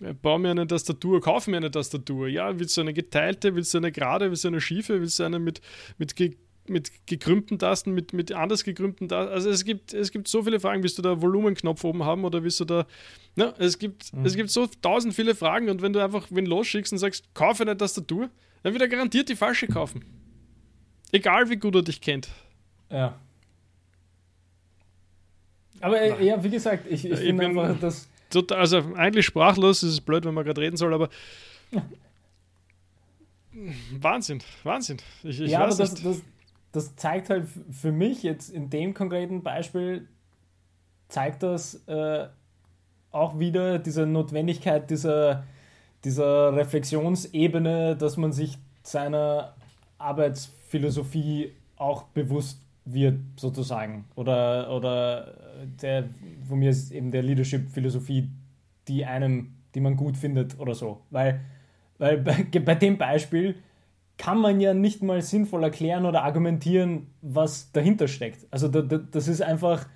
äh, 0.00 0.12
Bau 0.12 0.38
mir 0.38 0.50
eine 0.50 0.66
Tastatur, 0.66 1.20
kauf 1.20 1.46
mir 1.46 1.56
eine 1.56 1.70
Tastatur. 1.70 2.28
Ja, 2.28 2.58
willst 2.58 2.76
du 2.76 2.80
eine 2.80 2.92
geteilte, 2.92 3.54
willst 3.54 3.74
du 3.74 3.78
eine 3.78 3.92
gerade, 3.92 4.30
willst 4.30 4.44
du 4.44 4.48
eine 4.48 4.60
schiefe, 4.60 5.00
willst 5.00 5.18
du 5.18 5.24
eine 5.24 5.38
mit, 5.38 5.60
mit 5.98 6.16
mit 6.68 7.06
gekrümmten 7.06 7.58
Tasten, 7.58 7.92
mit, 7.92 8.12
mit 8.12 8.32
anders 8.32 8.64
gekrümmten 8.64 9.08
Tasten. 9.08 9.32
Also 9.32 9.50
es 9.50 9.64
gibt, 9.64 9.92
es 9.92 10.10
gibt 10.10 10.28
so 10.28 10.42
viele 10.42 10.60
Fragen. 10.60 10.82
Willst 10.82 10.98
du 10.98 11.02
da 11.02 11.20
Volumenknopf 11.20 11.84
oben 11.84 12.04
haben 12.04 12.24
oder 12.24 12.42
willst 12.42 12.60
du 12.60 12.64
da. 12.64 12.86
Ne, 13.36 13.54
es, 13.58 13.78
gibt, 13.78 14.12
mhm. 14.12 14.24
es 14.24 14.34
gibt 14.36 14.50
so 14.50 14.66
tausend 14.82 15.14
viele 15.14 15.34
Fragen 15.34 15.68
und 15.68 15.82
wenn 15.82 15.92
du 15.92 16.02
einfach 16.02 16.26
wen 16.30 16.46
losschickst 16.46 16.92
und 16.92 16.98
sagst, 16.98 17.34
kaufe 17.34 17.62
eine 17.62 17.76
Tastatur, 17.76 18.30
dann 18.62 18.72
wird 18.72 18.82
er 18.82 18.88
garantiert 18.88 19.28
die 19.28 19.36
falsche 19.36 19.66
kaufen. 19.66 20.04
Egal 21.12 21.50
wie 21.50 21.56
gut 21.56 21.74
er 21.74 21.82
dich 21.82 22.00
kennt. 22.00 22.28
Ja. 22.90 23.18
Aber 25.80 26.00
äh, 26.00 26.24
ja, 26.24 26.42
wie 26.42 26.50
gesagt, 26.50 26.86
ich, 26.88 27.04
ich, 27.04 27.12
ich 27.12 27.18
finde 27.18 27.46
einfach, 27.46 27.78
dass. 27.78 28.08
Total, 28.30 28.58
also 28.58 28.78
eigentlich 28.96 29.26
sprachlos, 29.26 29.82
es 29.82 29.92
ist 29.92 30.00
blöd, 30.00 30.24
wenn 30.24 30.34
man 30.34 30.44
gerade 30.44 30.60
reden 30.60 30.76
soll, 30.76 30.94
aber. 30.94 31.08
Wahnsinn, 34.00 34.42
Wahnsinn. 34.64 34.96
Ich, 35.22 35.40
ich 35.40 35.50
ja, 35.50 35.60
aber 35.60 35.74
das, 35.74 35.94
das, 35.94 36.22
das 36.74 36.96
zeigt 36.96 37.30
halt 37.30 37.46
für 37.70 37.92
mich 37.92 38.24
jetzt 38.24 38.48
in 38.48 38.68
dem 38.68 38.94
konkreten 38.94 39.44
Beispiel, 39.44 40.08
zeigt 41.08 41.44
das 41.44 41.86
äh, 41.86 42.26
auch 43.12 43.38
wieder 43.38 43.78
diese 43.78 44.06
Notwendigkeit 44.06 44.90
dieser, 44.90 45.44
dieser 46.02 46.56
Reflexionsebene, 46.56 47.94
dass 47.94 48.16
man 48.16 48.32
sich 48.32 48.58
seiner 48.82 49.54
Arbeitsphilosophie 49.98 51.52
auch 51.76 52.02
bewusst 52.08 52.60
wird, 52.84 53.20
sozusagen. 53.36 54.06
Oder, 54.16 54.74
oder 54.74 55.32
der, 55.80 56.08
von 56.48 56.58
mir 56.58 56.70
ist 56.70 56.90
eben 56.90 57.12
der 57.12 57.22
Leadership-Philosophie, 57.22 58.28
die 58.88 59.04
einem, 59.04 59.54
die 59.76 59.80
man 59.80 59.96
gut 59.96 60.16
findet 60.16 60.58
oder 60.58 60.74
so. 60.74 61.02
Weil, 61.10 61.40
weil 61.98 62.18
bei, 62.18 62.42
bei 62.64 62.74
dem 62.74 62.98
Beispiel 62.98 63.54
kann 64.16 64.38
man 64.38 64.60
ja 64.60 64.74
nicht 64.74 65.02
mal 65.02 65.20
sinnvoll 65.22 65.64
erklären 65.64 66.06
oder 66.06 66.22
argumentieren, 66.22 67.08
was 67.20 67.72
dahinter 67.72 68.08
steckt. 68.08 68.46
Also 68.50 68.68
das 68.68 69.28
ist 69.28 69.42
einfach, 69.42 69.86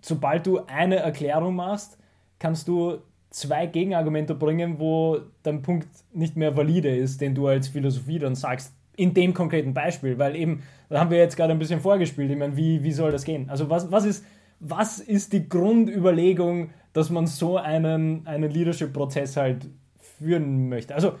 sobald 0.00 0.46
du 0.46 0.60
eine 0.66 0.96
Erklärung 0.96 1.56
machst, 1.56 1.98
kannst 2.38 2.68
du 2.68 2.98
zwei 3.30 3.66
Gegenargumente 3.66 4.34
bringen, 4.34 4.78
wo 4.78 5.20
dein 5.42 5.62
Punkt 5.62 5.88
nicht 6.12 6.36
mehr 6.36 6.56
valide 6.56 6.94
ist, 6.94 7.20
den 7.20 7.34
du 7.34 7.46
als 7.46 7.68
Philosophie 7.68 8.18
dann 8.18 8.34
sagst, 8.34 8.74
in 8.96 9.12
dem 9.14 9.34
konkreten 9.34 9.74
Beispiel, 9.74 10.18
weil 10.18 10.36
eben, 10.36 10.62
da 10.88 11.00
haben 11.00 11.10
wir 11.10 11.18
jetzt 11.18 11.36
gerade 11.36 11.52
ein 11.52 11.58
bisschen 11.58 11.80
vorgespielt, 11.80 12.30
ich 12.30 12.36
meine, 12.38 12.56
wie, 12.56 12.82
wie 12.82 12.92
soll 12.92 13.12
das 13.12 13.24
gehen? 13.24 13.48
Also 13.50 13.68
was, 13.68 13.92
was, 13.92 14.04
ist, 14.04 14.24
was 14.60 14.98
ist 15.00 15.32
die 15.32 15.48
Grundüberlegung, 15.48 16.70
dass 16.92 17.10
man 17.10 17.26
so 17.26 17.58
einen, 17.58 18.26
einen 18.26 18.50
Leadership-Prozess 18.50 19.36
halt 19.36 19.68
führen 19.98 20.68
möchte? 20.70 20.94
Also 20.94 21.12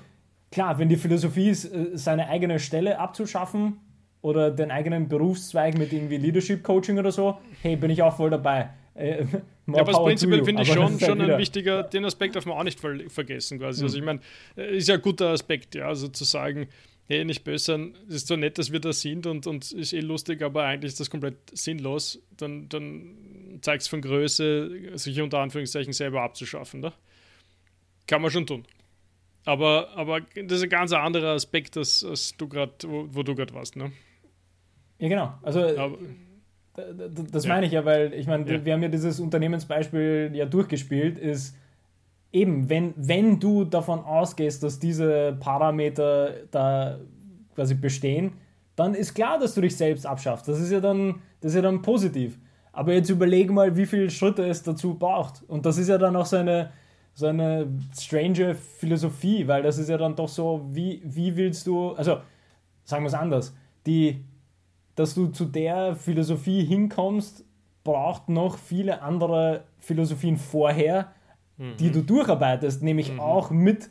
klar, 0.50 0.78
wenn 0.78 0.88
die 0.88 0.96
Philosophie 0.96 1.50
ist, 1.50 1.64
äh, 1.64 1.90
seine 1.94 2.28
eigene 2.28 2.58
Stelle 2.58 2.98
abzuschaffen 2.98 3.78
oder 4.22 4.50
den 4.50 4.70
eigenen 4.70 5.08
Berufszweig 5.08 5.78
mit 5.78 5.92
irgendwie 5.92 6.16
Leadership 6.16 6.62
Coaching 6.62 6.98
oder 6.98 7.12
so, 7.12 7.38
hey, 7.62 7.76
bin 7.76 7.90
ich 7.90 8.02
auch 8.02 8.16
voll 8.16 8.30
dabei. 8.30 8.70
Äh, 8.94 9.24
ja, 9.66 9.80
aber 9.80 9.92
prinzipiell 10.04 10.44
finde 10.44 10.62
ich 10.62 10.72
schon, 10.72 10.92
halt 10.92 11.00
schon 11.00 11.20
ein 11.20 11.38
wichtiger, 11.38 11.82
den 11.82 12.04
Aspekt 12.04 12.36
darf 12.36 12.46
man 12.46 12.56
auch 12.58 12.64
nicht 12.64 12.80
vergessen 12.80 13.58
quasi. 13.58 13.82
Mhm. 13.82 13.86
Also 13.86 13.98
ich 13.98 14.04
meine, 14.04 14.20
äh, 14.56 14.76
ist 14.76 14.88
ja 14.88 14.96
ein 14.96 15.02
guter 15.02 15.30
Aspekt, 15.30 15.74
ja, 15.74 15.88
also 15.88 16.08
zu 16.08 16.24
sagen, 16.24 16.68
hey, 17.08 17.24
nicht 17.24 17.44
böse 17.44 17.64
sein, 17.64 17.94
ist 18.08 18.26
zwar 18.26 18.36
nett, 18.36 18.58
dass 18.58 18.72
wir 18.72 18.80
da 18.80 18.92
sind 18.92 19.26
und, 19.26 19.46
und 19.46 19.70
ist 19.72 19.92
eh 19.92 20.00
lustig, 20.00 20.42
aber 20.42 20.64
eigentlich 20.64 20.92
ist 20.92 21.00
das 21.00 21.10
komplett 21.10 21.36
sinnlos, 21.52 22.20
dann, 22.36 22.68
dann 22.68 23.58
zeigt 23.60 23.82
es 23.82 23.88
von 23.88 24.00
Größe, 24.00 24.98
sich 24.98 25.20
unter 25.20 25.38
Anführungszeichen 25.38 25.92
selber 25.92 26.22
abzuschaffen. 26.22 26.80
Ne? 26.80 26.92
Kann 28.06 28.22
man 28.22 28.30
schon 28.30 28.46
tun. 28.46 28.64
Aber, 29.46 29.88
aber 29.94 30.20
das 30.20 30.58
ist 30.58 30.64
ein 30.64 30.68
ganz 30.68 30.92
anderer 30.92 31.30
Aspekt, 31.30 31.76
als, 31.76 32.04
als 32.04 32.36
du 32.36 32.48
grad, 32.48 32.84
wo, 32.86 33.06
wo 33.10 33.22
du 33.22 33.34
gerade 33.34 33.54
warst, 33.54 33.76
ne? 33.76 33.92
Ja, 34.98 35.08
genau. 35.08 35.34
Also 35.42 35.60
aber, 35.60 35.98
das 37.30 37.44
ja. 37.44 37.54
meine 37.54 37.66
ich 37.66 37.72
ja, 37.72 37.84
weil 37.84 38.12
ich 38.12 38.26
meine, 38.26 38.50
ja. 38.50 38.64
wir 38.64 38.72
haben 38.72 38.82
ja 38.82 38.88
dieses 38.88 39.20
Unternehmensbeispiel 39.20 40.32
ja 40.34 40.46
durchgespielt, 40.46 41.18
ist 41.18 41.56
eben, 42.32 42.68
wenn, 42.68 42.92
wenn 42.96 43.38
du 43.38 43.64
davon 43.64 44.00
ausgehst, 44.00 44.62
dass 44.62 44.80
diese 44.80 45.36
Parameter 45.38 46.34
da 46.50 46.98
quasi 47.54 47.74
bestehen, 47.74 48.32
dann 48.74 48.94
ist 48.94 49.14
klar, 49.14 49.38
dass 49.38 49.54
du 49.54 49.60
dich 49.60 49.76
selbst 49.76 50.06
abschaffst. 50.06 50.48
Das 50.48 50.60
ist 50.60 50.72
ja 50.72 50.80
dann, 50.80 51.22
das 51.40 51.52
ist 51.52 51.56
ja 51.56 51.62
dann 51.62 51.82
positiv. 51.82 52.38
Aber 52.72 52.92
jetzt 52.92 53.08
überleg 53.08 53.50
mal, 53.50 53.76
wie 53.76 53.86
viele 53.86 54.10
Schritte 54.10 54.44
es 54.44 54.62
dazu 54.62 54.94
braucht. 54.94 55.42
Und 55.46 55.64
das 55.64 55.78
ist 55.78 55.88
ja 55.88 55.96
dann 55.98 56.14
auch 56.14 56.26
so 56.26 56.36
eine, 56.36 56.72
so 57.16 57.28
eine 57.28 57.66
strange 57.98 58.54
Philosophie, 58.54 59.48
weil 59.48 59.62
das 59.62 59.78
ist 59.78 59.88
ja 59.88 59.96
dann 59.96 60.14
doch 60.14 60.28
so, 60.28 60.66
wie, 60.70 61.00
wie 61.02 61.34
willst 61.34 61.66
du, 61.66 61.92
also 61.92 62.18
sagen 62.84 63.04
wir 63.04 63.08
es 63.08 63.14
anders, 63.14 63.54
die, 63.86 64.22
dass 64.96 65.14
du 65.14 65.28
zu 65.28 65.46
der 65.46 65.96
Philosophie 65.96 66.62
hinkommst, 66.62 67.46
braucht 67.84 68.28
noch 68.28 68.58
viele 68.58 69.00
andere 69.00 69.64
Philosophien 69.78 70.36
vorher, 70.36 71.12
mhm. 71.56 71.78
die 71.78 71.90
du 71.90 72.02
durcharbeitest, 72.02 72.82
nämlich 72.82 73.10
mhm. 73.10 73.20
auch 73.20 73.50
mit 73.50 73.88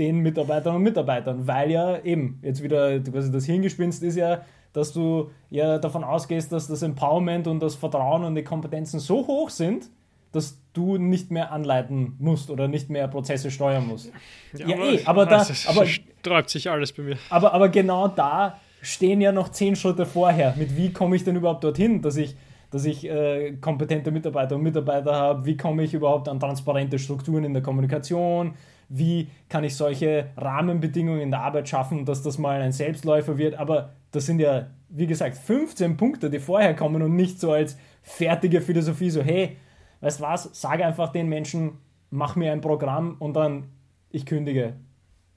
den 0.00 0.18
Mitarbeiterinnen 0.18 0.78
und 0.78 0.82
Mitarbeitern, 0.82 1.46
weil 1.46 1.70
ja 1.70 2.00
eben, 2.00 2.40
jetzt 2.42 2.60
wieder 2.60 2.98
quasi 2.98 3.30
das 3.30 3.44
Hingespinst 3.44 4.02
ist 4.02 4.16
ja, 4.16 4.40
dass 4.72 4.92
du 4.92 5.30
ja 5.48 5.78
davon 5.78 6.02
ausgehst, 6.02 6.50
dass 6.50 6.66
das 6.66 6.82
Empowerment 6.82 7.46
und 7.46 7.60
das 7.60 7.76
Vertrauen 7.76 8.24
und 8.24 8.34
die 8.34 8.42
Kompetenzen 8.42 8.98
so 8.98 9.28
hoch 9.28 9.50
sind, 9.50 9.90
dass 10.32 10.58
du 10.72 10.96
nicht 10.96 11.30
mehr 11.30 11.52
anleiten 11.52 12.16
musst 12.18 12.50
oder 12.50 12.66
nicht 12.66 12.88
mehr 12.90 13.06
Prozesse 13.08 13.50
steuern 13.50 13.86
musst. 13.86 14.10
Ja, 14.54 14.66
ja 14.66 14.76
aber, 14.76 14.84
eh, 14.84 15.04
aber 15.04 15.26
da 15.26 15.46
aber, 15.66 15.86
sträubt 15.86 16.50
sich 16.50 16.70
alles 16.70 16.92
bei 16.92 17.02
mir. 17.02 17.18
Aber, 17.28 17.52
aber 17.52 17.68
genau 17.68 18.08
da 18.08 18.58
stehen 18.80 19.20
ja 19.20 19.30
noch 19.32 19.50
zehn 19.50 19.76
Schritte 19.76 20.06
vorher. 20.06 20.54
Mit 20.56 20.76
wie 20.76 20.92
komme 20.92 21.16
ich 21.16 21.24
denn 21.24 21.36
überhaupt 21.36 21.62
dorthin, 21.62 22.02
dass 22.02 22.16
ich, 22.16 22.34
dass 22.70 22.84
ich 22.86 23.08
äh, 23.08 23.52
kompetente 23.60 24.10
Mitarbeiter 24.10 24.56
und 24.56 24.62
Mitarbeiter 24.62 25.14
habe? 25.14 25.44
Wie 25.44 25.56
komme 25.56 25.84
ich 25.84 25.94
überhaupt 25.94 26.28
an 26.28 26.40
transparente 26.40 26.98
Strukturen 26.98 27.44
in 27.44 27.52
der 27.52 27.62
Kommunikation? 27.62 28.54
Wie 28.88 29.28
kann 29.48 29.64
ich 29.64 29.76
solche 29.76 30.30
Rahmenbedingungen 30.36 31.20
in 31.20 31.30
der 31.30 31.40
Arbeit 31.40 31.68
schaffen, 31.68 32.04
dass 32.04 32.22
das 32.22 32.38
mal 32.38 32.60
ein 32.60 32.72
Selbstläufer 32.72 33.38
wird? 33.38 33.54
Aber 33.54 33.92
das 34.10 34.26
sind 34.26 34.40
ja, 34.40 34.66
wie 34.88 35.06
gesagt, 35.06 35.36
15 35.36 35.96
Punkte, 35.96 36.28
die 36.28 36.38
vorher 36.38 36.74
kommen 36.74 37.02
und 37.02 37.14
nicht 37.14 37.40
so 37.40 37.52
als 37.52 37.78
fertige 38.02 38.60
Philosophie, 38.60 39.10
so 39.10 39.22
hey, 39.22 39.56
weißt 40.02 40.20
du 40.20 40.24
was, 40.24 40.50
sage 40.52 40.84
einfach 40.84 41.10
den 41.10 41.28
Menschen, 41.28 41.78
mach 42.10 42.36
mir 42.36 42.52
ein 42.52 42.60
Programm 42.60 43.16
und 43.18 43.34
dann 43.34 43.68
ich 44.10 44.26
kündige. 44.26 44.74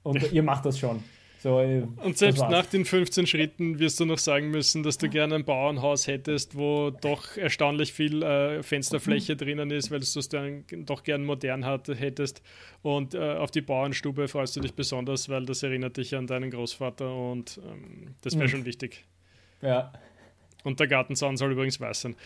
Und 0.02 0.32
ihr 0.32 0.42
macht 0.42 0.66
das 0.66 0.78
schon. 0.78 1.02
So, 1.38 1.60
äh, 1.60 1.86
und 2.02 2.18
selbst 2.18 2.40
nach 2.40 2.66
den 2.66 2.84
15 2.84 3.26
Schritten 3.26 3.78
wirst 3.78 4.00
du 4.00 4.04
noch 4.04 4.18
sagen 4.18 4.50
müssen, 4.50 4.82
dass 4.82 4.98
du 4.98 5.08
gerne 5.08 5.36
ein 5.36 5.44
Bauernhaus 5.44 6.06
hättest, 6.06 6.56
wo 6.56 6.90
doch 6.90 7.36
erstaunlich 7.36 7.92
viel 7.92 8.22
äh, 8.22 8.62
Fensterfläche 8.62 9.34
mhm. 9.34 9.38
drinnen 9.38 9.70
ist, 9.70 9.90
weil 9.90 10.00
du 10.00 10.18
es 10.18 10.28
dann 10.28 10.64
doch 10.84 11.04
gern 11.04 11.24
modern 11.24 11.64
hat, 11.64 11.88
hättest. 11.88 12.42
Und 12.82 13.14
äh, 13.14 13.34
auf 13.34 13.50
die 13.50 13.60
Bauernstube 13.60 14.28
freust 14.28 14.56
du 14.56 14.60
dich 14.60 14.74
besonders, 14.74 15.28
weil 15.28 15.46
das 15.46 15.62
erinnert 15.62 15.98
dich 15.98 16.16
an 16.16 16.26
deinen 16.26 16.50
Großvater 16.50 17.14
und 17.14 17.60
ähm, 17.64 18.14
das 18.22 18.34
wäre 18.34 18.44
mhm. 18.46 18.50
schon 18.50 18.64
wichtig. 18.64 19.04
Ja. 19.62 19.92
Und 20.64 20.80
der 20.80 20.88
Gartenzaun 20.88 21.36
soll 21.36 21.52
übrigens 21.52 21.80
weiß 21.80 22.00
sein. 22.00 22.16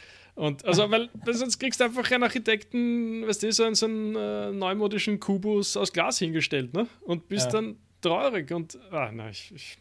Und 0.40 0.64
also, 0.64 0.90
weil 0.90 1.10
sonst 1.26 1.58
kriegst 1.58 1.80
du 1.80 1.84
einfach 1.84 2.10
einen 2.10 2.22
Architekten, 2.22 3.26
weißt 3.26 3.42
du, 3.42 3.52
so 3.52 3.64
einen, 3.64 3.74
so 3.74 3.84
einen 3.84 4.16
äh, 4.16 4.50
neumodischen 4.50 5.20
Kubus 5.20 5.76
aus 5.76 5.92
Glas 5.92 6.18
hingestellt, 6.18 6.72
ne? 6.72 6.86
Und 7.02 7.28
bist 7.28 7.52
ja. 7.52 7.60
dann 7.60 7.76
traurig 8.00 8.50
und 8.50 8.78
ah, 8.90 9.10
nein, 9.12 9.32
ich, 9.32 9.52
ich 9.54 9.78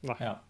na. 0.00 0.16
Ja. 0.18 0.42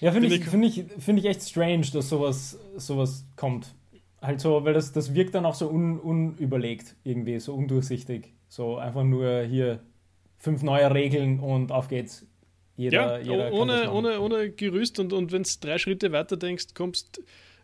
Ja, 0.00 0.10
finde 0.10 0.34
ich, 0.34 0.44
find 0.44 0.64
ich, 0.64 0.84
find 0.98 1.20
ich 1.20 1.26
echt 1.26 1.42
strange, 1.42 1.86
dass 1.92 2.08
sowas, 2.08 2.58
sowas 2.76 3.24
kommt. 3.36 3.72
Halt 4.20 4.40
so, 4.40 4.64
weil 4.64 4.74
das, 4.74 4.90
das 4.90 5.14
wirkt 5.14 5.36
dann 5.36 5.46
auch 5.46 5.54
so 5.54 5.70
un, 5.70 6.00
unüberlegt 6.00 6.96
irgendwie, 7.04 7.38
so 7.38 7.54
undurchsichtig. 7.54 8.32
So 8.48 8.78
einfach 8.78 9.04
nur 9.04 9.42
hier 9.42 9.78
fünf 10.38 10.64
neue 10.64 10.92
Regeln 10.92 11.38
und 11.38 11.70
auf 11.70 11.86
geht's. 11.86 12.26
Jeder, 12.76 13.20
ja, 13.20 13.32
jeder 13.32 13.52
ohne, 13.52 13.92
ohne, 13.92 14.20
ohne 14.20 14.50
Gerüst 14.50 14.98
und, 14.98 15.12
und 15.12 15.30
wenn 15.30 15.44
du 15.44 15.50
drei 15.60 15.78
Schritte 15.78 16.10
weiter 16.10 16.36
denkst, 16.36 16.74
kommst 16.74 17.20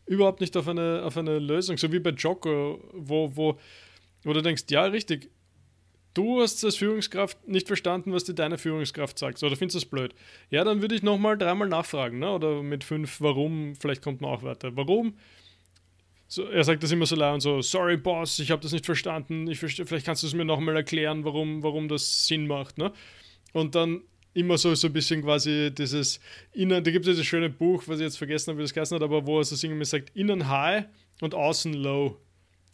überhaupt 0.06 0.40
nicht 0.40 0.56
auf 0.56 0.68
eine, 0.68 1.02
auf 1.04 1.16
eine 1.16 1.38
Lösung. 1.38 1.76
So 1.78 1.92
wie 1.92 2.00
bei 2.00 2.10
Joko, 2.10 2.82
wo, 2.92 3.34
wo, 3.34 3.58
wo 4.22 4.32
du 4.32 4.42
denkst, 4.42 4.64
ja, 4.70 4.84
richtig, 4.84 5.30
du 6.14 6.40
hast 6.40 6.64
als 6.64 6.76
Führungskraft 6.76 7.48
nicht 7.48 7.66
verstanden, 7.66 8.12
was 8.12 8.24
dir 8.24 8.34
deine 8.34 8.58
Führungskraft 8.58 9.18
sagt, 9.18 9.42
oder 9.42 9.56
findest 9.56 9.76
du 9.76 9.80
das 9.80 9.90
blöd? 9.90 10.14
Ja, 10.50 10.64
dann 10.64 10.80
würde 10.80 10.94
ich 10.94 11.02
nochmal 11.02 11.38
dreimal 11.38 11.68
nachfragen, 11.68 12.18
ne? 12.18 12.30
oder 12.32 12.62
mit 12.62 12.84
fünf, 12.84 13.20
warum, 13.20 13.74
vielleicht 13.76 14.02
kommt 14.02 14.20
man 14.20 14.30
auch 14.30 14.42
weiter. 14.42 14.76
Warum? 14.76 15.14
So, 16.28 16.44
er 16.44 16.64
sagt 16.64 16.82
das 16.82 16.90
immer 16.92 17.04
so 17.06 17.14
laut 17.14 17.34
und 17.34 17.40
so, 17.40 17.60
sorry 17.60 17.96
Boss, 17.96 18.38
ich 18.38 18.50
habe 18.50 18.62
das 18.62 18.72
nicht 18.72 18.86
verstanden, 18.86 19.46
ich 19.48 19.58
verstehe, 19.58 19.84
vielleicht 19.84 20.06
kannst 20.06 20.22
du 20.22 20.26
es 20.26 20.34
mir 20.34 20.46
nochmal 20.46 20.76
erklären, 20.76 21.24
warum, 21.24 21.62
warum 21.62 21.88
das 21.88 22.26
Sinn 22.26 22.46
macht. 22.46 22.78
Ne? 22.78 22.92
Und 23.52 23.74
dann 23.74 24.02
immer 24.34 24.58
so, 24.58 24.74
so 24.74 24.86
ein 24.86 24.92
bisschen 24.92 25.22
quasi 25.22 25.70
dieses 25.76 26.20
innen, 26.52 26.82
da 26.82 26.90
gibt 26.90 27.06
es 27.06 27.16
das 27.16 27.26
schöne 27.26 27.50
Buch, 27.50 27.82
was 27.86 27.98
ich 27.98 28.04
jetzt 28.04 28.18
vergessen 28.18 28.50
habe, 28.50 28.58
wie 28.58 28.62
das 28.62 28.74
geheißen 28.74 28.94
hat, 28.94 29.02
aber 29.02 29.26
wo 29.26 29.38
er 29.38 29.44
so 29.44 29.66
irgendwie 29.66 29.84
sagt, 29.84 30.10
innen 30.14 30.48
high 30.48 30.84
und 31.20 31.34
außen 31.34 31.74
low. 31.74 32.18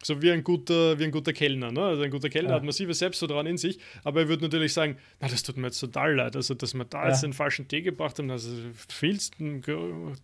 So 0.01 0.23
wie 0.23 0.31
ein 0.31 0.45
guter, 0.45 0.97
wie 1.01 1.05
ein 1.05 1.11
guter 1.11 1.33
Kellner. 1.33 1.73
Ne? 1.73 1.83
Also 1.83 2.03
ein 2.03 2.11
guter 2.13 2.29
Kellner 2.29 2.51
ja. 2.51 2.55
hat 2.55 2.63
massives 2.63 3.01
Selbstvertrauen 3.01 3.47
in 3.47 3.59
sich, 3.59 3.81
aber 4.05 4.21
er 4.21 4.29
würde 4.29 4.45
natürlich 4.45 4.73
sagen, 4.73 4.97
na, 5.19 5.27
das 5.27 5.43
tut 5.43 5.57
mir 5.57 5.67
jetzt 5.67 5.81
total 5.81 6.15
leid, 6.15 6.37
also 6.37 6.55
dass 6.55 6.73
wir 6.75 6.85
da 6.85 7.03
ja. 7.03 7.09
jetzt 7.09 7.25
den 7.25 7.33
falschen 7.33 7.67
Tee 7.67 7.83
gebracht 7.83 8.17
haben, 8.21 8.31
also 8.31 8.49
vielst 8.89 9.35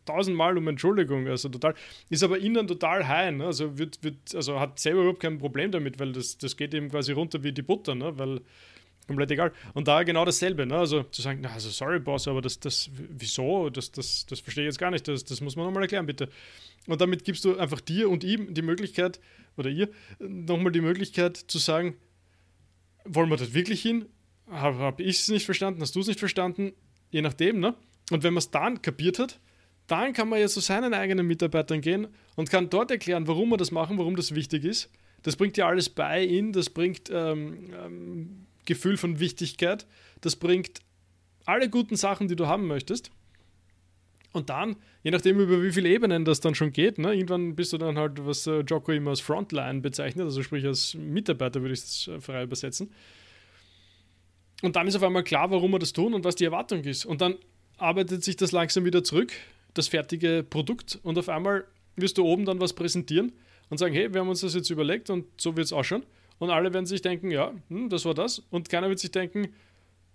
tausendmal 0.05 0.57
um 0.57 0.69
Entschuldigung, 0.69 1.27
also 1.27 1.49
total, 1.49 1.75
ist 2.09 2.23
aber 2.23 2.39
innen 2.39 2.69
total 2.69 3.09
high, 3.09 3.33
ne? 3.33 3.47
also 3.47 3.77
wird, 3.77 3.99
wird, 4.05 4.33
also 4.37 4.61
hat 4.61 4.79
selber 4.79 5.01
überhaupt 5.01 5.21
kein 5.21 5.39
Problem 5.39 5.73
damit, 5.73 5.99
weil 5.99 6.13
das, 6.13 6.39
das 6.39 6.57
geht 6.57 6.73
ihm 6.73 6.89
quasi 6.89 7.11
runter 7.11 7.43
wie 7.43 7.51
die 7.51 7.63
Butter, 7.63 7.97
ne? 7.97 8.17
weil 8.17 8.43
komplett 9.07 9.31
egal. 9.31 9.53
Und 9.75 9.89
da 9.89 10.03
genau 10.03 10.25
dasselbe, 10.25 10.67
ne? 10.67 10.77
Also 10.77 11.03
zu 11.05 11.23
sagen, 11.23 11.41
na, 11.43 11.53
also 11.53 11.71
sorry, 11.71 11.99
Boss, 11.99 12.29
aber 12.29 12.41
das, 12.41 12.61
das, 12.61 12.91
wieso? 12.95 13.71
Das, 13.71 13.91
das, 13.93 14.27
das 14.27 14.41
verstehe 14.41 14.65
ich 14.65 14.69
jetzt 14.69 14.79
gar 14.79 14.91
nicht. 14.91 15.07
Das, 15.09 15.25
das 15.25 15.41
muss 15.41 15.57
man 15.57 15.67
nochmal 15.67 15.83
erklären, 15.83 16.07
bitte. 16.07 16.29
Und 16.87 17.01
damit 17.01 17.25
gibst 17.25 17.45
du 17.45 17.57
einfach 17.57 17.81
dir 17.81 18.11
und 18.11 18.25
ihm 18.25 18.55
die 18.55 18.63
Möglichkeit, 18.63 19.21
oder 19.57 19.71
ihr, 19.71 19.89
nochmal 20.19 20.73
die 20.73 20.81
Möglichkeit 20.81 21.37
zu 21.37 21.59
sagen, 21.59 21.97
wollen 23.05 23.31
wir 23.31 23.37
das 23.37 23.55
wirklich 23.55 23.83
hin? 23.83 24.07
Habe 24.51 24.79
hab 24.79 25.01
ich 25.01 25.21
es 25.21 25.29
nicht 25.29 25.45
verstanden? 25.45 25.81
Hast 25.81 25.95
du 25.95 26.01
es 26.01 26.07
nicht 26.07 26.21
verstanden? 26.21 26.73
Je 27.11 27.23
nachdem, 27.23 27.61
ne? 27.61 27.75
Und 28.11 28.23
wenn 28.23 28.35
man 28.35 28.39
es 28.39 28.51
dann 28.51 28.83
kapiert 28.83 29.19
hat, 29.19 29.41
dann 29.87 30.13
kann 30.13 30.29
man 30.29 30.41
ja 30.41 30.49
zu 30.49 30.61
seinen 30.61 30.95
eigenen 30.95 31.27
Mitarbeitern 31.27 31.81
gehen 31.81 32.09
und 32.37 32.51
kann 32.51 32.71
dort 32.71 32.91
erklären, 32.91 33.27
warum 33.27 33.51
wir 33.51 33.57
das 33.57 33.71
machen, 33.71 33.99
warum 33.99 34.17
das 34.17 34.35
wichtig 34.35 34.65
ist. 34.65 34.91
Das 35.23 35.37
bringt 35.37 35.57
ja 35.57 35.67
alles 35.67 35.89
bei 35.89 36.25
ihn, 36.25 36.53
das 36.53 36.71
bringt 36.71 37.11
ähm, 37.11 37.71
ähm, 37.75 38.47
Gefühl 38.65 38.97
von 38.97 39.21
Wichtigkeit. 39.21 39.87
Das 40.21 40.37
bringt 40.37 40.81
alle 41.45 41.69
guten 41.69 41.97
Sachen, 41.97 42.29
die 42.29 42.37
du 42.37 42.47
haben 42.47 42.67
möchtest. 42.67 43.11
Und 44.33 44.51
dann, 44.51 44.77
je 45.05 45.13
nachdem, 45.13 45.39
über 45.39 45.63
wie 45.63 45.71
viele 45.71 45.89
Ebenen 45.89 46.25
das 46.25 46.41
dann 46.41 46.57
schon 46.57 46.73
geht, 46.73 46.99
ne, 46.99 47.15
irgendwann 47.15 47.55
bist 47.55 47.73
du 47.73 47.79
dann 47.79 47.97
halt, 47.97 48.27
was 48.27 48.49
äh, 48.49 48.61
Jocko 48.63 48.91
immer 48.91 49.11
als 49.11 49.21
Frontline 49.21 49.81
bezeichnet, 49.81 50.25
also 50.25 50.43
sprich 50.43 50.65
als 50.67 50.95
Mitarbeiter 50.95 51.61
würde 51.63 51.75
ich 51.75 51.81
es 51.81 52.09
äh, 52.09 52.21
frei 52.21 52.43
übersetzen. 52.43 52.91
Und 54.63 54.75
dann 54.75 54.89
ist 54.89 54.97
auf 54.97 55.05
einmal 55.05 55.23
klar, 55.23 55.53
warum 55.53 55.71
wir 55.71 55.79
das 55.79 55.93
tun 55.93 56.15
und 56.15 56.25
was 56.25 56.35
die 56.35 56.45
Erwartung 56.45 56.83
ist. 56.83 57.05
Und 57.05 57.21
dann 57.21 57.37
arbeitet 57.77 58.25
sich 58.25 58.37
das 58.37 58.51
langsam 58.51 58.85
wieder 58.85 59.05
zurück, 59.05 59.33
das 59.73 59.87
fertige 59.87 60.45
Produkt, 60.49 60.99
und 61.05 61.17
auf 61.17 61.29
einmal 61.29 61.65
wirst 61.95 62.19
du 62.19 62.25
oben 62.25 62.45
dann 62.45 62.61
was 62.61 62.73
präsentieren 62.73 63.33
und 63.69 63.79
sagen, 63.79 63.95
hey, 63.95 64.13
wir 64.13 64.21
haben 64.21 64.29
uns 64.29 64.41
das 64.41 64.55
jetzt 64.55 64.71
überlegt 64.71 65.11
und 65.11 65.27
so 65.41 65.57
wird 65.57 65.67
es 65.67 65.73
ausschauen. 65.73 66.03
Und 66.39 66.51
alle 66.51 66.73
werden 66.73 66.87
sich 66.87 67.03
denken, 67.03 67.31
ja, 67.31 67.53
hm, 67.69 67.89
das 67.89 68.05
war 68.05 68.15
das. 68.15 68.41
Und 68.51 68.69
keiner 68.69 68.89
wird 68.89 68.99
sich 68.99 69.11
denken, 69.11 69.49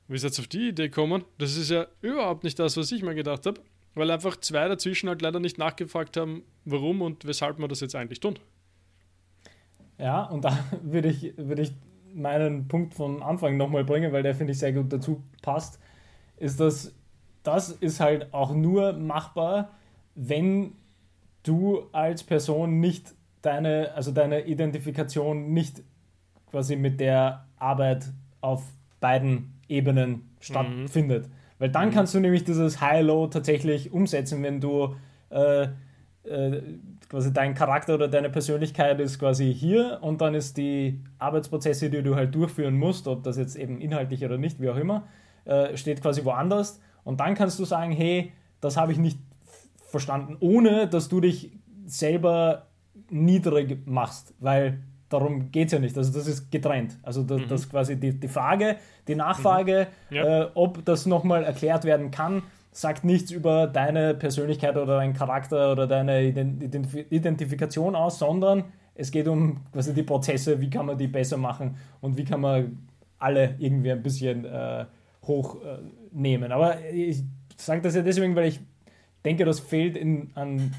wie 0.07 0.15
ist 0.15 0.23
jetzt 0.23 0.39
auf 0.39 0.47
die 0.47 0.69
Idee 0.69 0.89
gekommen? 0.89 1.23
Das 1.37 1.55
ist 1.55 1.69
ja 1.69 1.87
überhaupt 2.01 2.43
nicht 2.43 2.59
das, 2.59 2.77
was 2.77 2.91
ich 2.91 3.03
mir 3.03 3.15
gedacht 3.15 3.45
habe. 3.45 3.61
Weil 3.95 4.11
einfach 4.11 4.37
zwei 4.37 4.67
dazwischen 4.67 5.09
halt 5.09 5.21
leider 5.21 5.39
nicht 5.39 5.57
nachgefragt 5.57 6.17
haben, 6.17 6.43
warum 6.65 7.01
und 7.01 7.25
weshalb 7.25 7.59
man 7.59 7.69
das 7.69 7.79
jetzt 7.79 7.95
eigentlich 7.95 8.19
tun. 8.19 8.37
Ja, 9.97 10.23
und 10.23 10.45
da 10.45 10.57
würde 10.83 11.09
ich, 11.09 11.33
würde 11.37 11.63
ich 11.63 11.73
meinen 12.13 12.67
Punkt 12.67 12.93
von 12.93 13.21
Anfang 13.21 13.57
nochmal 13.57 13.83
bringen, 13.83 14.11
weil 14.11 14.23
der 14.23 14.35
finde 14.35 14.53
ich 14.53 14.59
sehr 14.59 14.73
gut 14.73 14.91
dazu 14.91 15.23
passt, 15.41 15.79
ist, 16.37 16.59
dass 16.59 16.93
das 17.43 17.69
ist 17.69 17.99
halt 17.99 18.33
auch 18.33 18.53
nur 18.53 18.93
machbar, 18.93 19.71
wenn 20.15 20.73
du 21.43 21.87
als 21.91 22.23
Person 22.23 22.79
nicht 22.79 23.13
deine, 23.41 23.93
also 23.95 24.11
deine 24.11 24.45
Identifikation 24.45 25.53
nicht 25.53 25.81
quasi 26.51 26.75
mit 26.75 26.99
der 26.99 27.45
Arbeit 27.57 28.05
auf 28.41 28.63
beiden 28.99 29.59
Ebenen 29.67 30.29
stattfindet. 30.39 31.27
Mhm. 31.27 31.31
Weil 31.59 31.69
dann 31.69 31.89
mhm. 31.89 31.93
kannst 31.93 32.13
du 32.13 32.19
nämlich 32.19 32.43
dieses 32.43 32.81
High-Low 32.81 33.27
tatsächlich 33.27 33.91
umsetzen, 33.91 34.41
wenn 34.43 34.61
du 34.61 34.95
äh, 35.29 35.67
äh, 36.23 36.61
quasi 37.09 37.33
dein 37.33 37.53
Charakter 37.53 37.95
oder 37.95 38.07
deine 38.07 38.29
Persönlichkeit 38.29 38.99
ist 38.99 39.19
quasi 39.19 39.53
hier 39.53 39.99
und 40.01 40.21
dann 40.21 40.35
ist 40.35 40.57
die 40.57 41.01
Arbeitsprozesse, 41.17 41.89
die 41.89 42.03
du 42.03 42.15
halt 42.15 42.35
durchführen 42.35 42.75
musst, 42.75 43.07
ob 43.07 43.23
das 43.23 43.37
jetzt 43.37 43.55
eben 43.55 43.81
inhaltlich 43.81 44.23
oder 44.23 44.37
nicht, 44.37 44.61
wie 44.61 44.69
auch 44.69 44.77
immer, 44.77 45.07
äh, 45.45 45.75
steht 45.75 46.01
quasi 46.01 46.23
woanders. 46.23 46.79
Und 47.03 47.19
dann 47.19 47.33
kannst 47.33 47.57
du 47.57 47.65
sagen, 47.65 47.91
hey, 47.91 48.31
das 48.61 48.77
habe 48.77 48.91
ich 48.91 48.99
nicht 48.99 49.19
verstanden, 49.87 50.37
ohne 50.39 50.87
dass 50.87 51.09
du 51.09 51.19
dich 51.19 51.51
selber 51.85 52.67
niedrig 53.09 53.87
machst, 53.87 54.35
weil 54.39 54.79
darum 55.09 55.51
geht 55.51 55.67
es 55.67 55.73
ja 55.73 55.79
nicht. 55.79 55.97
Also 55.97 56.13
das 56.13 56.27
ist 56.27 56.51
getrennt. 56.51 56.97
Also 57.03 57.23
das, 57.23 57.41
mhm. 57.41 57.47
das 57.47 57.69
quasi 57.69 57.99
die, 57.99 58.19
die 58.19 58.27
Frage, 58.27 58.77
die 59.07 59.15
Nachfrage, 59.15 59.87
mhm. 60.09 60.15
ja. 60.15 60.41
äh, 60.43 60.47
ob 60.53 60.85
das 60.85 61.05
nochmal 61.05 61.43
erklärt 61.43 61.83
werden 61.83 62.11
kann, 62.11 62.43
sagt 62.71 63.03
nichts 63.03 63.31
über 63.31 63.67
deine 63.67 64.13
Persönlichkeit 64.13 64.77
oder 64.77 64.97
deinen 64.97 65.13
Charakter 65.13 65.71
oder 65.71 65.87
deine 65.87 66.23
Identifikation 66.23 67.95
aus, 67.95 68.19
sondern 68.19 68.65
es 68.95 69.11
geht 69.11 69.27
um 69.27 69.61
quasi 69.73 69.93
die 69.93 70.03
Prozesse, 70.03 70.61
wie 70.61 70.69
kann 70.69 70.85
man 70.85 70.97
die 70.97 71.07
besser 71.07 71.37
machen 71.37 71.77
und 72.01 72.17
wie 72.17 72.25
kann 72.25 72.41
man 72.41 72.77
alle 73.17 73.55
irgendwie 73.57 73.91
ein 73.91 74.03
bisschen 74.03 74.45
äh, 74.45 74.85
hochnehmen. 75.25 76.51
Äh, 76.51 76.53
Aber 76.53 76.85
ich 76.85 77.23
sage 77.57 77.81
das 77.81 77.95
ja 77.95 78.01
deswegen, 78.01 78.35
weil 78.35 78.47
ich 78.47 78.59
denke, 79.25 79.45
das 79.45 79.59
fehlt 79.59 79.97
in, 79.97 80.31
an 80.35 80.73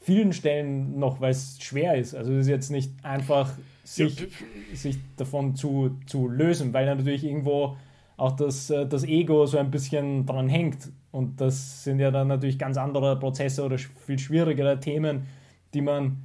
vielen 0.00 0.32
Stellen 0.32 0.98
noch, 0.98 1.20
weil 1.20 1.30
es 1.30 1.58
schwer 1.60 1.94
ist. 1.94 2.14
Also 2.14 2.32
es 2.32 2.40
ist 2.40 2.48
jetzt 2.48 2.70
nicht 2.70 2.92
einfach, 3.04 3.52
sich, 3.84 4.28
sich 4.72 4.98
davon 5.16 5.54
zu, 5.54 5.98
zu 6.06 6.28
lösen, 6.28 6.72
weil 6.72 6.86
natürlich 6.86 7.24
irgendwo 7.24 7.76
auch 8.16 8.32
das, 8.32 8.70
äh, 8.70 8.86
das 8.86 9.04
Ego 9.04 9.46
so 9.46 9.58
ein 9.58 9.70
bisschen 9.70 10.26
dran 10.26 10.48
hängt. 10.48 10.90
Und 11.12 11.40
das 11.40 11.84
sind 11.84 11.98
ja 11.98 12.10
dann 12.10 12.28
natürlich 12.28 12.58
ganz 12.58 12.76
andere 12.76 13.18
Prozesse 13.18 13.64
oder 13.64 13.78
viel 13.78 14.18
schwierigere 14.18 14.78
Themen, 14.78 15.26
die 15.74 15.80
man 15.80 16.18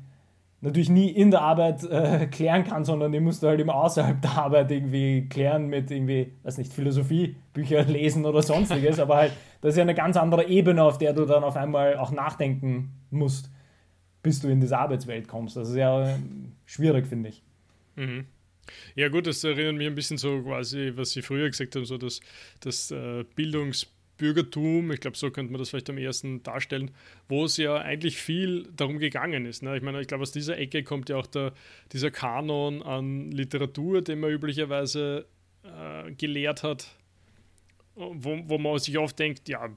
natürlich 0.61 0.89
nie 0.89 1.09
in 1.09 1.31
der 1.31 1.41
Arbeit 1.41 1.83
äh, 1.83 2.27
klären 2.27 2.63
kann, 2.63 2.85
sondern 2.85 3.11
die 3.11 3.19
musst 3.19 3.43
du 3.43 3.47
halt 3.47 3.59
immer 3.59 3.75
außerhalb 3.75 4.21
der 4.21 4.37
Arbeit 4.37 4.71
irgendwie 4.71 5.27
klären 5.27 5.67
mit 5.67 5.91
irgendwie, 5.91 6.31
weiß 6.43 6.57
nicht, 6.57 6.71
Philosophie, 6.71 7.35
Bücher 7.53 7.83
lesen 7.83 8.25
oder 8.25 8.41
sonstiges, 8.41 8.99
aber 8.99 9.17
halt, 9.17 9.33
das 9.61 9.71
ist 9.71 9.77
ja 9.77 9.83
eine 9.83 9.95
ganz 9.95 10.17
andere 10.17 10.47
Ebene, 10.47 10.83
auf 10.83 10.97
der 10.97 11.13
du 11.13 11.25
dann 11.25 11.43
auf 11.43 11.55
einmal 11.55 11.97
auch 11.97 12.11
nachdenken 12.11 12.93
musst 13.11 13.49
bis 14.25 14.39
du 14.39 14.47
in 14.47 14.59
diese 14.59 14.75
Arbeitswelt 14.75 15.27
kommst. 15.27 15.55
Das 15.55 15.69
ist 15.69 15.75
ja 15.75 16.17
schwierig, 16.65 17.05
finde 17.05 17.29
ich. 17.29 17.43
Mhm. 17.95 18.25
Ja, 18.95 19.09
gut, 19.09 19.27
das 19.27 19.43
erinnert 19.43 19.75
mich 19.75 19.85
ein 19.85 19.93
bisschen 19.93 20.17
so 20.17 20.41
quasi, 20.41 20.93
was 20.95 21.11
Sie 21.11 21.21
früher 21.21 21.47
gesagt 21.47 21.75
haben, 21.75 21.85
so 21.85 21.99
das, 21.99 22.21
das 22.59 22.89
äh, 22.89 23.23
Bildungsbürgertum, 23.35 24.91
ich 24.91 24.99
glaube, 24.99 25.15
so 25.15 25.29
könnte 25.29 25.51
man 25.51 25.59
das 25.59 25.69
vielleicht 25.69 25.91
am 25.91 25.99
ersten 25.99 26.41
darstellen, 26.41 26.89
wo 27.29 27.45
es 27.45 27.57
ja 27.57 27.75
eigentlich 27.75 28.17
viel 28.17 28.67
darum 28.75 28.97
gegangen 28.97 29.45
ist. 29.45 29.61
Ne? 29.61 29.77
Ich 29.77 29.83
meine, 29.83 30.01
ich 30.01 30.07
glaube, 30.07 30.23
aus 30.23 30.31
dieser 30.31 30.57
Ecke 30.57 30.83
kommt 30.83 31.09
ja 31.09 31.17
auch 31.17 31.27
der, 31.27 31.53
dieser 31.91 32.09
Kanon 32.09 32.81
an 32.81 33.29
Literatur, 33.29 34.01
den 34.01 34.21
man 34.21 34.31
üblicherweise 34.31 35.27
äh, 35.61 36.11
gelehrt 36.13 36.63
hat 36.63 36.95
wo, 37.95 38.41
wo 38.45 38.57
man 38.57 38.77
sich 38.79 38.97
oft 38.97 39.17
denkt, 39.17 39.47
ja, 39.47 39.69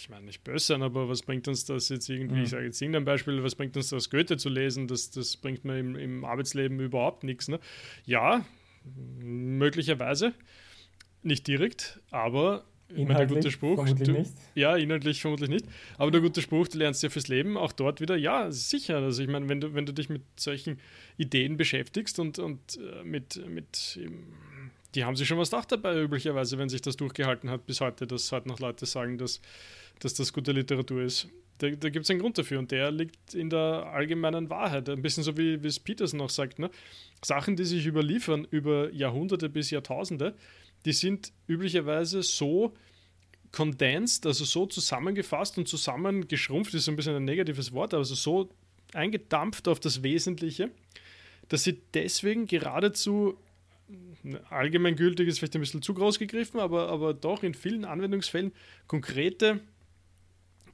ich 0.00 0.08
meine 0.08 0.26
nicht 0.26 0.42
böse 0.44 0.76
aber 0.76 1.08
was 1.08 1.22
bringt 1.22 1.46
uns 1.46 1.64
das 1.64 1.88
jetzt 1.88 2.08
irgendwie, 2.08 2.36
mhm. 2.36 2.42
ich 2.44 2.48
sage 2.50 2.64
jetzt 2.64 2.80
irgendein 2.80 3.04
Beispiel, 3.04 3.42
was 3.42 3.54
bringt 3.54 3.76
uns 3.76 3.90
das 3.90 4.10
Goethe 4.10 4.36
zu 4.36 4.48
lesen, 4.48 4.88
das, 4.88 5.10
das 5.10 5.36
bringt 5.36 5.64
mir 5.64 5.78
im, 5.78 5.96
im 5.96 6.24
Arbeitsleben 6.24 6.80
überhaupt 6.80 7.24
nichts. 7.24 7.48
Ne? 7.48 7.60
Ja, 8.04 8.44
möglicherweise, 9.18 10.32
nicht 11.22 11.46
direkt, 11.46 12.00
aber 12.10 12.64
ich 12.88 13.04
meine, 13.04 13.26
der 13.26 13.26
gute 13.26 13.50
Spruch. 13.50 13.84
Du, 13.84 14.12
nicht. 14.12 14.30
Ja, 14.54 14.76
inhaltlich 14.76 15.20
vermutlich 15.20 15.50
nicht. 15.50 15.66
Aber 15.98 16.12
der 16.12 16.20
gute 16.20 16.40
Spruch, 16.40 16.68
du 16.68 16.78
lernst 16.78 17.02
ja 17.02 17.08
fürs 17.08 17.26
Leben 17.26 17.56
auch 17.56 17.72
dort 17.72 18.00
wieder, 18.00 18.16
ja, 18.16 18.50
sicher. 18.52 18.98
Also 18.98 19.22
ich 19.22 19.28
meine, 19.28 19.48
wenn 19.48 19.60
du, 19.60 19.74
wenn 19.74 19.86
du 19.86 19.92
dich 19.92 20.08
mit 20.08 20.22
solchen 20.36 20.78
Ideen 21.16 21.56
beschäftigst 21.56 22.20
und, 22.20 22.38
und 22.38 22.78
äh, 22.78 23.02
mit, 23.02 23.44
mit 23.48 23.98
die 24.94 25.04
haben 25.04 25.16
sich 25.16 25.28
schon 25.28 25.38
was 25.38 25.50
gedacht 25.50 25.72
dabei, 25.72 26.00
üblicherweise, 26.00 26.58
wenn 26.58 26.68
sich 26.68 26.82
das 26.82 26.96
durchgehalten 26.96 27.50
hat 27.50 27.66
bis 27.66 27.80
heute, 27.80 28.06
dass 28.06 28.30
heute 28.32 28.48
noch 28.48 28.60
Leute 28.60 28.86
sagen, 28.86 29.18
dass, 29.18 29.40
dass 29.98 30.14
das 30.14 30.32
gute 30.32 30.52
Literatur 30.52 31.02
ist. 31.02 31.28
Da, 31.58 31.70
da 31.70 31.88
gibt 31.88 32.04
es 32.04 32.10
einen 32.10 32.20
Grund 32.20 32.36
dafür 32.36 32.58
und 32.58 32.70
der 32.70 32.90
liegt 32.90 33.34
in 33.34 33.48
der 33.48 33.90
allgemeinen 33.92 34.50
Wahrheit. 34.50 34.88
Ein 34.88 35.02
bisschen 35.02 35.22
so 35.22 35.36
wie, 35.36 35.54
es 35.54 35.80
Peterson 35.80 36.20
auch 36.20 36.30
sagt. 36.30 36.58
Ne? 36.58 36.70
Sachen, 37.24 37.56
die 37.56 37.64
sich 37.64 37.86
überliefern 37.86 38.46
über 38.50 38.92
Jahrhunderte 38.92 39.48
bis 39.48 39.70
Jahrtausende, 39.70 40.34
die 40.84 40.92
sind 40.92 41.32
üblicherweise 41.48 42.22
so 42.22 42.74
condensed, 43.52 44.26
also 44.26 44.44
so 44.44 44.66
zusammengefasst 44.66 45.56
und 45.56 45.66
zusammengeschrumpft, 45.66 46.74
ist 46.74 46.88
ein 46.88 46.96
bisschen 46.96 47.16
ein 47.16 47.24
negatives 47.24 47.72
Wort, 47.72 47.94
aber 47.94 48.00
also 48.00 48.14
so 48.14 48.50
eingedampft 48.92 49.66
auf 49.68 49.80
das 49.80 50.02
Wesentliche, 50.02 50.70
dass 51.48 51.64
sie 51.64 51.80
deswegen 51.94 52.46
geradezu 52.46 53.38
allgemeingültig 54.50 55.28
ist 55.28 55.38
vielleicht 55.38 55.54
ein 55.54 55.60
bisschen 55.60 55.82
zu 55.82 55.94
groß 55.94 56.18
gegriffen, 56.18 56.60
aber, 56.60 56.88
aber 56.88 57.14
doch 57.14 57.42
in 57.42 57.54
vielen 57.54 57.84
Anwendungsfällen 57.84 58.52
konkrete, 58.86 59.60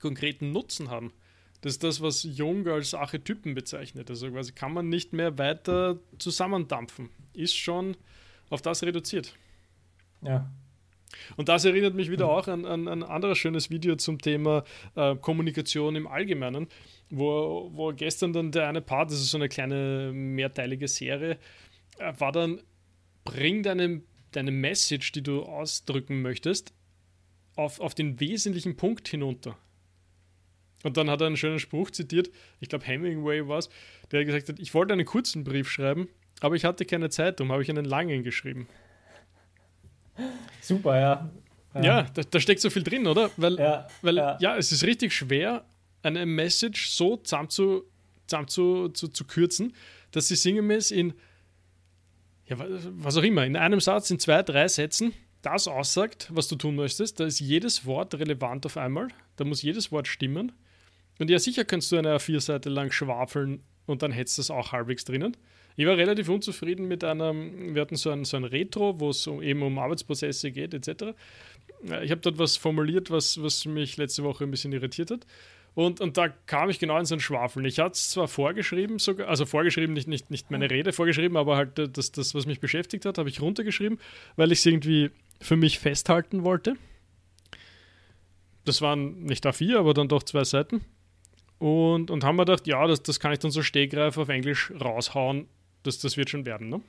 konkreten 0.00 0.52
Nutzen 0.52 0.90
haben. 0.90 1.12
Das 1.60 1.74
ist 1.74 1.84
das, 1.84 2.00
was 2.00 2.24
Jung 2.24 2.66
als 2.66 2.92
Archetypen 2.92 3.54
bezeichnet. 3.54 4.10
Also 4.10 4.30
quasi 4.30 4.52
kann 4.52 4.72
man 4.72 4.88
nicht 4.88 5.12
mehr 5.12 5.38
weiter 5.38 6.00
zusammendampfen. 6.18 7.08
Ist 7.34 7.56
schon 7.56 7.96
auf 8.50 8.62
das 8.62 8.82
reduziert. 8.82 9.36
Ja. 10.22 10.50
Und 11.36 11.48
das 11.48 11.64
erinnert 11.64 11.94
mich 11.94 12.10
wieder 12.10 12.28
auch 12.28 12.48
an, 12.48 12.64
an 12.64 12.88
ein 12.88 13.02
anderes 13.02 13.38
schönes 13.38 13.70
Video 13.70 13.96
zum 13.96 14.18
Thema 14.18 14.64
äh, 14.96 15.14
Kommunikation 15.16 15.94
im 15.94 16.06
Allgemeinen, 16.06 16.68
wo, 17.10 17.70
wo 17.72 17.92
gestern 17.92 18.32
dann 18.32 18.50
der 18.50 18.68
eine 18.68 18.80
Part, 18.80 19.10
das 19.10 19.20
ist 19.20 19.30
so 19.30 19.38
eine 19.38 19.48
kleine 19.48 20.10
mehrteilige 20.12 20.88
Serie, 20.88 21.38
äh, 21.98 22.12
war 22.18 22.32
dann 22.32 22.60
bring 23.24 23.62
deine, 23.62 24.02
deine 24.32 24.50
Message, 24.50 25.12
die 25.12 25.22
du 25.22 25.42
ausdrücken 25.42 26.22
möchtest, 26.22 26.72
auf, 27.56 27.80
auf 27.80 27.94
den 27.94 28.20
wesentlichen 28.20 28.76
Punkt 28.76 29.08
hinunter. 29.08 29.56
Und 30.82 30.96
dann 30.96 31.10
hat 31.10 31.20
er 31.20 31.28
einen 31.28 31.36
schönen 31.36 31.60
Spruch 31.60 31.90
zitiert, 31.90 32.30
ich 32.60 32.68
glaube 32.68 32.84
Hemingway 32.84 33.46
war 33.46 33.58
es, 33.58 33.70
der 34.10 34.24
gesagt 34.24 34.48
hat, 34.48 34.58
ich 34.58 34.74
wollte 34.74 34.92
einen 34.92 35.04
kurzen 35.04 35.44
Brief 35.44 35.70
schreiben, 35.70 36.08
aber 36.40 36.56
ich 36.56 36.64
hatte 36.64 36.84
keine 36.84 37.08
Zeit, 37.08 37.38
darum 37.38 37.52
habe 37.52 37.62
ich 37.62 37.70
einen 37.70 37.84
langen 37.84 38.24
geschrieben. 38.24 38.66
Super, 40.60 40.98
ja. 40.98 41.30
Ja, 41.74 41.82
ja 41.82 42.02
da, 42.14 42.22
da, 42.22 42.40
steckt 42.40 42.60
so 42.60 42.68
viel 42.68 42.82
drin, 42.82 43.06
oder? 43.06 43.30
Weil, 43.36 43.56
ja, 43.58 43.86
weil 44.02 44.16
ja. 44.16 44.38
ja. 44.40 44.56
es 44.56 44.72
ist 44.72 44.84
richtig 44.84 45.12
schwer, 45.14 45.64
eine 46.02 46.26
Message 46.26 46.90
so 46.90 47.16
zusammen 47.16 47.48
zu, 47.48 47.84
zusammen 48.26 48.48
zu, 48.48 48.88
zu, 48.88 49.08
zu 49.08 49.24
kürzen, 49.24 49.74
dass 50.10 50.28
sie 50.28 50.36
sinngemäß 50.36 50.90
in 50.90 51.14
ja, 52.58 52.66
was 52.96 53.16
auch 53.16 53.22
immer, 53.22 53.44
in 53.44 53.56
einem 53.56 53.80
Satz, 53.80 54.10
in 54.10 54.18
zwei, 54.18 54.42
drei 54.42 54.68
Sätzen 54.68 55.12
das 55.42 55.66
aussagt, 55.66 56.28
was 56.32 56.48
du 56.48 56.56
tun 56.56 56.76
möchtest. 56.76 57.18
Da 57.18 57.26
ist 57.26 57.40
jedes 57.40 57.84
Wort 57.84 58.14
relevant 58.14 58.64
auf 58.64 58.76
einmal. 58.76 59.08
Da 59.36 59.44
muss 59.44 59.62
jedes 59.62 59.90
Wort 59.90 60.06
stimmen. 60.06 60.52
Und 61.18 61.30
ja, 61.30 61.38
sicher 61.38 61.64
kannst 61.64 61.90
du 61.92 61.96
eine 61.96 62.16
A4-Seite 62.16 62.70
lang 62.70 62.90
schwafeln 62.92 63.60
und 63.86 64.02
dann 64.02 64.12
hättest 64.12 64.38
du 64.38 64.40
das 64.40 64.50
auch 64.50 64.72
halbwegs 64.72 65.04
drinnen. 65.04 65.36
Ich 65.76 65.86
war 65.86 65.96
relativ 65.96 66.28
unzufrieden 66.28 66.86
mit 66.86 67.02
einem, 67.02 67.74
wir 67.74 67.82
hatten 67.82 67.96
so 67.96 68.10
ein, 68.10 68.24
so 68.24 68.36
ein 68.36 68.44
Retro, 68.44 69.00
wo 69.00 69.10
es 69.10 69.26
eben 69.26 69.62
um 69.62 69.78
Arbeitsprozesse 69.78 70.52
geht, 70.52 70.74
etc. 70.74 71.16
Ich 72.02 72.10
habe 72.10 72.20
dort 72.20 72.38
was 72.38 72.56
formuliert, 72.56 73.10
was, 73.10 73.42
was 73.42 73.64
mich 73.64 73.96
letzte 73.96 74.22
Woche 74.22 74.44
ein 74.44 74.50
bisschen 74.50 74.72
irritiert 74.72 75.10
hat. 75.10 75.26
Und, 75.74 76.00
und 76.00 76.18
da 76.18 76.28
kam 76.28 76.68
ich 76.68 76.78
genau 76.78 76.98
in 76.98 77.06
so 77.06 77.14
ein 77.14 77.20
Schwafeln. 77.20 77.64
Ich 77.64 77.78
hatte 77.78 77.92
es 77.92 78.10
zwar 78.10 78.28
vorgeschrieben, 78.28 78.98
sogar, 78.98 79.28
also 79.28 79.46
vorgeschrieben, 79.46 79.94
nicht, 79.94 80.06
nicht, 80.06 80.30
nicht 80.30 80.50
meine 80.50 80.70
Rede 80.70 80.92
vorgeschrieben, 80.92 81.36
aber 81.36 81.56
halt 81.56 81.78
äh, 81.78 81.88
das, 81.88 82.12
das, 82.12 82.34
was 82.34 82.44
mich 82.44 82.60
beschäftigt 82.60 83.06
hat, 83.06 83.16
habe 83.16 83.30
ich 83.30 83.40
runtergeschrieben, 83.40 83.98
weil 84.36 84.52
ich 84.52 84.58
es 84.58 84.66
irgendwie 84.66 85.10
für 85.40 85.56
mich 85.56 85.78
festhalten 85.78 86.44
wollte. 86.44 86.74
Das 88.64 88.82
waren 88.82 89.22
nicht 89.22 89.46
A4, 89.46 89.78
aber 89.78 89.94
dann 89.94 90.08
doch 90.08 90.22
zwei 90.22 90.44
Seiten. 90.44 90.84
Und, 91.58 92.10
und 92.10 92.22
haben 92.24 92.36
wir 92.36 92.44
gedacht, 92.44 92.66
ja, 92.66 92.86
das, 92.86 93.02
das 93.02 93.18
kann 93.18 93.32
ich 93.32 93.38
dann 93.38 93.50
so 93.50 93.62
Stegreif 93.62 94.18
auf 94.18 94.28
Englisch 94.28 94.72
raushauen. 94.78 95.46
Das, 95.84 95.98
das 95.98 96.16
wird 96.16 96.28
schon 96.28 96.44
werden, 96.44 96.68
ne? 96.68 96.80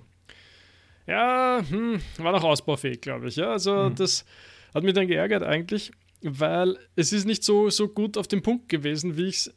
Ja, 1.08 1.62
hm, 1.68 2.02
war 2.18 2.32
noch 2.32 2.44
ausbaufähig, 2.44 3.02
glaube 3.02 3.28
ich. 3.28 3.38
Ja, 3.38 3.52
also 3.52 3.90
mhm. 3.90 3.96
das 3.96 4.26
hat 4.74 4.84
mich 4.84 4.94
dann 4.94 5.08
geärgert 5.08 5.44
eigentlich 5.44 5.92
weil 6.24 6.78
es 6.96 7.14
ist 7.14 7.26
nicht 7.26 7.44
so, 7.44 7.70
so 7.70 7.88
gut 7.88 8.18
auf 8.18 8.28
den 8.28 8.42
Punkt 8.42 8.70
gewesen, 8.70 9.18
wie 9.18 9.28
ich 9.28 9.36
es 9.36 9.56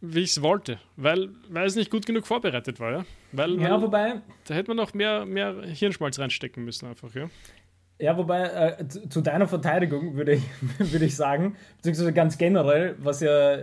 wie 0.00 0.20
ich 0.20 0.30
es 0.30 0.42
wollte, 0.42 0.78
weil, 0.96 1.30
weil 1.48 1.66
es 1.66 1.74
nicht 1.74 1.90
gut 1.90 2.06
genug 2.06 2.26
vorbereitet 2.26 2.78
war, 2.78 2.92
ja. 2.92 3.04
Weil, 3.32 3.60
ja, 3.60 3.80
wobei. 3.82 4.22
Da 4.44 4.54
hätte 4.54 4.70
man 4.70 4.76
noch 4.76 4.94
mehr, 4.94 5.26
mehr 5.26 5.60
Hirnschmalz 5.62 6.18
reinstecken 6.18 6.64
müssen, 6.64 6.86
einfach, 6.86 7.12
ja. 7.14 7.28
Ja, 7.98 8.16
wobei, 8.16 8.44
äh, 8.44 8.86
zu, 8.86 9.08
zu, 9.08 9.20
deiner 9.20 9.48
Verteidigung 9.48 10.14
würde 10.14 10.34
ich, 10.34 10.42
würde 10.78 11.04
ich 11.04 11.16
sagen, 11.16 11.56
beziehungsweise 11.78 12.12
ganz 12.12 12.38
generell, 12.38 12.94
was 12.98 13.20
ja, 13.20 13.58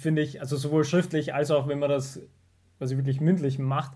finde 0.00 0.22
ich, 0.22 0.40
also 0.40 0.56
sowohl 0.56 0.84
schriftlich 0.84 1.34
als 1.34 1.50
auch 1.50 1.68
wenn 1.68 1.78
man 1.78 1.90
das 1.90 2.20
quasi 2.78 2.96
wirklich 2.96 3.20
mündlich 3.20 3.58
macht, 3.58 3.92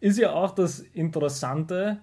ist 0.00 0.18
ja 0.18 0.32
auch 0.32 0.50
das 0.50 0.80
Interessante, 0.80 2.00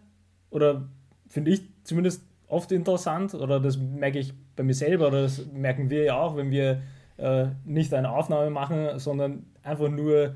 oder 0.50 0.88
finde 1.28 1.52
ich 1.52 1.64
zumindest 1.84 2.24
oft 2.54 2.72
interessant, 2.72 3.34
oder 3.34 3.60
das 3.60 3.78
merke 3.78 4.20
ich 4.20 4.34
bei 4.56 4.64
mir 4.64 4.74
selber, 4.74 5.08
oder 5.08 5.24
das 5.24 5.46
merken 5.52 5.90
wir 5.90 6.04
ja 6.04 6.20
auch, 6.20 6.38
wenn 6.38 6.52
wir 6.52 6.82
äh, 7.18 7.48
nicht 7.66 7.94
eine 7.94 8.12
Aufnahme 8.12 8.50
machen, 8.50 9.00
sondern 9.00 9.46
einfach 9.64 9.90
nur 9.90 10.36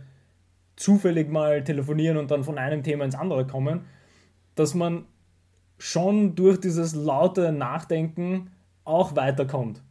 zufällig 0.76 1.30
mal 1.30 1.64
telefonieren 1.64 2.18
und 2.18 2.32
dann 2.32 2.44
von 2.44 2.58
einem 2.58 2.84
Thema 2.84 3.06
ins 3.06 3.16
andere 3.16 3.48
kommen, 3.48 3.82
dass 4.56 4.74
man 4.74 5.06
schon 5.78 6.36
durch 6.36 6.60
dieses 6.60 6.96
laute 6.96 7.52
Nachdenken 7.52 8.50
auch 8.84 9.16
weiterkommt. 9.16 9.82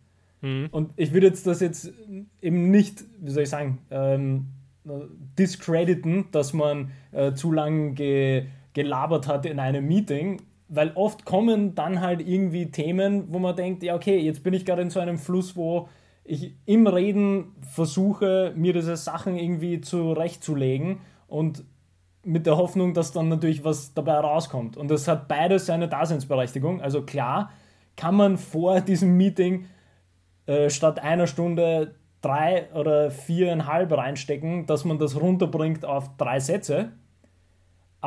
Mhm. 0.40 0.68
Und 0.70 0.92
ich 0.96 1.12
würde 1.12 1.28
jetzt 1.28 1.46
das 1.46 1.60
jetzt 1.60 1.92
eben 2.40 2.70
nicht, 2.70 3.04
wie 3.20 3.30
soll 3.30 3.44
ich 3.44 3.50
sagen, 3.50 3.78
ähm, 3.90 4.46
discrediten, 5.38 6.26
dass 6.30 6.52
man 6.52 6.92
äh, 7.12 7.32
zu 7.34 7.52
lange 7.52 7.92
ge 7.92 8.46
gelabert 8.72 9.26
hat 9.26 9.46
in 9.46 9.58
einem 9.58 9.86
Meeting, 9.88 10.42
weil 10.68 10.92
oft 10.94 11.24
kommen 11.24 11.74
dann 11.74 12.00
halt 12.00 12.26
irgendwie 12.26 12.70
Themen, 12.70 13.32
wo 13.32 13.38
man 13.38 13.54
denkt, 13.54 13.82
ja, 13.82 13.94
okay, 13.94 14.18
jetzt 14.18 14.42
bin 14.42 14.54
ich 14.54 14.64
gerade 14.64 14.82
in 14.82 14.90
so 14.90 15.00
einem 15.00 15.18
Fluss, 15.18 15.56
wo 15.56 15.88
ich 16.24 16.54
im 16.66 16.86
Reden 16.86 17.54
versuche, 17.60 18.52
mir 18.56 18.72
diese 18.72 18.96
Sachen 18.96 19.36
irgendwie 19.36 19.80
zurechtzulegen 19.80 20.98
und 21.28 21.64
mit 22.24 22.46
der 22.46 22.56
Hoffnung, 22.56 22.92
dass 22.92 23.12
dann 23.12 23.28
natürlich 23.28 23.64
was 23.64 23.94
dabei 23.94 24.18
rauskommt. 24.18 24.76
Und 24.76 24.90
das 24.90 25.06
hat 25.06 25.28
beides 25.28 25.66
seine 25.66 25.88
Daseinsberechtigung. 25.88 26.80
Also 26.80 27.02
klar, 27.02 27.50
kann 27.96 28.16
man 28.16 28.36
vor 28.36 28.80
diesem 28.82 29.16
Meeting 29.16 29.66
äh, 30.46 30.68
statt 30.68 30.98
einer 30.98 31.28
Stunde 31.28 31.94
drei 32.20 32.68
oder 32.74 33.12
viereinhalb 33.12 33.92
reinstecken, 33.92 34.66
dass 34.66 34.84
man 34.84 34.98
das 34.98 35.20
runterbringt 35.20 35.84
auf 35.84 36.16
drei 36.16 36.40
Sätze 36.40 36.92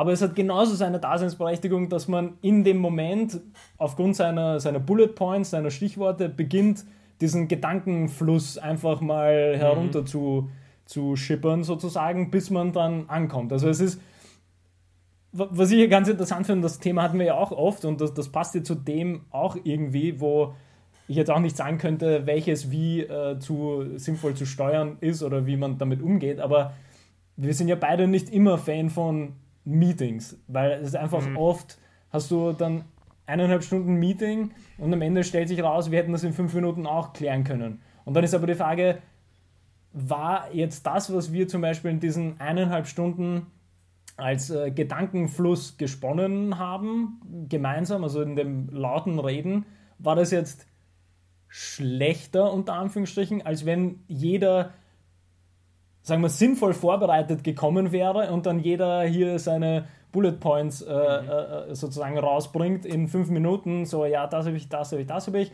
aber 0.00 0.12
es 0.12 0.22
hat 0.22 0.34
genauso 0.34 0.74
seine 0.76 0.98
Daseinsberechtigung, 0.98 1.90
dass 1.90 2.08
man 2.08 2.38
in 2.40 2.64
dem 2.64 2.78
Moment 2.78 3.38
aufgrund 3.76 4.16
seiner, 4.16 4.58
seiner 4.58 4.80
Bullet 4.80 5.08
Points, 5.08 5.50
seiner 5.50 5.70
Stichworte 5.70 6.30
beginnt, 6.30 6.86
diesen 7.20 7.48
Gedankenfluss 7.48 8.56
einfach 8.56 9.02
mal 9.02 9.56
mhm. 9.56 9.58
herunter 9.58 10.06
zu, 10.06 10.48
zu 10.86 11.16
schippern, 11.16 11.64
sozusagen, 11.64 12.30
bis 12.30 12.48
man 12.48 12.72
dann 12.72 13.10
ankommt. 13.10 13.52
Also 13.52 13.68
es 13.68 13.80
ist, 13.80 14.00
was 15.32 15.70
ich 15.70 15.76
hier 15.76 15.88
ganz 15.88 16.08
interessant 16.08 16.46
finde, 16.46 16.62
das 16.62 16.78
Thema 16.78 17.02
hatten 17.02 17.18
wir 17.18 17.26
ja 17.26 17.34
auch 17.34 17.52
oft 17.52 17.84
und 17.84 18.00
das, 18.00 18.14
das 18.14 18.30
passt 18.30 18.54
ja 18.54 18.62
zu 18.62 18.76
dem 18.76 19.26
auch 19.28 19.54
irgendwie, 19.64 20.18
wo 20.18 20.54
ich 21.08 21.16
jetzt 21.16 21.30
auch 21.30 21.40
nicht 21.40 21.58
sagen 21.58 21.76
könnte, 21.76 22.24
welches 22.24 22.70
wie 22.70 23.02
äh, 23.02 23.38
zu 23.38 23.84
sinnvoll 23.96 24.32
zu 24.32 24.46
steuern 24.46 24.96
ist 25.02 25.22
oder 25.22 25.44
wie 25.44 25.58
man 25.58 25.76
damit 25.76 26.00
umgeht, 26.00 26.40
aber 26.40 26.72
wir 27.36 27.52
sind 27.52 27.68
ja 27.68 27.76
beide 27.76 28.08
nicht 28.08 28.30
immer 28.30 28.56
Fan 28.56 28.88
von 28.88 29.34
Meetings, 29.64 30.38
weil 30.48 30.72
es 30.72 30.88
ist 30.88 30.96
einfach 30.96 31.26
mhm. 31.26 31.36
oft, 31.36 31.78
hast 32.10 32.30
du 32.30 32.52
dann 32.52 32.84
eineinhalb 33.26 33.62
Stunden 33.62 33.94
Meeting 33.94 34.50
und 34.78 34.92
am 34.92 35.02
Ende 35.02 35.24
stellt 35.24 35.48
sich 35.48 35.62
raus, 35.62 35.90
wir 35.90 35.98
hätten 35.98 36.12
das 36.12 36.24
in 36.24 36.32
fünf 36.32 36.52
Minuten 36.54 36.86
auch 36.86 37.12
klären 37.12 37.44
können. 37.44 37.80
Und 38.04 38.14
dann 38.14 38.24
ist 38.24 38.34
aber 38.34 38.46
die 38.46 38.54
Frage, 38.54 38.98
war 39.92 40.52
jetzt 40.52 40.86
das, 40.86 41.12
was 41.14 41.32
wir 41.32 41.48
zum 41.48 41.60
Beispiel 41.60 41.90
in 41.90 42.00
diesen 42.00 42.40
eineinhalb 42.40 42.86
Stunden 42.86 43.46
als 44.16 44.50
äh, 44.50 44.70
Gedankenfluss 44.70 45.78
gesponnen 45.78 46.58
haben, 46.58 47.46
gemeinsam, 47.48 48.04
also 48.04 48.22
in 48.22 48.36
dem 48.36 48.68
lauten 48.68 49.18
Reden, 49.18 49.64
war 49.98 50.16
das 50.16 50.30
jetzt 50.30 50.66
schlechter 51.48 52.52
unter 52.52 52.74
Anführungsstrichen, 52.74 53.44
als 53.44 53.66
wenn 53.66 54.00
jeder 54.06 54.72
sagen 56.02 56.22
wir, 56.22 56.28
sinnvoll 56.28 56.74
vorbereitet 56.74 57.44
gekommen 57.44 57.92
wäre 57.92 58.32
und 58.32 58.46
dann 58.46 58.58
jeder 58.58 59.02
hier 59.02 59.38
seine 59.38 59.86
Bullet 60.12 60.32
Points 60.32 60.82
äh, 60.82 60.92
mhm. 60.92 61.28
äh, 61.70 61.74
sozusagen 61.74 62.18
rausbringt 62.18 62.84
in 62.84 63.08
fünf 63.08 63.28
Minuten, 63.30 63.86
so 63.86 64.04
ja, 64.04 64.26
das 64.26 64.46
habe 64.46 64.56
ich, 64.56 64.68
das 64.68 64.92
habe 64.92 65.02
ich, 65.02 65.06
das 65.06 65.26
habe 65.26 65.40
ich, 65.40 65.52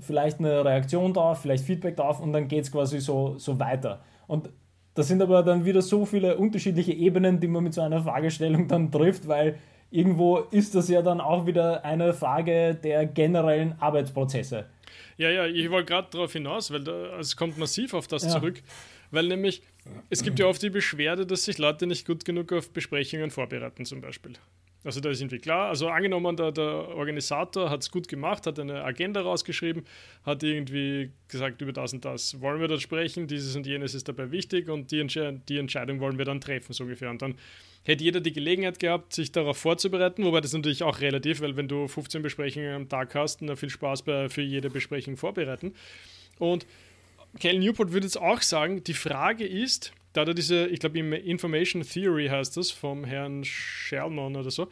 vielleicht 0.00 0.38
eine 0.38 0.64
Reaktion 0.64 1.12
drauf, 1.12 1.42
vielleicht 1.42 1.64
Feedback 1.64 1.96
drauf 1.96 2.20
und 2.20 2.32
dann 2.32 2.48
geht 2.48 2.64
es 2.64 2.72
quasi 2.72 3.00
so, 3.00 3.34
so 3.38 3.58
weiter. 3.58 4.02
Und 4.26 4.50
das 4.94 5.08
sind 5.08 5.22
aber 5.22 5.42
dann 5.42 5.64
wieder 5.64 5.82
so 5.82 6.06
viele 6.06 6.36
unterschiedliche 6.36 6.92
Ebenen, 6.92 7.40
die 7.40 7.48
man 7.48 7.64
mit 7.64 7.74
so 7.74 7.82
einer 7.82 8.02
Fragestellung 8.02 8.68
dann 8.68 8.90
trifft, 8.90 9.28
weil 9.28 9.58
irgendwo 9.90 10.38
ist 10.38 10.74
das 10.74 10.88
ja 10.88 11.02
dann 11.02 11.20
auch 11.20 11.46
wieder 11.46 11.84
eine 11.84 12.14
Frage 12.14 12.74
der 12.74 13.06
generellen 13.06 13.74
Arbeitsprozesse. 13.80 14.66
Ja, 15.16 15.30
ja, 15.30 15.46
ich 15.46 15.70
wollte 15.70 15.92
gerade 15.92 16.08
darauf 16.10 16.32
hinaus, 16.32 16.72
weil 16.72 16.86
es 17.20 17.36
kommt 17.36 17.58
massiv 17.58 17.94
auf 17.94 18.08
das 18.08 18.24
ja. 18.24 18.30
zurück, 18.30 18.62
weil 19.10 19.26
nämlich 19.26 19.62
es 20.10 20.22
gibt 20.22 20.38
ja 20.38 20.46
oft 20.46 20.62
die 20.62 20.70
Beschwerde, 20.70 21.26
dass 21.26 21.44
sich 21.44 21.58
Leute 21.58 21.86
nicht 21.86 22.06
gut 22.06 22.24
genug 22.24 22.52
auf 22.52 22.70
Besprechungen 22.70 23.30
vorbereiten 23.30 23.84
zum 23.84 24.00
Beispiel. 24.00 24.34
Also 24.84 25.00
da 25.00 25.08
ist 25.08 25.20
irgendwie 25.20 25.38
klar, 25.38 25.70
also 25.70 25.88
angenommen, 25.88 26.36
der, 26.36 26.52
der 26.52 26.64
Organisator 26.64 27.70
hat 27.70 27.80
es 27.80 27.90
gut 27.90 28.06
gemacht, 28.06 28.46
hat 28.46 28.58
eine 28.60 28.84
Agenda 28.84 29.22
rausgeschrieben, 29.22 29.84
hat 30.24 30.42
irgendwie 30.42 31.10
gesagt, 31.26 31.62
über 31.62 31.72
das 31.72 31.94
und 31.94 32.04
das 32.04 32.38
wollen 32.42 32.60
wir 32.60 32.68
dort 32.68 32.82
sprechen, 32.82 33.26
dieses 33.26 33.56
und 33.56 33.66
jenes 33.66 33.94
ist 33.94 34.08
dabei 34.08 34.30
wichtig 34.30 34.68
und 34.68 34.90
die, 34.90 35.00
Entsche 35.00 35.40
die 35.48 35.56
Entscheidung 35.56 36.00
wollen 36.00 36.18
wir 36.18 36.26
dann 36.26 36.40
treffen, 36.40 36.74
so 36.74 36.84
ungefähr. 36.84 37.08
Und 37.08 37.22
dann 37.22 37.34
hätte 37.84 38.04
jeder 38.04 38.20
die 38.20 38.34
Gelegenheit 38.34 38.78
gehabt, 38.78 39.14
sich 39.14 39.32
darauf 39.32 39.56
vorzubereiten, 39.56 40.22
wobei 40.22 40.42
das 40.42 40.52
natürlich 40.52 40.82
auch 40.82 41.00
relativ, 41.00 41.40
weil 41.40 41.56
wenn 41.56 41.68
du 41.68 41.88
15 41.88 42.20
Besprechungen 42.20 42.74
am 42.74 42.88
Tag 42.90 43.14
hast, 43.14 43.40
dann 43.40 43.56
viel 43.56 43.70
Spaß 43.70 44.02
bei, 44.02 44.28
für 44.28 44.42
jede 44.42 44.68
Besprechung 44.68 45.16
vorbereiten. 45.16 45.74
Und 46.38 46.66
Cal 47.40 47.58
Newport 47.58 47.92
würde 47.92 48.06
jetzt 48.06 48.20
auch 48.20 48.42
sagen, 48.42 48.84
die 48.84 48.94
Frage 48.94 49.46
ist, 49.46 49.92
da 50.12 50.24
da 50.24 50.32
diese, 50.32 50.66
ich 50.66 50.80
glaube, 50.80 50.98
Information 50.98 51.82
Theory 51.82 52.28
heißt 52.28 52.56
das, 52.56 52.70
vom 52.70 53.04
Herrn 53.04 53.44
Sherman 53.44 54.36
oder 54.36 54.50
so, 54.50 54.68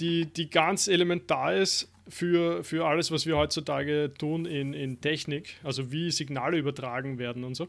die, 0.00 0.26
die 0.26 0.48
ganz 0.48 0.88
elementar 0.88 1.54
ist 1.54 1.90
für, 2.08 2.64
für 2.64 2.86
alles, 2.86 3.10
was 3.10 3.26
wir 3.26 3.36
heutzutage 3.36 4.12
tun 4.16 4.46
in, 4.46 4.72
in 4.72 5.00
Technik, 5.00 5.56
also 5.62 5.90
wie 5.90 6.10
Signale 6.10 6.58
übertragen 6.58 7.18
werden 7.18 7.44
und 7.44 7.54
so. 7.54 7.66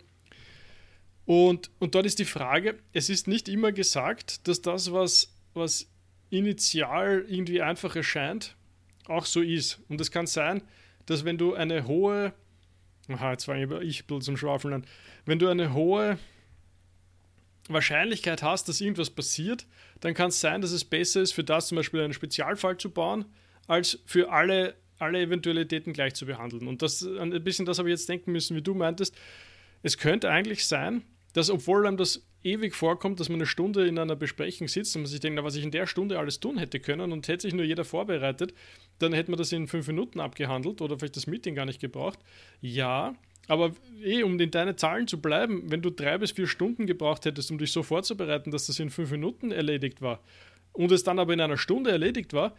Und, 1.25 1.69
und 1.79 1.93
dort 1.93 2.05
ist 2.05 2.19
die 2.19 2.25
Frage, 2.25 2.79
es 2.93 3.09
ist 3.09 3.27
nicht 3.27 3.49
immer 3.49 3.73
gesagt, 3.73 4.47
dass 4.47 4.61
das, 4.61 4.93
was, 4.93 5.33
was 5.53 5.89
initial 6.29 7.25
irgendwie 7.27 7.61
einfach 7.61 7.95
erscheint, 7.95 8.55
auch 9.07 9.25
so 9.25 9.41
ist. 9.41 9.81
Und 9.89 9.99
es 9.99 10.11
kann 10.11 10.27
sein, 10.27 10.61
dass 11.05 11.25
wenn 11.25 11.37
du 11.37 11.53
eine 11.53 11.87
hohe, 11.87 12.33
aha, 13.07 13.31
jetzt 13.31 13.45
fange 13.45 13.63
ich 13.83 14.01
ein 14.01 14.07
bisschen 14.07 14.21
zum 14.21 14.37
Schwafeln 14.37 14.73
an, 14.73 14.85
wenn 15.25 15.39
du 15.39 15.47
eine 15.47 15.73
hohe 15.73 16.17
Wahrscheinlichkeit 17.67 18.43
hast, 18.43 18.69
dass 18.69 18.81
irgendwas 18.81 19.09
passiert, 19.09 19.65
dann 19.99 20.13
kann 20.13 20.29
es 20.29 20.39
sein, 20.39 20.61
dass 20.61 20.71
es 20.71 20.85
besser 20.85 21.21
ist, 21.21 21.33
für 21.33 21.43
das 21.43 21.67
zum 21.67 21.75
Beispiel 21.75 22.01
einen 22.01 22.13
Spezialfall 22.13 22.77
zu 22.77 22.89
bauen, 22.89 23.25
als 23.67 23.99
für 24.05 24.31
alle, 24.31 24.75
alle 24.99 25.21
Eventualitäten 25.21 25.93
gleich 25.93 26.13
zu 26.13 26.25
behandeln. 26.25 26.67
Und 26.67 26.81
das 26.81 27.03
ein 27.03 27.31
bisschen 27.43 27.65
das 27.65 27.79
habe 27.79 27.89
ich 27.89 27.93
jetzt 27.93 28.07
denken 28.07 28.31
müssen, 28.31 28.55
wie 28.55 28.61
du 28.61 28.73
meintest. 28.73 29.15
Es 29.83 29.97
könnte 29.97 30.29
eigentlich 30.29 30.65
sein, 30.65 31.03
dass 31.37 31.51
obwohl 31.51 31.85
einem 31.85 31.97
das 31.97 32.25
ewig 32.41 32.73
vorkommt, 32.73 33.19
dass 33.19 33.29
man 33.29 33.35
eine 33.35 33.45
Stunde 33.45 33.85
in 33.85 33.99
einer 33.99 34.15
Besprechung 34.15 34.67
sitzt 34.67 34.95
und 34.95 35.03
man 35.03 35.11
sich 35.11 35.19
denkt, 35.19 35.35
na, 35.35 35.43
was 35.43 35.55
ich 35.55 35.63
in 35.63 35.69
der 35.69 35.85
Stunde 35.85 36.17
alles 36.17 36.39
tun 36.39 36.57
hätte 36.57 36.79
können 36.79 37.11
und 37.11 37.27
hätte 37.27 37.43
sich 37.43 37.53
nur 37.53 37.63
jeder 37.63 37.85
vorbereitet, 37.85 38.55
dann 38.97 39.13
hätte 39.13 39.29
man 39.29 39.37
das 39.37 39.51
in 39.51 39.67
fünf 39.67 39.85
Minuten 39.85 40.19
abgehandelt 40.19 40.81
oder 40.81 40.97
vielleicht 40.97 41.15
das 41.15 41.27
Meeting 41.27 41.53
gar 41.53 41.65
nicht 41.65 41.79
gebraucht. 41.79 42.17
Ja, 42.59 43.13
aber 43.47 43.71
eh, 44.03 44.23
um 44.23 44.39
in 44.39 44.49
deine 44.49 44.77
Zahlen 44.77 45.07
zu 45.07 45.21
bleiben, 45.21 45.69
wenn 45.69 45.83
du 45.83 45.91
drei 45.91 46.17
bis 46.17 46.31
vier 46.31 46.47
Stunden 46.47 46.87
gebraucht 46.87 47.23
hättest, 47.25 47.51
um 47.51 47.59
dich 47.59 47.71
so 47.71 47.83
vorzubereiten, 47.83 48.49
dass 48.49 48.65
das 48.65 48.79
in 48.79 48.89
fünf 48.89 49.11
Minuten 49.11 49.51
erledigt 49.51 50.01
war 50.01 50.23
und 50.73 50.91
es 50.91 51.03
dann 51.03 51.19
aber 51.19 51.33
in 51.33 51.41
einer 51.41 51.57
Stunde 51.57 51.91
erledigt 51.91 52.33
war, 52.33 52.55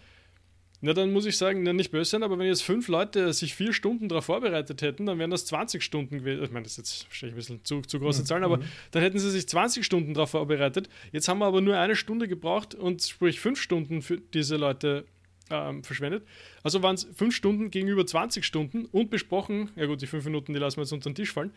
na 0.81 0.93
dann 0.93 1.13
muss 1.13 1.27
ich 1.27 1.37
sagen, 1.37 1.63
na, 1.65 1.73
nicht 1.73 1.91
böse 1.91 2.11
sein, 2.11 2.23
aber 2.23 2.39
wenn 2.39 2.47
jetzt 2.47 2.63
fünf 2.63 2.87
Leute 2.89 3.33
sich 3.33 3.55
vier 3.55 3.73
Stunden 3.73 4.09
darauf 4.09 4.27
vorbereitet 4.27 4.81
hätten, 4.81 5.07
dann 5.07 5.19
wären 5.19 5.31
das 5.31 5.45
20 5.47 5.83
Stunden 5.83 6.19
gewesen. 6.19 6.45
Ich 6.45 6.51
meine, 6.51 6.63
das 6.63 6.73
ist 6.73 6.79
jetzt 6.79 7.07
wahrscheinlich 7.09 7.35
ein 7.35 7.37
bisschen 7.37 7.65
zu, 7.65 7.81
zu 7.83 7.99
große 7.99 8.25
Zahlen, 8.25 8.45
aber 8.45 8.59
mhm. 8.59 8.65
dann 8.93 9.03
hätten 9.03 9.19
sie 9.19 9.31
sich 9.31 9.49
20 9.49 9.85
Stunden 9.85 10.15
darauf 10.15 10.31
vorbereitet. 10.31 10.89
Jetzt 11.11 11.29
haben 11.29 11.39
wir 11.41 11.47
aber 11.47 11.61
nur 11.61 11.77
eine 11.77 11.97
Stunde 11.97 12.29
gebraucht 12.29 12.75
und 12.75 13.03
sprich 13.03 13.41
fünf 13.41 13.61
Stunden 13.61 14.03
für 14.03 14.19
diese 14.19 14.57
Leute 14.57 15.05
ähm, 15.51 15.83
verschwendet. 15.83 16.25
Also 16.63 16.83
waren 16.83 16.95
es 16.95 17.09
fünf 17.15 17.35
Stunden 17.35 17.71
gegenüber 17.71 18.07
20 18.07 18.45
Stunden 18.45 18.85
und 18.87 19.11
besprochen, 19.11 19.71
ja 19.75 19.87
gut, 19.87 20.01
die 20.01 20.07
fünf 20.07 20.25
Minuten, 20.25 20.53
die 20.53 20.61
lassen 20.61 20.77
wir 20.77 20.83
jetzt 20.83 20.93
unter 20.93 21.11
den 21.11 21.17
Tisch 21.17 21.33
fallen. 21.33 21.53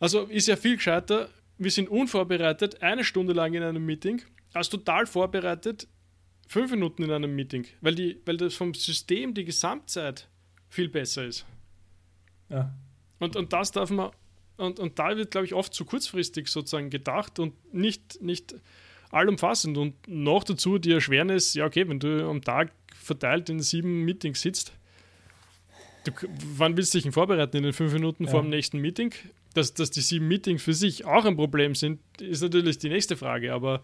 Also 0.00 0.22
ist 0.24 0.48
ja 0.48 0.56
viel 0.56 0.76
gescheiter, 0.76 1.28
wir 1.58 1.70
sind 1.70 1.88
unvorbereitet, 1.88 2.82
eine 2.82 3.04
Stunde 3.04 3.32
lang 3.32 3.54
in 3.54 3.62
einem 3.62 3.84
Meeting, 3.84 4.22
als 4.52 4.68
total 4.68 5.06
vorbereitet, 5.06 5.88
fünf 6.46 6.70
Minuten 6.70 7.02
in 7.02 7.10
einem 7.10 7.34
Meeting, 7.34 7.66
weil, 7.80 7.94
die, 7.94 8.20
weil 8.24 8.36
das 8.36 8.54
vom 8.54 8.74
System 8.74 9.34
die 9.34 9.44
Gesamtzeit 9.44 10.28
viel 10.68 10.88
besser 10.88 11.24
ist. 11.24 11.44
Ja. 12.48 12.72
Und, 13.18 13.36
und 13.36 13.52
das 13.52 13.72
darf 13.72 13.90
man, 13.90 14.10
und, 14.56 14.78
und 14.78 14.98
da 14.98 15.16
wird, 15.16 15.30
glaube 15.30 15.46
ich, 15.46 15.54
oft 15.54 15.74
zu 15.74 15.84
kurzfristig 15.84 16.48
sozusagen 16.48 16.90
gedacht 16.90 17.38
und 17.38 17.52
nicht, 17.74 18.22
nicht 18.22 18.54
allumfassend. 19.10 19.76
Und 19.76 19.94
noch 20.08 20.44
dazu 20.44 20.78
die 20.78 20.92
Erschwernis, 20.92 21.54
ja, 21.54 21.66
okay, 21.66 21.88
wenn 21.88 22.00
du 22.00 22.28
am 22.28 22.42
Tag 22.42 22.72
verteilt 22.94 23.48
in 23.48 23.60
sieben 23.60 24.04
Meetings 24.04 24.40
sitzt, 24.40 24.72
du, 26.04 26.12
wann 26.56 26.76
willst 26.76 26.94
du 26.94 26.98
dich 26.98 27.04
denn 27.04 27.12
vorbereiten? 27.12 27.56
In 27.56 27.64
den 27.64 27.72
fünf 27.72 27.92
Minuten 27.92 28.24
ja. 28.24 28.30
vor 28.30 28.42
dem 28.42 28.50
nächsten 28.50 28.78
Meeting? 28.78 29.12
Dass, 29.54 29.72
dass 29.74 29.90
die 29.90 30.02
sieben 30.02 30.28
Meetings 30.28 30.62
für 30.62 30.74
sich 30.74 31.04
auch 31.06 31.24
ein 31.24 31.36
Problem 31.36 31.74
sind, 31.74 32.00
ist 32.20 32.42
natürlich 32.42 32.78
die 32.78 32.90
nächste 32.90 33.16
Frage, 33.16 33.54
aber, 33.54 33.82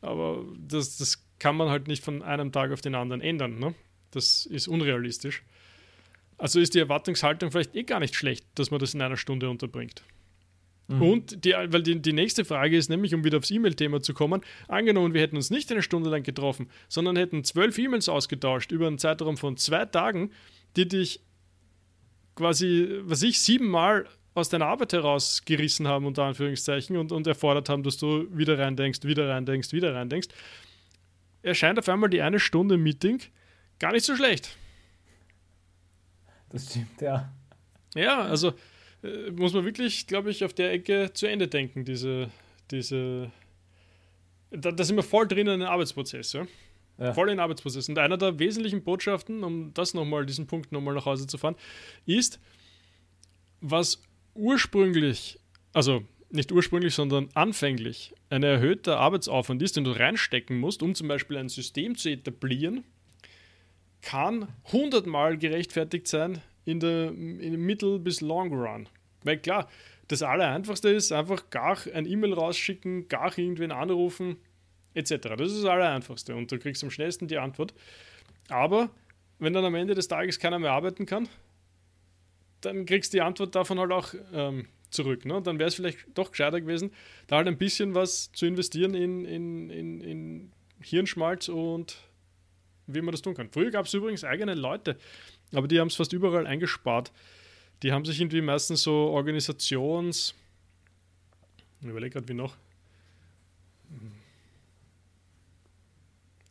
aber 0.00 0.44
das, 0.66 0.96
das 0.96 1.24
kann 1.42 1.56
man 1.56 1.70
halt 1.70 1.88
nicht 1.88 2.04
von 2.04 2.22
einem 2.22 2.52
Tag 2.52 2.70
auf 2.70 2.82
den 2.82 2.94
anderen 2.94 3.20
ändern. 3.20 3.58
Ne? 3.58 3.74
Das 4.12 4.46
ist 4.46 4.68
unrealistisch. 4.68 5.42
Also 6.38 6.60
ist 6.60 6.74
die 6.74 6.78
Erwartungshaltung 6.78 7.50
vielleicht 7.50 7.74
eh 7.74 7.82
gar 7.82 7.98
nicht 7.98 8.14
schlecht, 8.14 8.46
dass 8.54 8.70
man 8.70 8.78
das 8.78 8.94
in 8.94 9.02
einer 9.02 9.16
Stunde 9.16 9.50
unterbringt. 9.50 10.04
Mhm. 10.86 11.02
Und 11.02 11.44
die, 11.44 11.50
weil 11.50 11.82
die, 11.82 12.00
die 12.00 12.12
nächste 12.12 12.44
Frage 12.44 12.76
ist 12.76 12.90
nämlich, 12.90 13.12
um 13.12 13.24
wieder 13.24 13.38
aufs 13.38 13.50
E-Mail-Thema 13.50 14.00
zu 14.00 14.14
kommen, 14.14 14.42
angenommen, 14.68 15.14
wir 15.14 15.20
hätten 15.20 15.34
uns 15.34 15.50
nicht 15.50 15.72
eine 15.72 15.82
Stunde 15.82 16.10
lang 16.10 16.22
getroffen, 16.22 16.70
sondern 16.88 17.16
hätten 17.16 17.42
zwölf 17.42 17.76
E-Mails 17.76 18.08
ausgetauscht 18.08 18.70
über 18.70 18.86
einen 18.86 18.98
Zeitraum 18.98 19.36
von 19.36 19.56
zwei 19.56 19.84
Tagen, 19.84 20.30
die 20.76 20.86
dich 20.86 21.22
quasi, 22.36 23.00
was 23.02 23.24
ich, 23.24 23.40
siebenmal 23.40 24.06
aus 24.34 24.48
deiner 24.48 24.66
Arbeit 24.66 24.92
herausgerissen 24.92 25.88
haben, 25.88 26.06
unter 26.06 26.22
Anführungszeichen, 26.22 26.96
und, 26.96 27.10
und 27.10 27.26
erfordert 27.26 27.68
haben, 27.68 27.82
dass 27.82 27.96
du 27.96 28.28
wieder 28.30 28.60
reindenkst, 28.60 29.04
wieder 29.04 29.28
reindenkst, 29.28 29.72
wieder 29.72 29.92
reindenkst, 29.92 30.28
erscheint 31.42 31.78
auf 31.78 31.88
einmal 31.88 32.10
die 32.10 32.22
eine 32.22 32.40
Stunde 32.40 32.76
Meeting 32.76 33.20
gar 33.78 33.92
nicht 33.92 34.04
so 34.04 34.16
schlecht. 34.16 34.56
Das 36.50 36.70
stimmt, 36.70 37.00
ja. 37.00 37.32
Ja, 37.94 38.22
also 38.22 38.52
äh, 39.02 39.30
muss 39.30 39.52
man 39.52 39.64
wirklich, 39.64 40.06
glaube 40.06 40.30
ich, 40.30 40.44
auf 40.44 40.52
der 40.52 40.72
Ecke 40.72 41.10
zu 41.12 41.26
Ende 41.26 41.48
denken, 41.48 41.84
diese, 41.84 42.30
diese. 42.70 43.30
Da, 44.50 44.70
da 44.70 44.84
sind 44.84 44.96
wir 44.96 45.02
voll 45.02 45.26
drin 45.26 45.46
in 45.46 45.60
den 45.60 45.68
Arbeitsprozess, 45.68 46.34
ja? 46.34 46.46
ja. 46.98 47.14
Voll 47.14 47.28
in 47.28 47.36
den 47.36 47.40
Arbeitsprozess. 47.40 47.88
Und 47.88 47.98
einer 47.98 48.18
der 48.18 48.38
wesentlichen 48.38 48.84
Botschaften, 48.84 49.44
um 49.44 49.72
das 49.72 49.94
nochmal, 49.94 50.26
diesen 50.26 50.46
Punkt 50.46 50.72
nochmal 50.72 50.94
nach 50.94 51.06
Hause 51.06 51.26
zu 51.26 51.38
fahren, 51.38 51.56
ist, 52.04 52.38
was 53.60 54.02
ursprünglich, 54.34 55.38
also 55.72 56.04
nicht 56.32 56.52
ursprünglich, 56.52 56.94
sondern 56.94 57.28
anfänglich 57.34 58.14
ein 58.30 58.42
erhöhter 58.42 58.98
Arbeitsaufwand 58.98 59.62
ist, 59.62 59.76
den 59.76 59.84
du 59.84 59.92
reinstecken 59.92 60.58
musst, 60.58 60.82
um 60.82 60.94
zum 60.94 61.08
Beispiel 61.08 61.36
ein 61.36 61.48
System 61.48 61.96
zu 61.96 62.10
etablieren, 62.10 62.84
kann 64.00 64.48
hundertmal 64.72 65.38
gerechtfertigt 65.38 66.08
sein 66.08 66.40
in 66.64 66.80
der 66.80 67.08
in 67.10 67.60
Mittel- 67.60 67.98
bis 67.98 68.20
Long 68.20 68.52
Run. 68.52 68.88
Weil 69.24 69.38
klar, 69.38 69.68
das 70.08 70.22
Allereinfachste 70.22 70.88
ist 70.88 71.12
einfach 71.12 71.50
gar 71.50 71.78
ein 71.92 72.06
E-Mail 72.06 72.34
rausschicken, 72.34 73.08
gar 73.08 73.36
irgendwen 73.38 73.72
anrufen, 73.72 74.36
etc. 74.94 75.10
Das 75.36 75.52
ist 75.52 75.62
das 75.62 75.70
Allereinfachste 75.70 76.34
und 76.34 76.50
du 76.50 76.58
kriegst 76.58 76.82
am 76.82 76.90
schnellsten 76.90 77.28
die 77.28 77.38
Antwort. 77.38 77.74
Aber 78.48 78.90
wenn 79.38 79.52
dann 79.52 79.64
am 79.64 79.74
Ende 79.74 79.94
des 79.94 80.08
Tages 80.08 80.38
keiner 80.38 80.58
mehr 80.58 80.72
arbeiten 80.72 81.06
kann, 81.06 81.28
dann 82.60 82.86
kriegst 82.86 83.12
du 83.12 83.18
die 83.18 83.22
Antwort 83.22 83.54
davon 83.54 83.78
halt 83.78 83.92
auch 83.92 84.14
ähm, 84.32 84.68
zurück. 84.92 85.24
Ne? 85.24 85.40
Dann 85.42 85.58
wäre 85.58 85.68
es 85.68 85.74
vielleicht 85.74 85.98
doch 86.14 86.30
gescheiter 86.30 86.60
gewesen, 86.60 86.92
da 87.26 87.36
halt 87.36 87.48
ein 87.48 87.58
bisschen 87.58 87.94
was 87.94 88.30
zu 88.32 88.46
investieren 88.46 88.94
in, 88.94 89.24
in, 89.24 89.70
in, 89.70 90.00
in 90.00 90.52
Hirnschmalz 90.80 91.48
und 91.48 91.96
wie 92.86 93.00
man 93.00 93.12
das 93.12 93.22
tun 93.22 93.34
kann. 93.34 93.48
Früher 93.50 93.70
gab 93.70 93.86
es 93.86 93.94
übrigens 93.94 94.24
eigene 94.24 94.54
Leute, 94.54 94.96
aber 95.52 95.68
die 95.68 95.80
haben 95.80 95.88
es 95.88 95.96
fast 95.96 96.12
überall 96.12 96.46
eingespart. 96.46 97.12
Die 97.82 97.92
haben 97.92 98.04
sich 98.04 98.20
irgendwie 98.20 98.42
meistens 98.42 98.82
so 98.82 98.92
Organisations. 98.92 100.34
Ich 101.80 101.88
überlege 101.88 102.12
gerade, 102.12 102.28
wie 102.28 102.34
noch. 102.34 102.56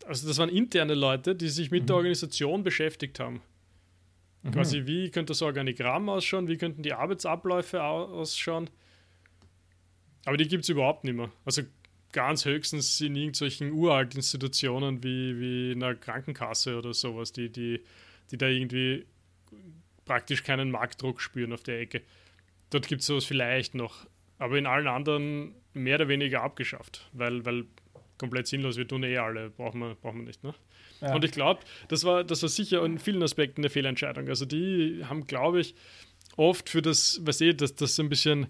Also, 0.06 0.28
das 0.28 0.38
waren 0.40 0.50
interne 0.50 0.94
Leute, 0.94 1.36
die 1.36 1.48
sich 1.48 1.72
mit 1.72 1.84
mhm. 1.84 1.88
der 1.88 1.96
Organisation 1.98 2.64
beschäftigt 2.64 3.20
haben. 3.20 3.42
Mhm. 4.44 4.52
Quasi, 4.52 4.86
wie 4.86 5.10
könnte 5.10 5.32
das 5.32 5.42
Organigramm 5.42 6.10
ausschauen? 6.10 6.48
Wie 6.48 6.58
könnten 6.58 6.84
die 6.84 6.94
Arbeitsabläufe 6.94 7.82
ausschauen? 7.84 8.70
Aber 10.26 10.38
die 10.38 10.48
gibt 10.48 10.64
es 10.64 10.70
überhaupt 10.70 11.04
nicht 11.04 11.16
mehr. 11.16 11.32
Also, 11.46 11.64
ganz 12.12 12.46
höchstens 12.46 13.00
in 13.02 13.16
irgendwelchen 13.16 13.72
uralten 13.72 14.18
Institutionen 14.18 15.04
wie, 15.04 15.40
wie 15.40 15.72
in 15.72 15.84
einer 15.84 15.96
Krankenkasse 15.96 16.78
oder 16.78 16.94
sowas, 16.94 17.32
die, 17.32 17.50
die, 17.50 17.82
die 18.32 18.38
da 18.38 18.48
irgendwie 18.48 19.06
praktisch 20.06 20.44
keinen 20.44 20.72
Marktdruck 20.72 21.22
spüren 21.22 21.54
auf 21.54 21.64
der 21.64 21.80
Ecke. 21.80 22.02
Dort 22.70 22.88
gibt 22.88 23.02
es 23.02 23.08
sowas 23.08 23.26
vielleicht 23.26 23.76
noch, 23.76 24.08
aber 24.40 24.58
in 24.58 24.66
allen 24.66 24.88
anderen 24.88 25.56
mehr 25.74 25.96
oder 25.96 26.08
weniger 26.08 26.42
abgeschafft, 26.42 27.10
weil, 27.14 27.46
weil 27.46 27.66
komplett 28.18 28.48
sinnlos, 28.48 28.78
wir 28.78 28.88
tun 28.88 29.04
eh 29.04 29.18
alle, 29.18 29.50
brauchen 29.50 29.80
wir, 29.80 29.96
brauchen 29.96 30.20
wir 30.20 30.26
nicht. 30.26 30.44
Ne? 30.44 30.54
Ja. 31.02 31.16
Und 31.16 31.26
ich 31.26 31.32
glaube, 31.32 31.62
das 31.88 32.04
war, 32.04 32.24
das 32.24 32.42
war 32.44 32.50
sicher 32.50 32.86
in 32.86 33.00
vielen 33.00 33.24
Aspekten 33.24 33.62
eine 33.62 33.70
Fehlentscheidung. 33.70 34.28
Also 34.28 34.46
die 34.46 35.04
haben, 35.06 35.26
glaube 35.26 35.62
ich, 35.62 35.76
oft 36.38 36.70
für 36.70 36.82
das, 36.82 37.20
was 37.24 37.42
ihr, 37.42 37.56
dass 37.56 37.76
das 37.76 37.96
so 37.96 38.04
ein 38.04 38.10
bisschen, 38.10 38.48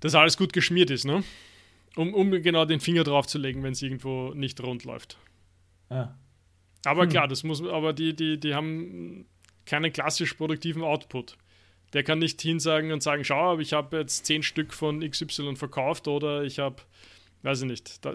dass 0.00 0.14
alles 0.14 0.36
gut 0.36 0.52
geschmiert 0.52 0.90
ist, 0.90 1.04
ne? 1.04 1.24
Um, 1.96 2.14
um 2.14 2.30
genau 2.30 2.64
den 2.64 2.80
Finger 2.80 3.02
drauf 3.02 3.26
zu 3.26 3.38
legen, 3.38 3.62
wenn 3.64 3.72
es 3.72 3.82
irgendwo 3.82 4.32
nicht 4.34 4.62
rund 4.62 4.84
läuft. 4.84 5.18
Ja. 5.90 6.16
Aber 6.84 7.02
hm. 7.02 7.08
klar, 7.08 7.28
das 7.28 7.42
muss, 7.42 7.60
aber 7.62 7.92
die, 7.92 8.14
die, 8.14 8.38
die 8.38 8.54
haben 8.54 9.26
keinen 9.66 9.92
klassisch 9.92 10.34
produktiven 10.34 10.82
Output. 10.82 11.36
Der 11.92 12.02
kann 12.02 12.18
nicht 12.18 12.40
hinsagen 12.40 12.92
und 12.92 13.02
sagen, 13.02 13.24
schau, 13.24 13.58
ich 13.58 13.72
habe 13.72 13.98
jetzt 13.98 14.26
zehn 14.26 14.42
Stück 14.42 14.74
von 14.74 15.00
XY 15.00 15.56
verkauft 15.56 16.06
oder 16.06 16.44
ich 16.44 16.58
habe, 16.58 16.82
weiß 17.42 17.62
ich 17.62 17.68
nicht, 17.68 18.04
da, 18.04 18.14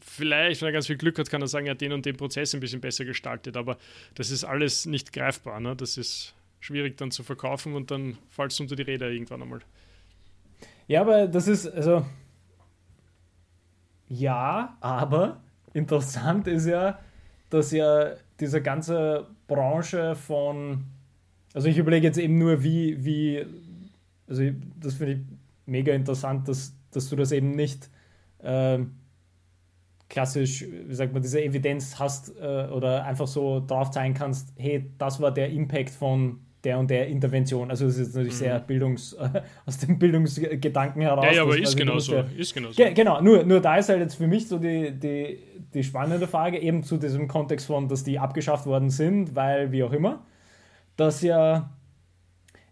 vielleicht, 0.00 0.62
wenn 0.62 0.68
er 0.68 0.72
ganz 0.72 0.86
viel 0.86 0.96
Glück 0.96 1.18
hat, 1.18 1.30
kann 1.30 1.42
er 1.42 1.48
sagen, 1.48 1.66
er 1.66 1.72
hat 1.72 1.80
den 1.80 1.92
und 1.92 2.06
den 2.06 2.16
Prozess 2.16 2.54
ein 2.54 2.60
bisschen 2.60 2.80
besser 2.80 3.04
gestaltet, 3.04 3.56
aber 3.56 3.76
das 4.14 4.30
ist 4.30 4.44
alles 4.44 4.86
nicht 4.86 5.12
greifbar. 5.12 5.60
Ne? 5.60 5.76
Das 5.76 5.96
ist 5.96 6.34
schwierig 6.60 6.96
dann 6.96 7.10
zu 7.10 7.22
verkaufen 7.22 7.74
und 7.74 7.90
dann 7.90 8.16
fallst 8.30 8.58
du 8.58 8.62
unter 8.62 8.76
die 8.76 8.82
Räder 8.82 9.10
irgendwann 9.10 9.42
einmal. 9.42 9.60
Ja, 10.88 11.02
aber 11.02 11.26
das 11.26 11.48
ist, 11.48 11.66
also, 11.66 12.04
ja, 14.08 14.76
aber 14.80 15.40
interessant 15.74 16.46
ist 16.46 16.66
ja, 16.66 16.98
dass 17.50 17.72
ja 17.72 18.12
diese 18.40 18.62
ganze 18.62 19.26
Branche 19.46 20.14
von, 20.14 20.84
also 21.52 21.68
ich 21.68 21.78
überlege 21.78 22.06
jetzt 22.06 22.18
eben 22.18 22.38
nur, 22.38 22.62
wie, 22.62 23.04
wie, 23.04 23.44
also 24.26 24.42
das 24.80 24.94
finde 24.94 25.12
ich 25.14 25.18
mega 25.66 25.92
interessant, 25.92 26.48
dass, 26.48 26.74
dass 26.90 27.08
du 27.08 27.16
das 27.16 27.32
eben 27.32 27.50
nicht 27.50 27.90
äh, 28.42 28.78
klassisch, 30.08 30.64
wie 30.86 30.94
sagt 30.94 31.12
man, 31.12 31.22
diese 31.22 31.42
Evidenz 31.42 31.98
hast 31.98 32.36
äh, 32.38 32.68
oder 32.70 33.04
einfach 33.04 33.26
so 33.26 33.64
drauf 33.66 33.90
zeigen 33.90 34.14
kannst, 34.14 34.52
hey, 34.58 34.90
das 34.98 35.20
war 35.20 35.32
der 35.32 35.50
Impact 35.50 35.90
von 35.90 36.40
der 36.64 36.78
und 36.78 36.90
der 36.90 37.08
Intervention. 37.08 37.70
Also 37.70 37.86
das 37.86 37.94
ist 37.94 38.00
jetzt 38.00 38.14
natürlich 38.14 38.34
mhm. 38.34 38.38
sehr 38.38 38.60
Bildungs, 38.60 39.12
äh, 39.14 39.42
aus 39.66 39.78
dem 39.78 39.98
Bildungsgedanken 39.98 41.02
heraus. 41.02 41.24
Ja, 41.24 41.32
ja 41.32 41.42
aber 41.42 41.58
ist 41.58 41.76
genauso. 41.76 42.14
Ja, 42.14 42.24
ist 42.36 42.54
genauso. 42.54 42.76
Ge 42.76 42.92
genau, 42.92 43.20
nur, 43.20 43.42
nur 43.44 43.60
da 43.60 43.76
ist 43.76 43.88
halt 43.88 44.00
jetzt 44.00 44.14
für 44.14 44.26
mich 44.26 44.48
so 44.48 44.58
die, 44.58 44.92
die, 44.92 45.38
die 45.74 45.82
spannende 45.82 46.28
Frage, 46.28 46.58
eben 46.58 46.82
zu 46.82 46.98
diesem 46.98 47.26
Kontext 47.26 47.66
von, 47.66 47.88
dass 47.88 48.04
die 48.04 48.18
abgeschafft 48.18 48.66
worden 48.66 48.90
sind, 48.90 49.34
weil 49.34 49.72
wie 49.72 49.82
auch 49.82 49.92
immer, 49.92 50.24
dass 50.96 51.22
ja 51.22 51.70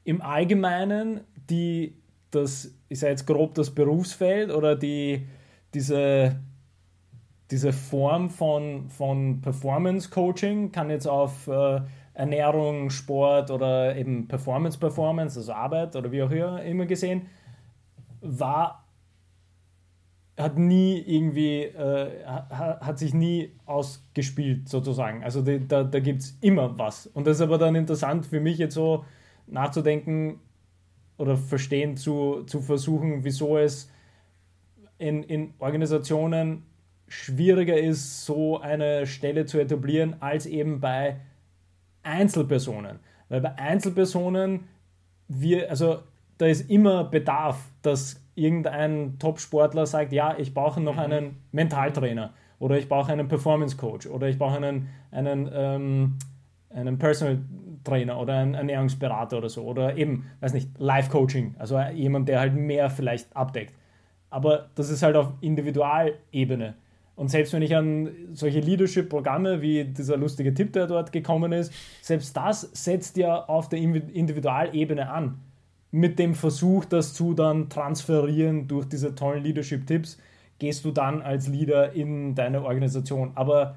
im 0.04 0.22
Allgemeinen 0.22 1.20
die, 1.48 1.96
das 2.30 2.74
ist 2.88 3.02
ja 3.02 3.08
jetzt 3.08 3.26
grob 3.26 3.54
das 3.54 3.70
Berufsfeld 3.74 4.50
oder 4.52 4.76
die, 4.76 5.26
diese, 5.74 6.40
diese 7.50 7.72
Form 7.72 8.30
von, 8.30 8.88
von 8.88 9.40
Performance 9.40 10.10
Coaching 10.10 10.72
kann 10.72 10.90
jetzt 10.90 11.06
auf 11.06 11.46
äh, 11.48 11.80
Ernährung, 12.14 12.90
Sport 12.90 13.50
oder 13.50 13.96
eben 13.96 14.28
Performance, 14.28 14.78
Performance, 14.78 15.38
also 15.38 15.52
Arbeit 15.52 15.96
oder 15.96 16.12
wie 16.12 16.22
auch 16.22 16.30
immer 16.30 16.86
gesehen, 16.86 17.26
war, 18.20 18.84
hat 20.36 20.58
nie 20.58 20.98
irgendwie, 20.98 21.62
äh, 21.62 22.24
hat, 22.26 22.98
sich 22.98 23.14
nie 23.14 23.52
ausgespielt 23.66 24.68
sozusagen. 24.68 25.22
Also 25.22 25.42
die, 25.42 25.66
da, 25.66 25.84
da 25.84 26.00
gibt 26.00 26.22
es 26.22 26.36
immer 26.40 26.78
was. 26.78 27.06
Und 27.06 27.26
das 27.26 27.36
ist 27.36 27.42
aber 27.42 27.58
dann 27.58 27.74
interessant 27.74 28.26
für 28.26 28.40
mich 28.40 28.58
jetzt 28.58 28.74
so 28.74 29.04
nachzudenken 29.46 30.40
oder 31.16 31.36
verstehen 31.36 31.96
zu, 31.96 32.44
zu 32.44 32.60
versuchen, 32.60 33.24
wieso 33.24 33.58
es 33.58 33.90
in, 35.00 35.22
in 35.22 35.54
Organisationen 35.58 36.62
schwieriger 37.08 37.76
ist, 37.76 38.24
so 38.24 38.60
eine 38.60 39.06
Stelle 39.06 39.46
zu 39.46 39.58
etablieren, 39.58 40.16
als 40.20 40.46
eben 40.46 40.80
bei 40.80 41.16
Einzelpersonen. 42.02 43.00
Weil 43.28 43.40
bei 43.40 43.58
Einzelpersonen, 43.58 44.68
wir, 45.26 45.70
also 45.70 46.00
da 46.38 46.46
ist 46.46 46.70
immer 46.70 47.04
Bedarf, 47.04 47.58
dass 47.82 48.22
irgendein 48.34 49.18
Top-Sportler 49.18 49.86
sagt, 49.86 50.12
ja, 50.12 50.36
ich 50.38 50.54
brauche 50.54 50.80
noch 50.80 50.94
mhm. 50.94 51.00
einen 51.00 51.36
Mentaltrainer 51.52 52.32
oder 52.58 52.78
ich 52.78 52.88
brauche 52.88 53.12
einen 53.12 53.28
Performance 53.28 53.76
Coach 53.76 54.06
oder 54.06 54.28
ich 54.28 54.38
brauche 54.38 54.56
einen, 54.56 54.88
einen, 55.10 55.50
ähm, 55.52 56.18
einen 56.70 56.98
Personal 56.98 57.40
Trainer 57.84 58.20
oder 58.20 58.34
einen 58.34 58.54
Ernährungsberater 58.54 59.38
oder 59.38 59.48
so 59.48 59.64
oder 59.64 59.96
eben, 59.96 60.26
weiß 60.40 60.52
nicht, 60.52 60.78
Life-Coaching, 60.78 61.56
also 61.58 61.80
jemand, 61.80 62.28
der 62.28 62.40
halt 62.40 62.54
mehr 62.54 62.90
vielleicht 62.90 63.34
abdeckt. 63.34 63.74
Aber 64.30 64.70
das 64.76 64.90
ist 64.90 65.02
halt 65.02 65.16
auf 65.16 65.32
Individualebene. 65.40 66.74
Und 67.16 67.28
selbst 67.28 67.52
wenn 67.52 67.60
ich 67.60 67.76
an 67.76 68.08
solche 68.32 68.60
Leadership-Programme 68.60 69.60
wie 69.60 69.84
dieser 69.84 70.16
lustige 70.16 70.54
Tipp, 70.54 70.72
der 70.72 70.86
dort 70.86 71.12
gekommen 71.12 71.52
ist, 71.52 71.72
selbst 72.00 72.34
das 72.34 72.62
setzt 72.72 73.18
ja 73.18 73.44
auf 73.44 73.68
der 73.68 73.78
Individualebene 73.78 75.10
an. 75.10 75.38
Mit 75.90 76.18
dem 76.18 76.34
Versuch, 76.34 76.86
das 76.86 77.12
zu 77.12 77.34
dann 77.34 77.68
transferieren 77.68 78.68
durch 78.68 78.88
diese 78.88 79.14
tollen 79.14 79.44
Leadership-Tipps, 79.44 80.18
gehst 80.58 80.84
du 80.84 80.92
dann 80.92 81.20
als 81.20 81.48
Leader 81.48 81.92
in 81.92 82.34
deine 82.34 82.62
Organisation. 82.62 83.32
Aber 83.34 83.76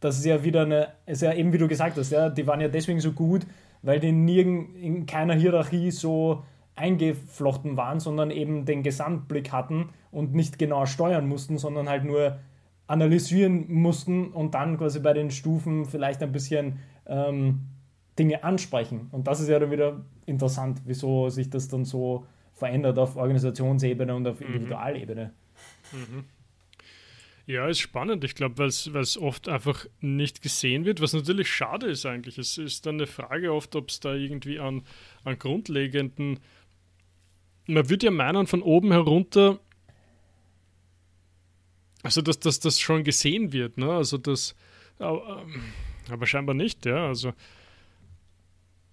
das 0.00 0.18
ist 0.18 0.24
ja 0.24 0.42
wieder 0.44 0.62
eine, 0.62 0.88
ist 1.04 1.22
ja 1.22 1.34
eben 1.34 1.52
wie 1.52 1.58
du 1.58 1.68
gesagt 1.68 1.98
hast, 1.98 2.10
ja, 2.10 2.30
die 2.30 2.46
waren 2.46 2.60
ja 2.60 2.68
deswegen 2.68 3.00
so 3.00 3.12
gut, 3.12 3.42
weil 3.82 4.00
die 4.00 4.12
nirgend 4.12 4.76
in 4.76 5.06
keiner 5.06 5.34
Hierarchie 5.34 5.90
so 5.90 6.44
eingeflochten 6.74 7.76
waren, 7.76 8.00
sondern 8.00 8.30
eben 8.30 8.64
den 8.64 8.82
Gesamtblick 8.82 9.52
hatten 9.52 9.90
und 10.10 10.34
nicht 10.34 10.58
genau 10.58 10.86
steuern 10.86 11.28
mussten, 11.28 11.58
sondern 11.58 11.88
halt 11.88 12.04
nur 12.04 12.38
analysieren 12.86 13.72
mussten 13.72 14.28
und 14.32 14.54
dann 14.54 14.78
quasi 14.78 15.00
bei 15.00 15.12
den 15.12 15.30
Stufen 15.30 15.86
vielleicht 15.86 16.22
ein 16.22 16.32
bisschen 16.32 16.78
ähm, 17.06 17.60
Dinge 18.18 18.44
ansprechen. 18.44 19.08
Und 19.12 19.26
das 19.26 19.40
ist 19.40 19.48
ja 19.48 19.58
dann 19.58 19.70
wieder 19.70 20.04
interessant, 20.26 20.82
wieso 20.84 21.28
sich 21.28 21.48
das 21.50 21.68
dann 21.68 21.84
so 21.84 22.26
verändert 22.52 22.98
auf 22.98 23.16
Organisationsebene 23.16 24.14
und 24.14 24.26
auf 24.26 24.40
mhm. 24.40 24.46
Individualebene. 24.46 25.32
Mhm. 25.92 26.24
Ja, 27.46 27.66
ist 27.66 27.80
spannend. 27.80 28.22
Ich 28.24 28.34
glaube, 28.34 28.58
weil 28.58 28.68
es 28.68 29.18
oft 29.18 29.48
einfach 29.48 29.86
nicht 30.00 30.42
gesehen 30.42 30.84
wird, 30.84 31.00
was 31.00 31.12
natürlich 31.12 31.48
schade 31.48 31.86
ist 31.86 32.06
eigentlich. 32.06 32.38
Es 32.38 32.56
ist 32.56 32.86
dann 32.86 32.96
eine 32.96 33.06
Frage 33.06 33.52
oft, 33.52 33.74
ob 33.74 33.88
es 33.88 33.98
da 34.00 34.14
irgendwie 34.14 34.60
an, 34.60 34.82
an 35.24 35.38
grundlegenden. 35.38 36.38
Man 37.66 37.88
würde 37.88 38.06
ja 38.06 38.10
meinen, 38.12 38.46
von 38.46 38.62
oben 38.62 38.92
herunter 38.92 39.58
also, 42.02 42.20
dass, 42.20 42.40
dass 42.40 42.60
das 42.60 42.80
schon 42.80 43.04
gesehen 43.04 43.52
wird, 43.52 43.78
ne? 43.78 43.90
Also, 43.90 44.18
das. 44.18 44.54
Aber 44.98 46.26
scheinbar 46.26 46.54
nicht, 46.54 46.84
ja. 46.84 47.06
Also. 47.06 47.32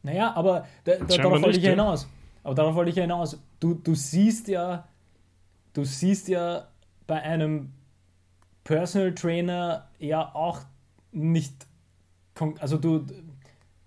Naja, 0.04 0.34
aber 0.36 0.68
da, 0.84 0.96
da, 0.96 1.18
darauf 1.18 1.42
wollte 1.42 1.58
ich 1.58 1.64
ja 1.64 1.72
hinaus. 1.72 2.08
Aber 2.44 2.56
darauf 2.56 2.76
wollte 2.76 2.92
ich 2.92 2.96
ja 2.96 3.02
hinaus. 3.04 3.42
Du, 3.60 3.74
du 3.74 3.96
siehst 3.96 4.48
ja, 4.48 4.88
du 5.74 5.84
siehst 5.84 6.28
ja 6.30 6.68
bei 7.06 7.22
einem 7.22 7.74
Personal 8.64 9.14
Trainer 9.14 9.90
ja 9.98 10.34
auch 10.34 10.62
nicht, 11.12 11.68
also 12.60 12.78
du, 12.78 13.06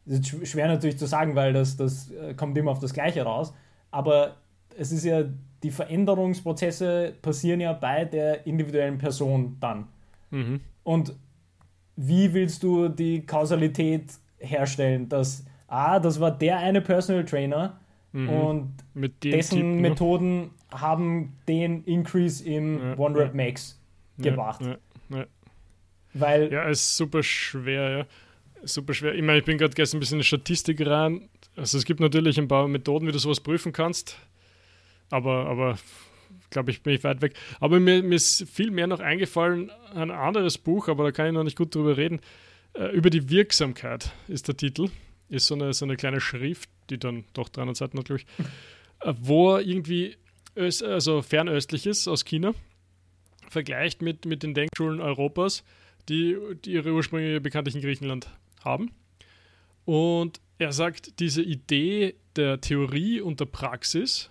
das 0.04 0.18
ist 0.18 0.48
schwer 0.48 0.66
natürlich 0.66 0.98
zu 0.98 1.06
sagen, 1.06 1.36
weil 1.36 1.52
das, 1.52 1.76
das 1.76 2.10
äh, 2.10 2.34
kommt 2.34 2.58
immer 2.58 2.72
auf 2.72 2.80
das 2.80 2.92
Gleiche 2.92 3.22
raus, 3.22 3.54
aber 3.92 4.36
es 4.78 4.92
ist 4.92 5.04
ja 5.04 5.24
die 5.62 5.70
Veränderungsprozesse 5.70 7.14
passieren 7.22 7.60
ja 7.60 7.72
bei 7.72 8.04
der 8.04 8.46
individuellen 8.46 8.98
Person 8.98 9.56
dann. 9.60 9.86
Mhm. 10.30 10.60
Und 10.82 11.14
wie 11.96 12.32
willst 12.34 12.62
du 12.62 12.88
die 12.88 13.24
Kausalität 13.24 14.12
herstellen, 14.38 15.08
dass, 15.08 15.44
ah, 15.68 16.00
das 16.00 16.18
war 16.18 16.36
der 16.36 16.58
eine 16.58 16.80
Personal 16.80 17.24
Trainer 17.24 17.78
mhm. 18.12 18.28
und 18.28 18.74
dessen 19.22 19.56
Typ, 19.56 19.64
ne? 19.64 19.88
Methoden 19.88 20.50
haben 20.72 21.36
den 21.46 21.84
Increase 21.84 22.44
im 22.44 22.78
ja, 22.78 22.98
One 22.98 23.16
Rep 23.16 23.34
ja. 23.34 23.44
Max 23.44 23.80
gebracht. 24.18 24.62
Ja, 24.62 24.78
ja, 25.10 25.26
Weil. 26.14 26.52
Ja, 26.52 26.68
ist 26.68 26.96
super 26.96 27.22
schwer, 27.22 27.98
ja. 27.98 28.06
Super 28.64 28.94
schwer. 28.94 29.14
Ich 29.14 29.22
meine, 29.22 29.40
ich 29.40 29.44
bin 29.44 29.58
gerade 29.58 29.74
gestern 29.74 29.98
ein 29.98 30.00
bisschen 30.00 30.16
in 30.16 30.20
die 30.20 30.26
Statistik 30.26 30.84
rein. 30.86 31.28
Also 31.56 31.78
es 31.78 31.84
gibt 31.84 32.00
natürlich 32.00 32.38
ein 32.38 32.48
paar 32.48 32.68
Methoden, 32.68 33.06
wie 33.06 33.12
du 33.12 33.18
sowas 33.18 33.40
prüfen 33.40 33.72
kannst 33.72 34.16
aber, 35.12 35.46
aber 35.46 35.78
glaube 36.50 36.70
ich, 36.70 36.82
bin 36.82 36.94
ich 36.94 37.04
weit 37.04 37.22
weg. 37.22 37.34
Aber 37.60 37.80
mir, 37.80 38.02
mir, 38.02 38.16
ist 38.16 38.48
viel 38.48 38.70
mehr 38.70 38.86
noch 38.86 39.00
eingefallen, 39.00 39.70
ein 39.94 40.10
anderes 40.10 40.58
Buch, 40.58 40.88
aber 40.88 41.04
da 41.04 41.12
kann 41.12 41.26
ich 41.26 41.32
noch 41.32 41.44
nicht 41.44 41.56
gut 41.56 41.74
drüber 41.74 41.96
reden. 41.96 42.20
Äh, 42.74 42.86
über 42.96 43.10
die 43.10 43.30
Wirksamkeit 43.30 44.12
ist 44.28 44.48
der 44.48 44.56
Titel. 44.56 44.88
Ist 45.28 45.46
so 45.46 45.54
eine, 45.54 45.72
so 45.72 45.84
eine 45.84 45.96
kleine 45.96 46.20
Schrift, 46.20 46.68
die 46.90 46.98
dann 46.98 47.24
doch 47.32 47.48
300 47.48 47.76
Seiten 47.76 47.98
hat, 47.98 48.06
glaube 48.06 48.22
ich, 48.22 48.44
äh, 49.00 49.14
wo 49.20 49.56
irgendwie 49.56 50.16
öst, 50.56 50.82
also 50.82 51.22
fernöstlich 51.22 51.86
ist 51.86 52.08
aus 52.08 52.24
China 52.24 52.54
vergleicht 53.52 54.02
mit, 54.02 54.24
mit 54.24 54.42
den 54.42 54.54
Denkschulen 54.54 55.00
Europas, 55.00 55.62
die, 56.08 56.36
die 56.64 56.72
ihre 56.72 56.92
Ursprünge 56.92 57.40
bekanntlich 57.40 57.76
in 57.76 57.82
Griechenland 57.82 58.28
haben. 58.64 58.90
Und 59.84 60.40
er 60.58 60.72
sagt, 60.72 61.20
diese 61.20 61.42
Idee 61.42 62.14
der 62.36 62.60
Theorie 62.60 63.20
und 63.20 63.40
der 63.40 63.46
Praxis, 63.46 64.30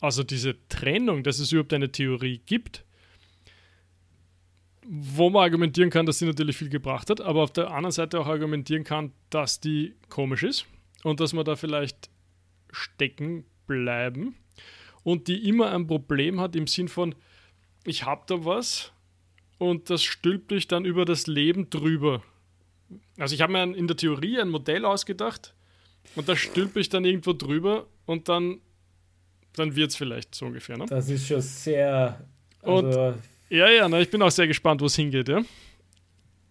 also 0.00 0.22
diese 0.22 0.56
Trennung, 0.68 1.22
dass 1.22 1.38
es 1.38 1.52
überhaupt 1.52 1.72
eine 1.72 1.90
Theorie 1.90 2.40
gibt, 2.44 2.84
wo 4.88 5.30
man 5.30 5.42
argumentieren 5.42 5.90
kann, 5.90 6.06
dass 6.06 6.18
sie 6.18 6.26
natürlich 6.26 6.56
viel 6.56 6.68
gebracht 6.68 7.10
hat, 7.10 7.20
aber 7.20 7.42
auf 7.42 7.52
der 7.52 7.70
anderen 7.70 7.92
Seite 7.92 8.20
auch 8.20 8.26
argumentieren 8.26 8.84
kann, 8.84 9.12
dass 9.30 9.60
die 9.60 9.94
komisch 10.08 10.42
ist 10.42 10.66
und 11.02 11.20
dass 11.20 11.32
man 11.32 11.44
da 11.44 11.56
vielleicht 11.56 12.10
stecken 12.70 13.44
bleiben 13.66 14.36
und 15.02 15.28
die 15.28 15.48
immer 15.48 15.72
ein 15.72 15.86
Problem 15.86 16.40
hat 16.40 16.54
im 16.56 16.66
Sinn 16.66 16.88
von, 16.88 17.14
ich 17.84 18.04
habe 18.04 18.24
da 18.26 18.44
was 18.44 18.92
und 19.58 19.90
das 19.90 20.02
stülpt 20.02 20.50
dich 20.50 20.68
dann 20.68 20.84
über 20.84 21.04
das 21.04 21.26
Leben 21.26 21.70
drüber. 21.70 22.22
Also 23.18 23.34
ich 23.34 23.40
habe 23.40 23.52
mir 23.52 23.62
in 23.76 23.86
der 23.86 23.96
Theorie 23.96 24.40
ein 24.40 24.48
Modell 24.48 24.84
ausgedacht 24.84 25.54
und 26.14 26.28
da 26.28 26.36
stülpe 26.36 26.80
ich 26.80 26.88
dann 26.88 27.04
irgendwo 27.04 27.32
drüber 27.32 27.86
und 28.04 28.28
dann, 28.28 28.60
dann 29.58 29.74
wird 29.74 29.90
es 29.90 29.96
vielleicht 29.96 30.34
so 30.34 30.46
ungefähr. 30.46 30.78
Ne? 30.78 30.86
Das 30.88 31.08
ist 31.08 31.26
schon 31.26 31.40
sehr... 31.40 32.20
Also 32.62 32.88
und, 32.88 33.22
ja, 33.48 33.68
ja, 33.68 33.88
na, 33.88 34.00
ich 34.00 34.10
bin 34.10 34.22
auch 34.22 34.30
sehr 34.30 34.46
gespannt, 34.46 34.80
wo 34.80 34.86
es 34.86 34.96
hingeht, 34.96 35.28
ja. 35.28 35.42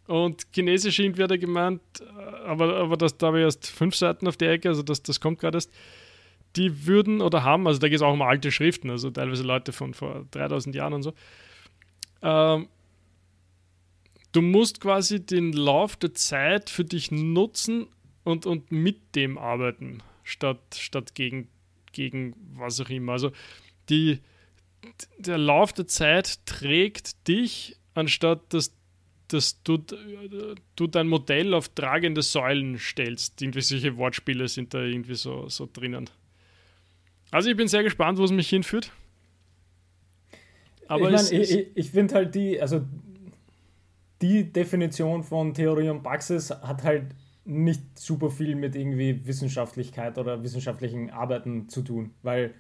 Und 0.08 0.46
Chinesisch 0.54 1.00
irgendwie 1.00 1.24
hat 1.24 1.32
er 1.32 1.38
gemeint, 1.38 1.82
äh, 2.00 2.46
aber, 2.46 2.76
aber 2.78 2.98
das, 2.98 3.18
da 3.18 3.28
habe 3.28 3.40
ich 3.40 3.44
erst 3.44 3.68
fünf 3.68 3.96
Seiten 3.96 4.28
auf 4.28 4.38
der 4.38 4.52
Ecke, 4.52 4.70
also 4.70 4.84
das, 4.84 5.02
das 5.02 5.20
kommt 5.20 5.40
gerade 5.40 5.58
erst. 5.58 5.72
Die 6.56 6.86
würden 6.86 7.22
oder 7.22 7.44
haben, 7.44 7.68
also 7.68 7.80
da 7.80 7.90
geht 7.90 7.98
es 7.98 8.02
auch 8.02 8.14
um 8.14 8.22
alte 8.22 8.52
Schriften, 8.52 8.90
also 8.90 9.10
teilweise 9.10 9.44
Leute 9.44 9.74
von 9.74 9.94
vor 9.94 10.26
3000 10.32 10.74
Jahren 10.76 10.94
und 10.94 11.04
so. 11.04 11.14
Ähm, 12.22 12.70
du 14.32 14.42
musst 14.42 14.80
quasi 14.80 15.26
den 15.26 15.52
Lauf 15.52 15.98
der 15.98 16.14
Zeit 16.14 16.70
für 16.70 16.86
dich 16.86 17.12
nutzen 17.12 17.88
und, 18.24 18.46
und 18.46 18.72
mit 18.72 19.16
dem 19.16 19.38
arbeiten, 19.38 20.02
statt, 20.24 20.60
statt 20.78 21.14
gegen, 21.14 21.50
gegen 21.96 22.36
was 22.54 22.80
auch 22.80 22.90
immer. 22.90 23.14
Also 23.14 23.32
die, 23.90 24.20
der 25.18 25.40
Lauf 25.40 25.74
der 25.74 25.88
Zeit 25.88 26.46
trägt 26.46 27.28
dich, 27.28 27.78
anstatt 27.96 28.54
dass, 28.54 28.76
dass 29.30 29.64
du, 29.64 29.78
du 30.76 30.88
dein 30.88 31.08
Modell 31.08 31.54
auf 31.54 31.70
tragende 31.70 32.22
Säulen 32.22 32.78
stellst. 32.78 33.42
Irgendwie 33.42 33.62
solche 33.62 33.98
Wortspiele 33.98 34.48
sind 34.48 34.74
da 34.74 34.84
irgendwie 34.84 35.16
so, 35.16 35.50
so 35.50 35.68
drinnen. 35.72 36.10
Also 37.32 37.50
ich 37.50 37.58
bin 37.58 37.68
sehr 37.68 37.84
gespannt, 37.84 38.20
wo 38.20 38.24
es 38.24 38.32
mich 38.32 38.50
hinführt. 38.50 38.92
Aber 40.88 41.12
ich, 41.12 41.32
mein, 41.32 41.42
ich, 41.42 41.68
ich 41.74 41.90
finde 41.90 42.14
halt 42.14 42.36
die, 42.36 42.62
also 42.62 42.86
die 44.22 44.52
Definition 44.52 45.24
von 45.24 45.54
Theorie 45.54 45.90
und 45.90 46.04
Praxis 46.04 46.52
hat 46.52 46.84
halt 46.84 47.16
nicht 47.46 48.00
super 48.00 48.30
viel 48.30 48.56
mit 48.56 48.76
irgendwie 48.76 49.26
Wissenschaftlichkeit 49.26 50.18
oder 50.18 50.44
wissenschaftlichen 50.44 51.12
Arbeiten 51.12 51.70
zu 51.70 51.82
tun, 51.84 52.12
weil 52.24 52.54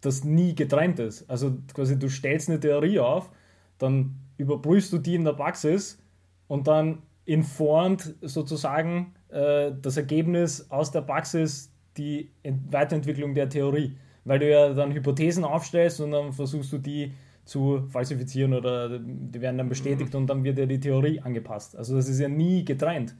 das 0.00 0.24
nie 0.24 0.54
getrennt 0.54 0.98
ist. 0.98 1.28
Also 1.30 1.56
quasi 1.72 1.98
du 1.98 2.08
stellst 2.08 2.50
eine 2.50 2.60
Theorie 2.60 2.98
auf, 2.98 3.30
dann 3.78 4.16
überprüfst 4.36 4.92
du 4.92 4.98
die 4.98 5.14
in 5.14 5.24
der 5.24 5.32
Praxis 5.32 6.02
und 6.48 6.66
dann 6.66 7.02
informt 7.24 8.14
sozusagen 8.20 9.14
äh, 9.28 9.72
das 9.80 9.96
Ergebnis 9.96 10.70
aus 10.70 10.90
der 10.90 11.02
Praxis 11.02 11.72
die 11.96 12.30
Weiterentwicklung 12.70 13.34
der 13.34 13.48
Theorie, 13.48 13.96
weil 14.24 14.40
du 14.40 14.50
ja 14.50 14.74
dann 14.74 14.92
Hypothesen 14.92 15.44
aufstellst 15.44 16.00
und 16.00 16.10
dann 16.10 16.32
versuchst 16.32 16.72
du 16.72 16.78
die 16.78 17.12
zu 17.44 17.84
falsifizieren 17.88 18.54
oder 18.54 18.98
die 18.98 19.40
werden 19.40 19.58
dann 19.58 19.68
bestätigt 19.68 20.12
mhm. 20.12 20.20
und 20.20 20.26
dann 20.26 20.44
wird 20.44 20.58
ja 20.58 20.66
die 20.66 20.80
Theorie 20.80 21.20
angepasst. 21.20 21.76
Also 21.76 21.96
das 21.96 22.08
ist 22.08 22.18
ja 22.18 22.28
nie 22.28 22.64
getrennt. 22.64 23.14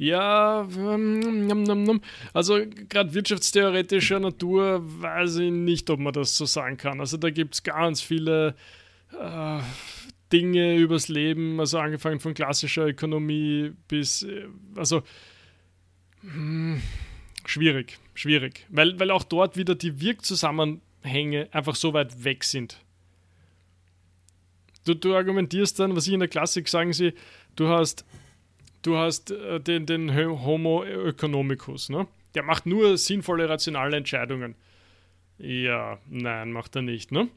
Ja, 0.00 0.66
ähm, 0.78 2.00
also 2.32 2.58
gerade 2.88 3.12
wirtschaftstheoretischer 3.12 4.18
Natur 4.18 4.80
weiß 4.82 5.36
ich 5.36 5.50
nicht, 5.50 5.90
ob 5.90 6.00
man 6.00 6.14
das 6.14 6.38
so 6.38 6.46
sagen 6.46 6.78
kann. 6.78 7.00
Also 7.00 7.18
da 7.18 7.28
gibt 7.28 7.52
es 7.52 7.62
ganz 7.62 8.00
viele 8.00 8.54
äh, 9.12 9.60
Dinge 10.32 10.78
übers 10.78 11.08
Leben, 11.08 11.60
also 11.60 11.78
angefangen 11.78 12.18
von 12.18 12.32
klassischer 12.32 12.86
Ökonomie 12.86 13.72
bis, 13.88 14.22
äh, 14.22 14.46
also 14.74 15.02
mh, 16.22 16.32
hm, 16.32 16.82
schwierig, 17.44 17.98
schwierig, 18.14 18.64
weil, 18.70 18.98
weil 18.98 19.10
auch 19.10 19.24
dort 19.24 19.58
wieder 19.58 19.74
die 19.74 20.00
Wirkzusammenhänge 20.00 21.50
einfach 21.52 21.74
so 21.74 21.92
weit 21.92 22.24
weg 22.24 22.44
sind. 22.44 22.80
Du, 24.86 24.94
du 24.94 25.14
argumentierst 25.14 25.78
dann, 25.78 25.94
was 25.94 26.06
ich 26.06 26.14
in 26.14 26.20
der 26.20 26.28
Klassik 26.30 26.68
sagen 26.68 26.94
sie, 26.94 27.12
du 27.54 27.68
hast 27.68 28.06
du 28.82 28.96
hast 28.96 29.30
äh, 29.30 29.60
den, 29.60 29.86
den 29.86 30.14
Homo 30.16 30.84
economicus, 30.84 31.88
ne? 31.88 32.06
Der 32.34 32.42
macht 32.42 32.66
nur 32.66 32.96
sinnvolle, 32.96 33.48
rationale 33.48 33.96
Entscheidungen. 33.96 34.54
Ja, 35.38 35.98
nein, 36.08 36.52
macht 36.52 36.76
er 36.76 36.82
nicht, 36.82 37.12
ne? 37.12 37.28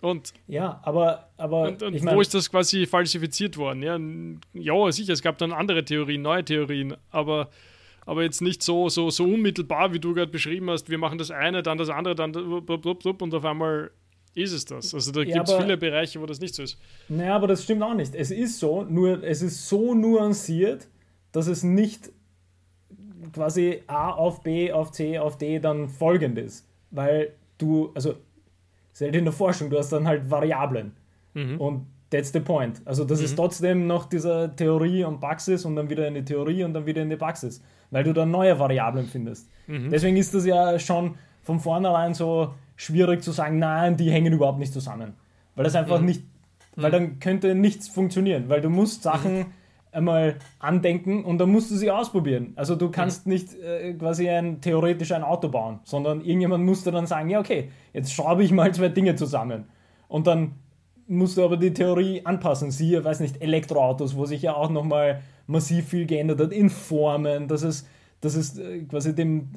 Und, 0.00 0.32
ja, 0.46 0.80
aber, 0.84 1.28
aber 1.36 1.62
und, 1.68 1.82
und 1.82 2.06
wo 2.06 2.20
ist 2.20 2.32
das 2.32 2.50
quasi 2.50 2.86
falsifiziert 2.86 3.56
worden? 3.56 3.82
Ja, 3.82 3.98
ja, 4.54 4.92
sicher, 4.92 5.12
es 5.12 5.22
gab 5.22 5.38
dann 5.38 5.52
andere 5.52 5.84
Theorien, 5.84 6.22
neue 6.22 6.44
Theorien, 6.44 6.96
aber, 7.10 7.50
aber 8.06 8.22
jetzt 8.22 8.40
nicht 8.40 8.62
so, 8.62 8.88
so, 8.88 9.10
so 9.10 9.24
unmittelbar, 9.24 9.92
wie 9.92 9.98
du 9.98 10.14
gerade 10.14 10.30
beschrieben 10.30 10.70
hast, 10.70 10.88
wir 10.88 10.98
machen 10.98 11.18
das 11.18 11.32
eine, 11.32 11.64
dann 11.64 11.78
das 11.78 11.88
andere, 11.88 12.14
dann 12.14 12.32
und 12.36 13.34
auf 13.34 13.44
einmal 13.44 13.90
ist 14.38 14.52
es 14.52 14.64
das. 14.64 14.94
Also 14.94 15.12
da 15.12 15.20
ja, 15.20 15.36
gibt 15.36 15.48
es 15.48 15.54
viele 15.54 15.76
Bereiche, 15.76 16.20
wo 16.20 16.26
das 16.26 16.40
nicht 16.40 16.54
so 16.54 16.62
ist. 16.62 16.78
Naja, 17.08 17.34
aber 17.34 17.46
das 17.46 17.64
stimmt 17.64 17.82
auch 17.82 17.94
nicht. 17.94 18.14
Es 18.14 18.30
ist 18.30 18.58
so, 18.58 18.84
nur 18.84 19.22
es 19.22 19.42
ist 19.42 19.68
so 19.68 19.94
nuanciert, 19.94 20.88
dass 21.32 21.46
es 21.46 21.62
nicht 21.62 22.10
quasi 23.32 23.82
A 23.86 24.10
auf 24.10 24.42
B 24.42 24.72
auf 24.72 24.92
C 24.92 25.18
auf 25.18 25.38
D 25.38 25.58
dann 25.58 25.88
folgend 25.88 26.38
ist. 26.38 26.66
Weil 26.90 27.34
du, 27.58 27.90
also 27.94 28.14
selbst 28.92 29.16
in 29.16 29.24
der 29.24 29.32
Forschung, 29.32 29.70
du 29.70 29.78
hast 29.78 29.90
dann 29.90 30.06
halt 30.06 30.30
Variablen. 30.30 30.92
Mhm. 31.34 31.60
Und 31.60 31.86
that's 32.10 32.32
the 32.32 32.40
point. 32.40 32.80
Also 32.84 33.04
das 33.04 33.18
mhm. 33.18 33.24
ist 33.26 33.36
trotzdem 33.36 33.86
noch 33.86 34.06
dieser 34.06 34.54
Theorie 34.54 35.04
und 35.04 35.20
Praxis 35.20 35.64
und 35.64 35.76
dann 35.76 35.90
wieder 35.90 36.08
in 36.08 36.14
die 36.14 36.24
Theorie 36.24 36.64
und 36.64 36.74
dann 36.74 36.86
wieder 36.86 37.02
in 37.02 37.10
die 37.10 37.16
Praxis. 37.16 37.62
Weil 37.90 38.04
du 38.04 38.12
dann 38.12 38.30
neue 38.30 38.58
Variablen 38.58 39.06
findest. 39.06 39.48
Mhm. 39.66 39.90
Deswegen 39.90 40.16
ist 40.16 40.34
das 40.34 40.44
ja 40.46 40.78
schon 40.78 41.14
von 41.42 41.60
vornherein 41.60 42.14
so 42.14 42.54
schwierig 42.78 43.22
zu 43.22 43.32
sagen, 43.32 43.58
nein, 43.58 43.98
die 43.98 44.10
hängen 44.10 44.32
überhaupt 44.32 44.58
nicht 44.58 44.72
zusammen. 44.72 45.14
Weil 45.54 45.64
das 45.64 45.74
einfach 45.74 46.00
mhm. 46.00 46.06
nicht, 46.06 46.22
weil 46.76 46.90
mhm. 46.90 46.92
dann 46.92 47.18
könnte 47.18 47.54
nichts 47.54 47.88
funktionieren, 47.88 48.48
weil 48.48 48.62
du 48.62 48.70
musst 48.70 49.02
Sachen 49.02 49.38
mhm. 49.38 49.46
einmal 49.90 50.36
andenken 50.60 51.24
und 51.24 51.38
dann 51.38 51.50
musst 51.50 51.70
du 51.72 51.76
sie 51.76 51.90
ausprobieren. 51.90 52.52
Also 52.54 52.76
du 52.76 52.90
kannst 52.90 53.26
nicht 53.26 53.52
äh, 53.54 53.92
quasi 53.94 54.30
ein, 54.30 54.60
theoretisch 54.60 55.12
ein 55.12 55.24
Auto 55.24 55.48
bauen, 55.48 55.80
sondern 55.82 56.20
irgendjemand 56.20 56.64
musste 56.64 56.92
dann 56.92 57.06
sagen, 57.06 57.28
ja 57.28 57.40
okay, 57.40 57.70
jetzt 57.92 58.12
schraube 58.14 58.44
ich 58.44 58.52
mal 58.52 58.72
zwei 58.72 58.88
Dinge 58.88 59.16
zusammen. 59.16 59.64
Und 60.06 60.28
dann 60.28 60.52
musst 61.08 61.36
du 61.36 61.44
aber 61.44 61.56
die 61.56 61.74
Theorie 61.74 62.24
anpassen. 62.24 62.70
Siehe, 62.70 63.04
weiß 63.04 63.20
nicht, 63.20 63.42
Elektroautos, 63.42 64.16
wo 64.16 64.24
sich 64.24 64.42
ja 64.42 64.54
auch 64.54 64.70
nochmal 64.70 65.22
massiv 65.48 65.88
viel 65.88 66.06
geändert 66.06 66.40
hat, 66.40 66.52
in 66.52 66.70
Formen, 66.70 67.48
dass 67.48 67.62
es, 67.62 67.88
dass 68.20 68.36
es 68.36 68.56
äh, 68.56 68.84
quasi 68.84 69.16
dem 69.16 69.48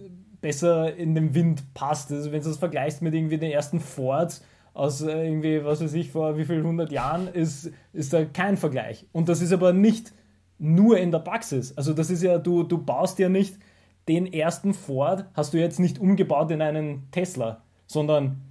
besser 0.41 0.95
in 0.95 1.15
den 1.15 1.33
Wind 1.35 1.73
passt. 1.73 2.11
Also 2.11 2.31
wenn 2.31 2.41
du 2.41 2.49
das 2.49 2.57
vergleichst 2.57 3.01
mit 3.01 3.13
irgendwie 3.13 3.37
den 3.37 3.51
ersten 3.51 3.79
Ford 3.79 4.41
aus 4.73 5.01
äh, 5.01 5.27
irgendwie, 5.27 5.63
was 5.63 5.81
weiß 5.83 5.93
ich, 5.93 6.11
vor 6.11 6.37
wie 6.37 6.45
viel 6.45 6.63
hundert 6.63 6.91
Jahren, 6.91 7.27
ist, 7.27 7.71
ist 7.93 8.13
da 8.13 8.25
kein 8.25 8.57
Vergleich. 8.57 9.05
Und 9.11 9.29
das 9.29 9.41
ist 9.41 9.53
aber 9.53 9.73
nicht 9.73 10.13
nur 10.57 10.97
in 10.97 11.11
der 11.11 11.19
Praxis. 11.19 11.77
Also 11.77 11.93
das 11.93 12.09
ist 12.09 12.23
ja, 12.23 12.37
du, 12.37 12.63
du 12.63 12.77
baust 12.77 13.19
ja 13.19 13.29
nicht 13.29 13.55
den 14.07 14.31
ersten 14.31 14.73
Ford, 14.73 15.25
hast 15.33 15.53
du 15.53 15.57
jetzt 15.57 15.79
nicht 15.79 15.99
umgebaut 15.99 16.51
in 16.51 16.61
einen 16.61 17.07
Tesla, 17.11 17.61
sondern 17.87 18.41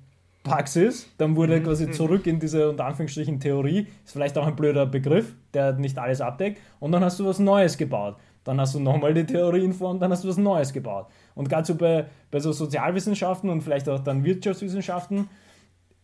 Praxis, 0.42 1.08
dann 1.18 1.36
wurde 1.36 1.60
mhm. 1.60 1.64
quasi 1.64 1.90
zurück 1.90 2.26
in 2.26 2.40
diese 2.40 2.70
unter 2.70 2.86
Anführungsstrichen 2.86 3.40
Theorie, 3.40 3.86
ist 4.04 4.12
vielleicht 4.12 4.38
auch 4.38 4.46
ein 4.46 4.56
blöder 4.56 4.86
Begriff, 4.86 5.34
der 5.52 5.74
nicht 5.74 5.98
alles 5.98 6.20
abdeckt, 6.20 6.60
und 6.78 6.92
dann 6.92 7.04
hast 7.04 7.20
du 7.20 7.26
was 7.26 7.38
Neues 7.38 7.76
gebaut. 7.76 8.16
Dann 8.42 8.58
hast 8.58 8.74
du 8.74 8.80
nochmal 8.80 9.12
die 9.12 9.26
Theorie 9.26 9.64
in 9.64 9.74
Form, 9.74 10.00
dann 10.00 10.10
hast 10.10 10.24
du 10.24 10.28
was 10.28 10.38
Neues 10.38 10.72
gebaut. 10.72 11.08
Und 11.34 11.48
gerade 11.48 11.66
so 11.66 11.74
bei, 11.74 12.06
bei 12.30 12.40
so 12.40 12.52
Sozialwissenschaften 12.52 13.50
und 13.50 13.62
vielleicht 13.62 13.88
auch 13.88 14.00
dann 14.00 14.24
Wirtschaftswissenschaften 14.24 15.28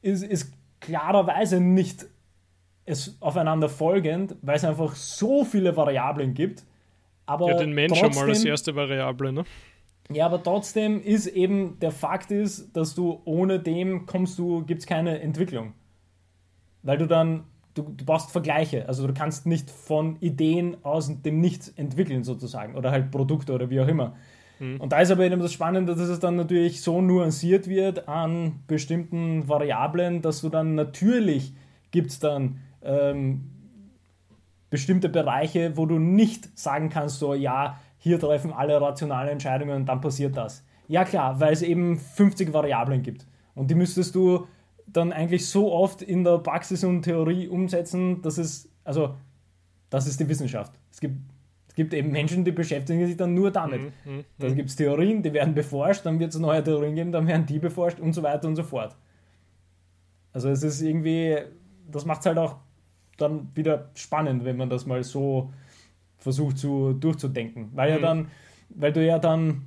ist, 0.03 0.22
ist 0.22 0.53
klarerweise 0.81 1.61
nicht 1.61 2.07
es 2.87 3.16
aufeinander 3.20 3.68
folgend, 3.68 4.37
weil 4.43 4.57
es 4.57 4.64
einfach 4.64 4.95
so 4.95 5.45
viele 5.45 5.77
Variablen 5.77 6.35
gibt. 6.35 6.64
Aber 7.27 7.51
ja, 7.51 7.59
den 7.59 7.72
Mensch 7.72 7.99
trotzdem, 7.99 8.12
schon 8.12 8.22
mal 8.22 8.29
als 8.31 8.45
erste 8.45 8.77
Variable, 8.77 9.33
ne? 9.33 9.45
Ja, 10.12 10.27
aber 10.27 10.41
trotzdem 10.41 11.03
ist 11.03 11.27
eben 11.27 11.81
der 11.81 11.91
Fakt 11.91 12.31
ist, 12.31 12.77
dass 12.77 12.95
du 12.95 13.20
ohne 13.24 13.59
dem 13.59 14.07
kommst 14.07 14.39
du, 14.39 14.64
gibt 14.64 14.83
es 14.83 14.87
keine 14.87 15.20
Entwicklung. 15.20 15.72
Weil 16.83 16.99
du 16.99 17.07
dann, 17.07 17.43
du, 17.74 17.83
du 17.83 18.05
brauchst 18.05 18.31
Vergleiche. 18.31 18.87
Also 18.87 19.09
du 19.09 19.12
kannst 19.12 19.47
nicht 19.47 19.68
von 19.68 20.16
Ideen 20.20 20.77
aus 20.85 21.11
dem 21.22 21.41
Nichts 21.41 21.70
entwickeln 21.70 22.22
sozusagen. 22.22 22.77
Oder 22.77 22.93
halt 22.93 23.11
Produkte 23.11 23.53
oder 23.53 23.68
wie 23.68 23.81
auch 23.81 23.89
immer. 23.89 24.14
Mhm. 24.59 24.80
Und 24.80 24.92
da 24.92 25.00
ist 25.00 25.11
aber 25.11 25.24
eben 25.24 25.40
das 25.40 25.52
Spannende, 25.52 25.94
dass 25.94 26.09
es 26.09 26.20
dann 26.20 26.36
natürlich 26.36 26.82
so 26.82 27.00
nuanciert 27.00 27.68
wird 27.68 28.09
an 28.09 28.61
bestimmten 28.66 29.48
Variablen, 29.48 30.22
dass 30.22 30.40
du 30.40 30.48
dann 30.48 30.74
natürlich 30.74 31.54
gibt 31.90 32.11
es 32.11 32.18
dann 32.18 32.61
ähm, 32.82 33.50
bestimmte 34.70 35.09
Bereiche, 35.09 35.76
wo 35.76 35.86
du 35.86 35.98
nicht 35.98 36.59
sagen 36.59 36.88
kannst, 36.88 37.18
so 37.18 37.34
ja, 37.34 37.78
hier 37.98 38.18
treffen 38.18 38.52
alle 38.52 38.80
rationale 38.80 39.30
Entscheidungen 39.30 39.76
und 39.76 39.86
dann 39.86 40.00
passiert 40.00 40.36
das. 40.36 40.64
Ja 40.88 41.04
klar, 41.04 41.40
weil 41.40 41.52
es 41.52 41.62
eben 41.62 41.98
50 41.98 42.52
Variablen 42.52 43.02
gibt. 43.02 43.26
Und 43.54 43.70
die 43.70 43.74
müsstest 43.74 44.14
du 44.14 44.46
dann 44.86 45.12
eigentlich 45.12 45.46
so 45.46 45.72
oft 45.72 46.02
in 46.02 46.22
der 46.24 46.38
Praxis 46.38 46.84
und 46.84 47.02
Theorie 47.02 47.48
umsetzen, 47.48 48.22
dass 48.22 48.38
es, 48.38 48.68
also, 48.84 49.14
das 49.90 50.07
ist 50.07 50.20
die 50.20 50.28
Wissenschaft. 50.28 50.72
Es 50.92 51.00
gibt, 51.00 51.16
gibt 51.77 51.95
eben 51.95 52.11
Menschen, 52.11 52.45
die 52.45 52.53
beschäftigen 52.53 53.07
sich 53.07 53.16
dann 53.16 53.35
nur 53.35 53.53
damit. 53.53 53.83
Mhm, 53.83 54.16
mh, 54.16 54.24
dann 54.39 54.57
gibt 54.57 54.70
es 54.70 54.77
Theorien, 54.77 55.22
die 55.22 55.33
werden 55.33 55.55
beforscht, 55.55 56.05
dann 56.05 56.18
wird 56.18 56.35
es 56.35 56.41
neue 56.41 56.64
Theorien 56.64 56.97
geben, 56.97 57.12
dann 57.12 57.29
werden 57.29 57.47
die 57.47 57.61
beforscht 57.61 58.01
und 58.01 58.14
so 58.14 58.22
weiter 58.22 58.49
und 58.49 58.57
so 58.57 58.64
fort. 58.64 58.97
Also 60.33 60.49
es 60.49 60.62
ist 60.62 60.81
irgendwie, 60.81 61.37
das 61.91 62.05
macht 62.05 62.20
es 62.20 62.27
halt 62.27 62.39
auch 62.39 62.57
dann 63.18 63.51
wieder 63.55 63.91
spannend, 63.95 64.45
wenn 64.45 64.57
man 64.57 64.68
das 64.68 64.87
mal 64.87 65.05
so 65.05 65.53
versucht 66.18 66.59
zu, 66.59 66.95
durchzudenken. 66.95 67.70
Weil 67.74 67.91
ja 67.91 67.99
mhm. 67.99 68.03
dann, 68.03 68.31
weil 68.70 68.93
du 68.93 69.07
ja 69.07 69.18
dann 69.18 69.66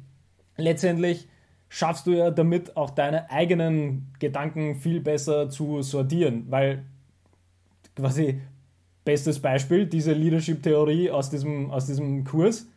letztendlich 0.57 1.27
schaffst 1.69 2.07
du 2.07 2.11
ja 2.11 2.31
damit 2.31 2.75
auch 2.75 2.89
deine 2.89 3.29
eigenen 3.29 4.11
Gedanken 4.17 4.75
viel 4.75 4.99
besser 4.99 5.49
zu 5.49 5.83
sortieren, 5.83 6.45
weil 6.49 6.85
quasi 7.95 8.41
bestes 9.05 9.39
Beispiel, 9.39 9.85
diese 9.85 10.13
Leadership-Theorie 10.13 11.11
aus 11.11 11.29
diesem, 11.29 11.71
aus 11.71 11.85
diesem 11.85 12.23
Kurs, 12.23 12.67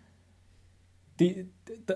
die, 1.20 1.46
die, 1.68 1.94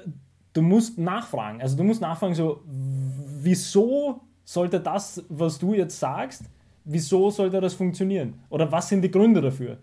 du 0.53 0.63
musst 0.63 0.99
nachfragen, 0.99 1.61
also 1.61 1.77
du 1.77 1.85
musst 1.85 2.01
nachfragen, 2.01 2.35
so, 2.35 2.63
wieso 2.67 4.21
sollte 4.45 4.81
das, 4.81 5.25
was 5.29 5.59
du 5.59 5.75
jetzt 5.75 5.99
sagst, 5.99 6.45
wieso 6.85 7.31
sollte 7.31 7.61
das 7.61 7.75
funktionieren? 7.75 8.35
Oder 8.49 8.71
was 8.73 8.89
sind 8.89 9.03
die 9.03 9.11
Gründe 9.11 9.41
dafür? 9.41 9.79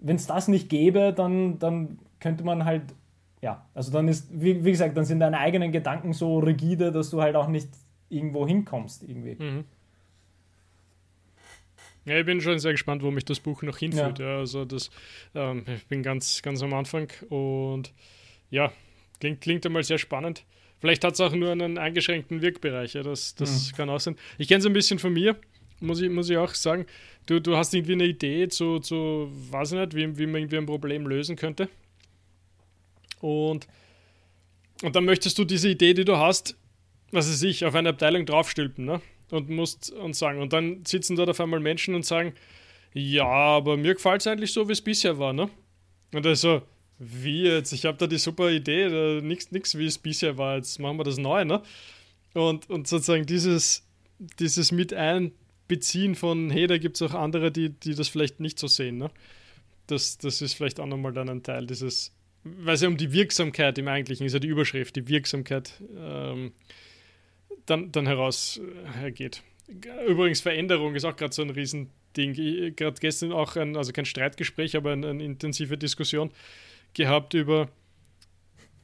Wenn 0.00 0.16
es 0.16 0.26
das 0.26 0.48
nicht 0.48 0.68
gäbe, 0.68 1.12
dann, 1.14 1.58
dann 1.58 1.98
könnte 2.18 2.44
man 2.44 2.64
halt, 2.64 2.82
ja, 3.40 3.64
also 3.74 3.92
dann 3.92 4.08
ist, 4.08 4.28
wie, 4.30 4.64
wie, 4.64 4.70
gesagt, 4.70 4.96
dann 4.96 5.04
sind 5.04 5.20
deine 5.20 5.38
eigenen 5.38 5.72
Gedanken 5.72 6.12
so 6.12 6.38
rigide, 6.38 6.92
dass 6.92 7.10
du 7.10 7.22
halt 7.22 7.36
auch 7.36 7.48
nicht 7.48 7.68
irgendwo 8.08 8.46
hinkommst 8.46 9.08
irgendwie. 9.08 9.36
Mhm. 9.42 9.64
Ja, 12.06 12.18
ich 12.18 12.26
bin 12.26 12.40
schon 12.40 12.58
sehr 12.58 12.72
gespannt, 12.72 13.02
wo 13.02 13.10
mich 13.10 13.24
das 13.24 13.40
Buch 13.40 13.62
noch 13.62 13.78
hinführt. 13.78 14.18
Ja. 14.18 14.26
ja 14.26 14.38
also 14.38 14.64
das, 14.64 14.90
ähm, 15.34 15.64
ich 15.74 15.86
bin 15.86 16.02
ganz, 16.02 16.42
ganz 16.42 16.62
am 16.62 16.72
Anfang 16.72 17.08
und 17.28 17.92
ja, 18.50 18.72
klingt, 19.20 19.40
klingt 19.40 19.66
einmal 19.66 19.84
sehr 19.84 19.98
spannend. 19.98 20.44
Vielleicht 20.80 21.04
hat 21.04 21.14
es 21.14 21.20
auch 21.20 21.34
nur 21.34 21.52
einen 21.52 21.76
eingeschränkten 21.76 22.40
Wirkbereich, 22.40 22.94
ja, 22.94 23.02
das, 23.02 23.34
das 23.34 23.70
mhm. 23.70 23.76
kann 23.76 23.90
auch 23.90 24.00
sein. 24.00 24.16
Ich 24.38 24.48
kenne 24.48 24.60
es 24.60 24.66
ein 24.66 24.72
bisschen 24.72 24.98
von 24.98 25.12
mir 25.12 25.36
muss 25.80 26.00
ich, 26.00 26.10
muss 26.10 26.30
ich 26.30 26.36
auch 26.36 26.54
sagen. 26.54 26.86
Du, 27.26 27.40
du 27.40 27.56
hast 27.56 27.74
irgendwie 27.74 27.94
eine 27.94 28.04
Idee 28.04 28.48
zu, 28.48 28.78
zu 28.80 29.30
weiß 29.50 29.72
ich 29.72 29.78
nicht, 29.78 29.94
wie, 29.94 30.18
wie 30.18 30.26
man 30.26 30.42
irgendwie 30.42 30.58
ein 30.58 30.66
Problem 30.66 31.06
lösen 31.06 31.36
könnte. 31.36 31.68
Und, 33.20 33.66
und 34.82 34.96
dann 34.96 35.04
möchtest 35.04 35.38
du 35.38 35.44
diese 35.44 35.68
Idee, 35.68 35.94
die 35.94 36.04
du 36.04 36.16
hast, 36.16 36.56
was 37.10 37.28
weiß 37.28 37.42
ich, 37.42 37.64
auf 37.64 37.74
eine 37.74 37.90
Abteilung 37.90 38.24
draufstülpen, 38.24 38.84
ne? 38.84 39.00
Und 39.30 39.48
musst 39.48 39.92
und 39.92 40.16
sagen. 40.16 40.40
Und 40.40 40.52
dann 40.52 40.84
sitzen 40.84 41.16
dort 41.16 41.30
auf 41.30 41.40
einmal 41.40 41.60
Menschen 41.60 41.94
und 41.94 42.04
sagen, 42.04 42.34
ja, 42.92 43.24
aber 43.24 43.76
mir 43.76 43.94
gefällt 43.94 44.20
es 44.20 44.26
eigentlich 44.26 44.52
so, 44.52 44.68
wie 44.68 44.72
es 44.72 44.80
bisher 44.80 45.18
war, 45.18 45.32
ne? 45.32 45.48
Und 46.12 46.26
er 46.26 46.34
so, 46.34 46.62
wie 46.98 47.42
jetzt? 47.44 47.72
Ich 47.72 47.84
habe 47.84 47.96
da 47.96 48.06
die 48.06 48.18
super 48.18 48.50
Idee, 48.50 49.20
nichts, 49.22 49.78
wie 49.78 49.86
es 49.86 49.98
bisher 49.98 50.36
war, 50.36 50.56
jetzt 50.56 50.78
machen 50.80 50.98
wir 50.98 51.04
das 51.04 51.18
neu, 51.18 51.44
ne? 51.44 51.62
Und, 52.34 52.68
und 52.68 52.88
sozusagen 52.88 53.26
dieses, 53.26 53.86
dieses 54.38 54.72
mit 54.72 54.92
von, 56.16 56.50
hey, 56.50 56.66
da 56.66 56.78
gibt 56.78 57.00
es 57.00 57.02
auch 57.02 57.14
andere, 57.14 57.50
die, 57.50 57.70
die 57.70 57.94
das 57.94 58.08
vielleicht 58.08 58.40
nicht 58.40 58.58
so 58.58 58.66
sehen. 58.66 58.98
Ne? 58.98 59.10
Das, 59.86 60.18
das 60.18 60.42
ist 60.42 60.54
vielleicht 60.54 60.80
auch 60.80 60.86
nochmal 60.86 61.12
dann 61.12 61.28
ein 61.28 61.42
Teil 61.42 61.66
dieses, 61.66 62.12
weil 62.42 62.74
es 62.74 62.80
ja 62.82 62.88
um 62.88 62.96
die 62.96 63.12
Wirksamkeit 63.12 63.78
im 63.78 63.88
Eigentlichen 63.88 64.26
ist 64.26 64.32
ja 64.32 64.40
die 64.40 64.48
Überschrift, 64.48 64.96
die 64.96 65.08
Wirksamkeit 65.08 65.72
ähm, 65.96 66.52
dann, 67.70 67.92
dann 67.92 68.06
heraus 68.06 68.60
äh, 68.62 68.98
hergeht. 68.98 69.42
Übrigens, 70.06 70.40
Veränderung 70.40 70.94
ist 70.94 71.04
auch 71.04 71.16
gerade 71.16 71.32
so 71.32 71.42
ein 71.42 71.50
Riesending. 71.50 72.74
Gerade 72.74 73.00
gestern 73.00 73.32
auch 73.32 73.56
ein, 73.56 73.76
also 73.76 73.92
kein 73.92 74.04
Streitgespräch, 74.04 74.76
aber 74.76 74.92
eine, 74.92 75.08
eine 75.08 75.24
intensive 75.24 75.78
Diskussion 75.78 76.32
gehabt 76.94 77.34
über. 77.34 77.68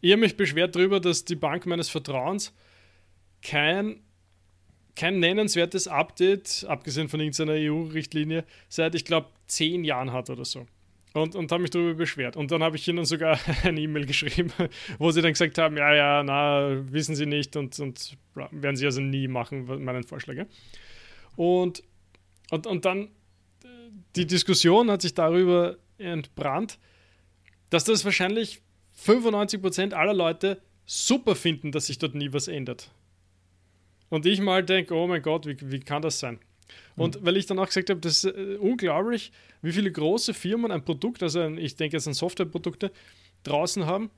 Ich 0.00 0.12
habe 0.12 0.20
mich 0.20 0.36
beschwert 0.36 0.76
darüber, 0.76 1.00
dass 1.00 1.24
die 1.24 1.34
Bank 1.34 1.66
meines 1.66 1.88
Vertrauens 1.88 2.54
kein 3.42 4.00
kein 4.96 5.20
nennenswertes 5.20 5.88
Update, 5.88 6.64
abgesehen 6.68 7.08
von 7.08 7.20
irgendeiner 7.20 7.52
EU-Richtlinie, 7.52 8.44
seit 8.68 8.94
ich 8.94 9.04
glaube 9.04 9.28
zehn 9.46 9.84
Jahren 9.84 10.12
hat 10.12 10.30
oder 10.30 10.44
so. 10.44 10.66
Und, 11.16 11.34
und 11.34 11.50
habe 11.50 11.62
mich 11.62 11.70
darüber 11.70 11.94
beschwert. 11.94 12.36
Und 12.36 12.50
dann 12.50 12.62
habe 12.62 12.76
ich 12.76 12.86
ihnen 12.86 13.04
sogar 13.04 13.38
eine 13.64 13.80
E-Mail 13.80 14.06
geschrieben, 14.06 14.52
wo 14.98 15.10
sie 15.10 15.22
dann 15.22 15.32
gesagt 15.32 15.58
haben: 15.58 15.76
Ja, 15.76 15.94
ja, 15.94 16.22
na, 16.22 16.76
wissen 16.92 17.14
sie 17.14 17.26
nicht 17.26 17.56
und, 17.56 17.78
und 17.80 18.16
werden 18.34 18.76
sie 18.76 18.86
also 18.86 19.00
nie 19.00 19.28
machen, 19.28 19.64
meinen 19.84 20.04
Vorschläge. 20.04 20.46
Und, 21.36 21.82
und, 22.50 22.66
und 22.66 22.84
dann 22.84 23.08
die 24.14 24.26
Diskussion 24.26 24.90
hat 24.90 25.02
sich 25.02 25.14
darüber 25.14 25.76
entbrannt, 25.98 26.78
dass 27.70 27.84
das 27.84 28.04
wahrscheinlich 28.04 28.62
95% 29.04 29.92
aller 29.92 30.14
Leute 30.14 30.60
super 30.86 31.34
finden, 31.34 31.72
dass 31.72 31.86
sich 31.86 31.98
dort 31.98 32.14
nie 32.14 32.32
was 32.32 32.48
ändert. 32.48 32.90
Und 34.08 34.24
ich 34.24 34.40
mal 34.40 34.64
denke, 34.64 34.94
oh 34.94 35.06
mein 35.06 35.22
Gott, 35.22 35.46
wie, 35.46 35.56
wie 35.70 35.80
kann 35.80 36.02
das 36.02 36.18
sein? 36.18 36.38
Und 36.96 37.24
weil 37.24 37.36
ich 37.36 37.46
dann 37.46 37.58
auch 37.58 37.66
gesagt 37.66 37.90
habe, 37.90 38.00
das 38.00 38.24
ist 38.24 38.36
äh, 38.36 38.56
unglaublich, 38.56 39.32
wie 39.62 39.72
viele 39.72 39.90
große 39.90 40.34
Firmen 40.34 40.70
ein 40.70 40.84
Produkt, 40.84 41.22
also 41.22 41.40
ein, 41.40 41.58
ich 41.58 41.76
denke 41.76 41.96
jetzt 41.96 42.06
an 42.08 42.14
Softwareprodukte, 42.14 42.90
draußen 43.42 43.86
haben 43.86 44.10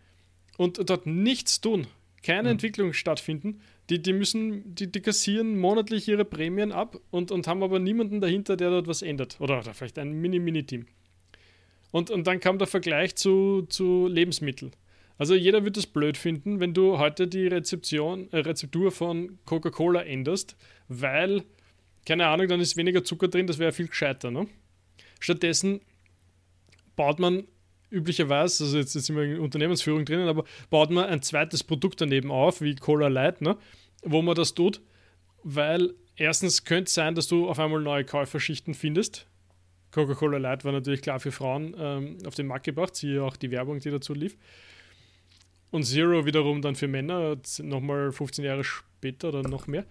und 0.56 0.88
dort 0.88 1.06
nichts 1.06 1.60
tun, 1.60 1.86
keine 2.22 2.44
mhm. 2.44 2.52
Entwicklung 2.52 2.92
stattfinden. 2.92 3.60
Die, 3.90 4.02
die 4.02 4.12
müssen, 4.12 4.74
die, 4.74 4.90
die 4.90 5.00
kassieren 5.00 5.58
monatlich 5.58 6.08
ihre 6.08 6.24
Prämien 6.24 6.72
ab 6.72 6.98
und, 7.10 7.30
und 7.30 7.46
haben 7.46 7.62
aber 7.62 7.78
niemanden 7.78 8.20
dahinter, 8.20 8.56
der 8.56 8.70
dort 8.70 8.86
was 8.86 9.02
ändert. 9.02 9.36
Oder, 9.40 9.60
oder 9.60 9.72
vielleicht 9.72 9.98
ein 9.98 10.12
Mini-Mini-Team. 10.12 10.86
Und, 11.90 12.10
und 12.10 12.26
dann 12.26 12.38
kam 12.40 12.58
der 12.58 12.66
Vergleich 12.66 13.16
zu, 13.16 13.62
zu 13.68 14.06
Lebensmitteln. 14.08 14.72
Also 15.16 15.34
jeder 15.34 15.64
wird 15.64 15.76
es 15.76 15.86
blöd 15.86 16.16
finden, 16.16 16.60
wenn 16.60 16.74
du 16.74 16.98
heute 16.98 17.26
die 17.26 17.48
Rezeption, 17.48 18.28
äh, 18.30 18.38
Rezeptur 18.38 18.92
von 18.92 19.38
Coca-Cola 19.46 20.02
änderst, 20.02 20.56
weil, 20.88 21.42
keine 22.08 22.26
Ahnung, 22.26 22.48
dann 22.48 22.60
ist 22.60 22.76
weniger 22.76 23.04
Zucker 23.04 23.28
drin, 23.28 23.46
das 23.46 23.58
wäre 23.58 23.70
viel 23.70 23.88
gescheiter. 23.88 24.30
Ne? 24.30 24.46
Stattdessen 25.20 25.80
baut 26.96 27.18
man 27.18 27.46
üblicherweise, 27.90 28.64
also 28.64 28.78
jetzt, 28.78 28.94
jetzt 28.94 29.06
sind 29.06 29.16
wir 29.16 29.24
in 29.24 29.40
Unternehmensführung 29.40 30.06
drinnen, 30.06 30.26
aber 30.26 30.44
baut 30.70 30.90
man 30.90 31.04
ein 31.04 31.20
zweites 31.20 31.62
Produkt 31.62 32.00
daneben 32.00 32.30
auf, 32.30 32.62
wie 32.62 32.74
Cola 32.74 33.08
Light, 33.08 33.42
ne? 33.42 33.58
wo 34.02 34.22
man 34.22 34.34
das 34.34 34.54
tut, 34.54 34.80
weil 35.42 35.94
erstens 36.16 36.64
könnte 36.64 36.88
es 36.88 36.94
sein, 36.94 37.14
dass 37.14 37.28
du 37.28 37.46
auf 37.46 37.58
einmal 37.58 37.82
neue 37.82 38.04
Käuferschichten 38.04 38.72
findest. 38.72 39.26
Coca-Cola 39.90 40.38
Light 40.38 40.64
war 40.64 40.72
natürlich 40.72 41.02
klar 41.02 41.20
für 41.20 41.32
Frauen 41.32 41.74
ähm, 41.78 42.18
auf 42.26 42.34
den 42.34 42.46
Markt 42.46 42.64
gebracht, 42.64 42.96
siehe 42.96 43.22
auch 43.22 43.36
die 43.36 43.50
Werbung, 43.50 43.80
die 43.80 43.90
dazu 43.90 44.14
lief. 44.14 44.36
Und 45.70 45.84
Zero 45.84 46.24
wiederum 46.24 46.62
dann 46.62 46.74
für 46.74 46.88
Männer, 46.88 47.36
nochmal 47.58 48.12
15 48.12 48.44
Jahre 48.44 48.64
später 48.64 49.28
oder 49.28 49.42
noch 49.42 49.66
mehr. 49.66 49.84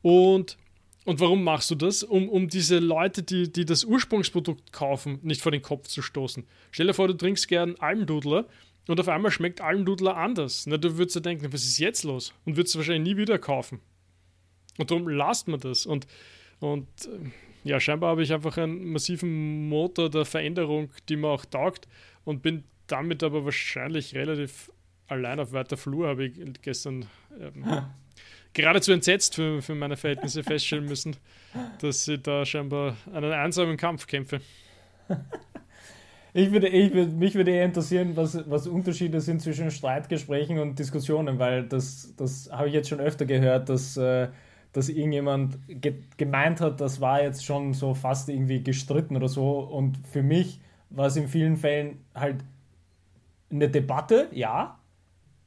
Und, 0.00 0.56
und 1.04 1.20
warum 1.20 1.42
machst 1.44 1.70
du 1.70 1.74
das? 1.74 2.02
Um, 2.02 2.28
um 2.28 2.48
diese 2.48 2.78
Leute, 2.78 3.22
die, 3.22 3.50
die 3.50 3.64
das 3.64 3.84
Ursprungsprodukt 3.84 4.72
kaufen, 4.72 5.18
nicht 5.22 5.40
vor 5.40 5.52
den 5.52 5.62
Kopf 5.62 5.88
zu 5.88 6.02
stoßen. 6.02 6.44
Stell 6.70 6.86
dir 6.86 6.94
vor, 6.94 7.08
du 7.08 7.14
trinkst 7.14 7.48
gern 7.48 7.76
Almdudler 7.76 8.46
und 8.86 9.00
auf 9.00 9.08
einmal 9.08 9.30
schmeckt 9.30 9.60
Almdudler 9.60 10.16
anders. 10.16 10.66
Na, 10.66 10.76
du 10.76 10.98
würdest 10.98 11.16
dir 11.16 11.22
denken, 11.22 11.52
was 11.52 11.64
ist 11.64 11.78
jetzt 11.78 12.04
los? 12.04 12.34
Und 12.44 12.56
würdest 12.56 12.76
wahrscheinlich 12.76 13.14
nie 13.14 13.20
wieder 13.20 13.38
kaufen. 13.38 13.80
Und 14.78 14.90
darum 14.90 15.08
lasst 15.08 15.48
man 15.48 15.60
das. 15.60 15.86
Und, 15.86 16.06
und 16.60 16.86
äh, 17.06 17.30
ja, 17.68 17.80
scheinbar 17.80 18.10
habe 18.10 18.22
ich 18.22 18.32
einfach 18.32 18.56
einen 18.58 18.92
massiven 18.92 19.68
Motor 19.68 20.10
der 20.10 20.24
Veränderung, 20.24 20.90
die 21.08 21.16
mir 21.16 21.28
auch 21.28 21.44
taugt 21.44 21.88
und 22.24 22.42
bin 22.42 22.64
damit 22.86 23.22
aber 23.22 23.44
wahrscheinlich 23.44 24.14
relativ 24.14 24.70
allein 25.06 25.40
auf 25.40 25.52
weiter 25.52 25.76
Flur, 25.76 26.08
habe 26.08 26.26
ich 26.26 26.62
gestern 26.62 27.06
ähm, 27.38 27.64
geradezu 28.52 28.92
entsetzt 28.92 29.34
für, 29.34 29.62
für 29.62 29.74
meine 29.74 29.96
Verhältnisse 29.96 30.42
feststellen 30.42 30.86
müssen, 30.86 31.16
dass 31.80 32.06
ich 32.08 32.22
da 32.22 32.44
scheinbar 32.44 32.96
einen 33.12 33.32
einsamen 33.32 33.76
Kampf 33.76 34.06
kämpfe. 34.06 34.40
Ich 36.32 36.52
würde, 36.52 36.68
ich 36.68 36.94
würde, 36.94 37.10
mich 37.12 37.34
würde 37.34 37.50
eher 37.50 37.64
interessieren, 37.64 38.12
was, 38.14 38.48
was 38.48 38.68
Unterschiede 38.68 39.20
sind 39.20 39.42
zwischen 39.42 39.70
Streitgesprächen 39.70 40.58
und 40.58 40.78
Diskussionen, 40.78 41.38
weil 41.40 41.64
das, 41.64 42.14
das 42.16 42.50
habe 42.52 42.68
ich 42.68 42.74
jetzt 42.74 42.88
schon 42.88 43.00
öfter 43.00 43.26
gehört, 43.26 43.68
dass, 43.68 43.96
äh, 43.96 44.28
dass 44.72 44.88
irgendjemand 44.88 45.58
ge 45.66 45.94
gemeint 46.16 46.60
hat, 46.60 46.80
das 46.80 47.00
war 47.00 47.20
jetzt 47.22 47.44
schon 47.44 47.74
so 47.74 47.94
fast 47.94 48.28
irgendwie 48.28 48.62
gestritten 48.62 49.16
oder 49.16 49.28
so. 49.28 49.58
Und 49.58 49.98
für 50.06 50.22
mich 50.22 50.60
war 50.90 51.06
es 51.06 51.16
in 51.16 51.26
vielen 51.26 51.56
Fällen 51.56 51.98
halt 52.14 52.44
eine 53.50 53.68
Debatte, 53.68 54.28
ja, 54.30 54.78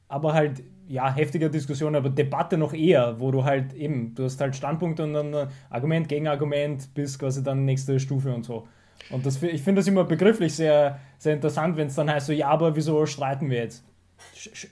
aber 0.08 0.34
halt, 0.34 0.62
ja, 0.88 1.12
heftiger 1.12 1.48
Diskussion, 1.48 1.94
aber 1.94 2.10
Debatte 2.10 2.58
noch 2.58 2.72
eher, 2.74 3.18
wo 3.18 3.30
du 3.30 3.44
halt 3.44 3.72
eben, 3.74 4.14
du 4.14 4.24
hast 4.24 4.40
halt 4.40 4.54
Standpunkt 4.54 5.00
und 5.00 5.14
dann 5.14 5.48
Argument 5.70 6.08
gegen 6.08 6.28
Argument 6.28 6.92
bis 6.94 7.18
quasi 7.18 7.42
dann 7.42 7.64
nächste 7.64 7.98
Stufe 7.98 8.32
und 8.32 8.44
so. 8.44 8.68
Und 9.10 9.26
das, 9.26 9.42
ich 9.42 9.62
finde 9.62 9.80
das 9.80 9.88
immer 9.88 10.04
begrifflich 10.04 10.54
sehr, 10.54 10.98
sehr 11.18 11.34
interessant, 11.34 11.76
wenn 11.76 11.88
es 11.88 11.94
dann 11.94 12.10
heißt 12.10 12.26
so, 12.26 12.32
ja, 12.32 12.48
aber 12.48 12.76
wieso 12.76 13.06
streiten 13.06 13.50
wir 13.50 13.58
jetzt? 13.58 13.84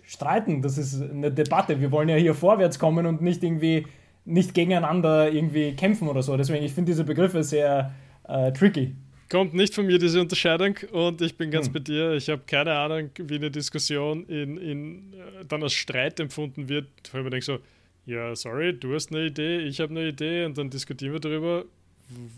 streiten, 0.06 0.62
das 0.62 0.78
ist 0.78 1.02
eine 1.02 1.30
Debatte. 1.30 1.80
Wir 1.80 1.90
wollen 1.92 2.08
ja 2.08 2.16
hier 2.16 2.34
vorwärts 2.34 2.78
kommen 2.78 3.06
und 3.06 3.22
nicht 3.22 3.42
irgendwie 3.42 3.86
nicht 4.24 4.54
gegeneinander 4.54 5.32
irgendwie 5.32 5.74
kämpfen 5.74 6.08
oder 6.08 6.22
so. 6.22 6.36
Deswegen, 6.36 6.64
ich 6.64 6.72
finde 6.72 6.92
diese 6.92 7.04
Begriffe 7.04 7.42
sehr 7.42 7.92
äh, 8.28 8.52
tricky. 8.52 8.94
Kommt 9.32 9.54
nicht 9.54 9.74
von 9.74 9.86
mir 9.86 9.98
diese 9.98 10.20
Unterscheidung 10.20 10.76
und 10.90 11.22
ich 11.22 11.34
bin 11.38 11.50
ganz 11.50 11.64
hm. 11.64 11.72
bei 11.72 11.78
dir. 11.78 12.12
Ich 12.12 12.28
habe 12.28 12.42
keine 12.46 12.74
Ahnung, 12.74 13.08
wie 13.16 13.36
eine 13.36 13.50
Diskussion 13.50 14.26
in, 14.26 14.58
in, 14.58 15.14
äh, 15.14 15.46
dann 15.48 15.62
als 15.62 15.72
Streit 15.72 16.20
empfunden 16.20 16.68
wird, 16.68 16.88
wo 17.10 17.16
ich 17.16 17.24
mir 17.24 17.30
denke 17.30 17.46
so, 17.46 17.58
ja, 18.04 18.36
sorry, 18.36 18.78
du 18.78 18.94
hast 18.94 19.10
eine 19.10 19.24
Idee, 19.24 19.60
ich 19.60 19.80
habe 19.80 19.92
eine 19.92 20.06
Idee 20.06 20.44
und 20.44 20.58
dann 20.58 20.68
diskutieren 20.68 21.14
wir 21.14 21.20
darüber, 21.20 21.64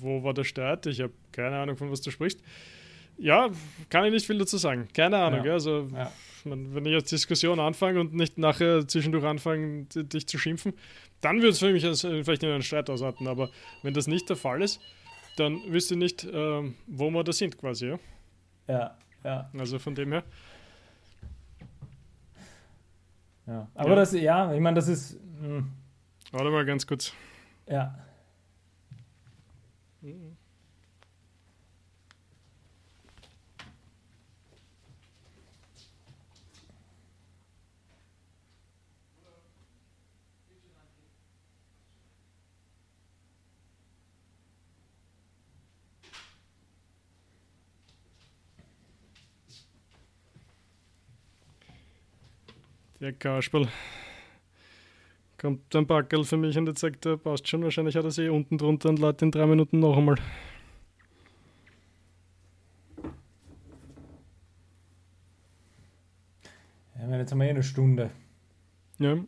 wo 0.01 0.23
war 0.23 0.35
der 0.35 0.45
Streit. 0.45 0.87
Ich 0.87 1.01
habe 1.01 1.13
keine 1.33 1.57
Ahnung, 1.57 1.77
von 1.77 1.91
was 1.91 2.01
du 2.01 2.13
sprichst. 2.13 2.39
Ja, 3.19 3.51
kann 3.91 4.05
ich 4.05 4.13
nicht 4.13 4.27
viel 4.29 4.39
dazu 4.39 4.57
sagen. 4.57 4.87
Keine 4.95 5.17
Ahnung. 5.17 5.45
Ja. 5.45 5.55
Also, 5.55 5.89
ja. 5.93 6.13
wenn 6.45 6.87
ich 6.87 6.93
jetzt 6.93 7.11
Diskussion 7.11 7.59
anfange 7.59 7.99
und 7.99 8.15
nicht 8.15 8.39
nachher 8.39 8.87
zwischendurch 8.87 9.25
anfange, 9.25 9.87
dich 9.97 10.29
zu 10.29 10.39
schimpfen, 10.39 10.75
dann 11.21 11.39
würde 11.39 11.49
es 11.49 11.59
für 11.59 11.73
mich 11.73 11.85
als, 11.85 12.05
äh, 12.05 12.23
vielleicht 12.23 12.45
in 12.45 12.51
einen 12.51 12.63
Streit 12.63 12.89
ausarten. 12.89 13.27
Aber 13.27 13.51
wenn 13.83 13.95
das 13.95 14.07
nicht 14.07 14.29
der 14.29 14.37
Fall 14.37 14.63
ist, 14.63 14.81
dann 15.37 15.61
wisst 15.69 15.91
ihr 15.91 15.97
nicht, 15.97 16.25
äh, 16.25 16.75
wo 16.87 17.11
wir 17.11 17.25
da 17.25 17.33
sind 17.33 17.59
quasi. 17.59 17.89
Ja? 17.89 17.99
ja, 18.69 18.99
ja. 19.25 19.51
Also 19.59 19.79
von 19.79 19.95
dem 19.95 20.13
her. 20.13 20.25
Ja, 23.47 23.69
aber 23.75 23.91
ja. 23.91 23.95
das, 23.97 24.13
ja, 24.13 24.55
ich 24.55 24.61
meine, 24.61 24.77
das 24.77 24.89
ist. 24.89 25.21
Mh. 25.41 25.47
Hm. 25.49 25.71
Warte 26.33 26.51
mal 26.51 26.65
ganz 26.65 26.87
kurz. 26.87 27.13
Ja. 27.69 27.95
Mhm. 30.01 30.37
Der 53.01 53.13
Kasperl. 53.13 53.69
Kommt 55.39 55.75
ein 55.75 55.87
Backel 55.87 56.25
für 56.25 56.37
mich 56.37 56.57
und 56.57 56.67
jetzt 56.69 56.81
sagt 56.81 57.05
er, 57.07 57.17
passt 57.17 57.49
schon, 57.49 57.63
wahrscheinlich 57.63 57.97
hat 57.97 58.05
er 58.05 58.11
sie 58.11 58.29
unten 58.29 58.57
drunter 58.57 58.89
und 58.89 58.99
lädt 58.99 59.21
in 59.21 59.31
drei 59.31 59.47
Minuten 59.47 59.81
noch 59.81 59.97
einmal. 59.97 60.17
Ja, 66.99 67.19
jetzt 67.19 67.33
haben 67.33 67.41
wir 67.41 67.47
eh 67.47 67.51
eine 67.51 67.63
Stunde. 67.63 68.11
Ja. 68.99 69.19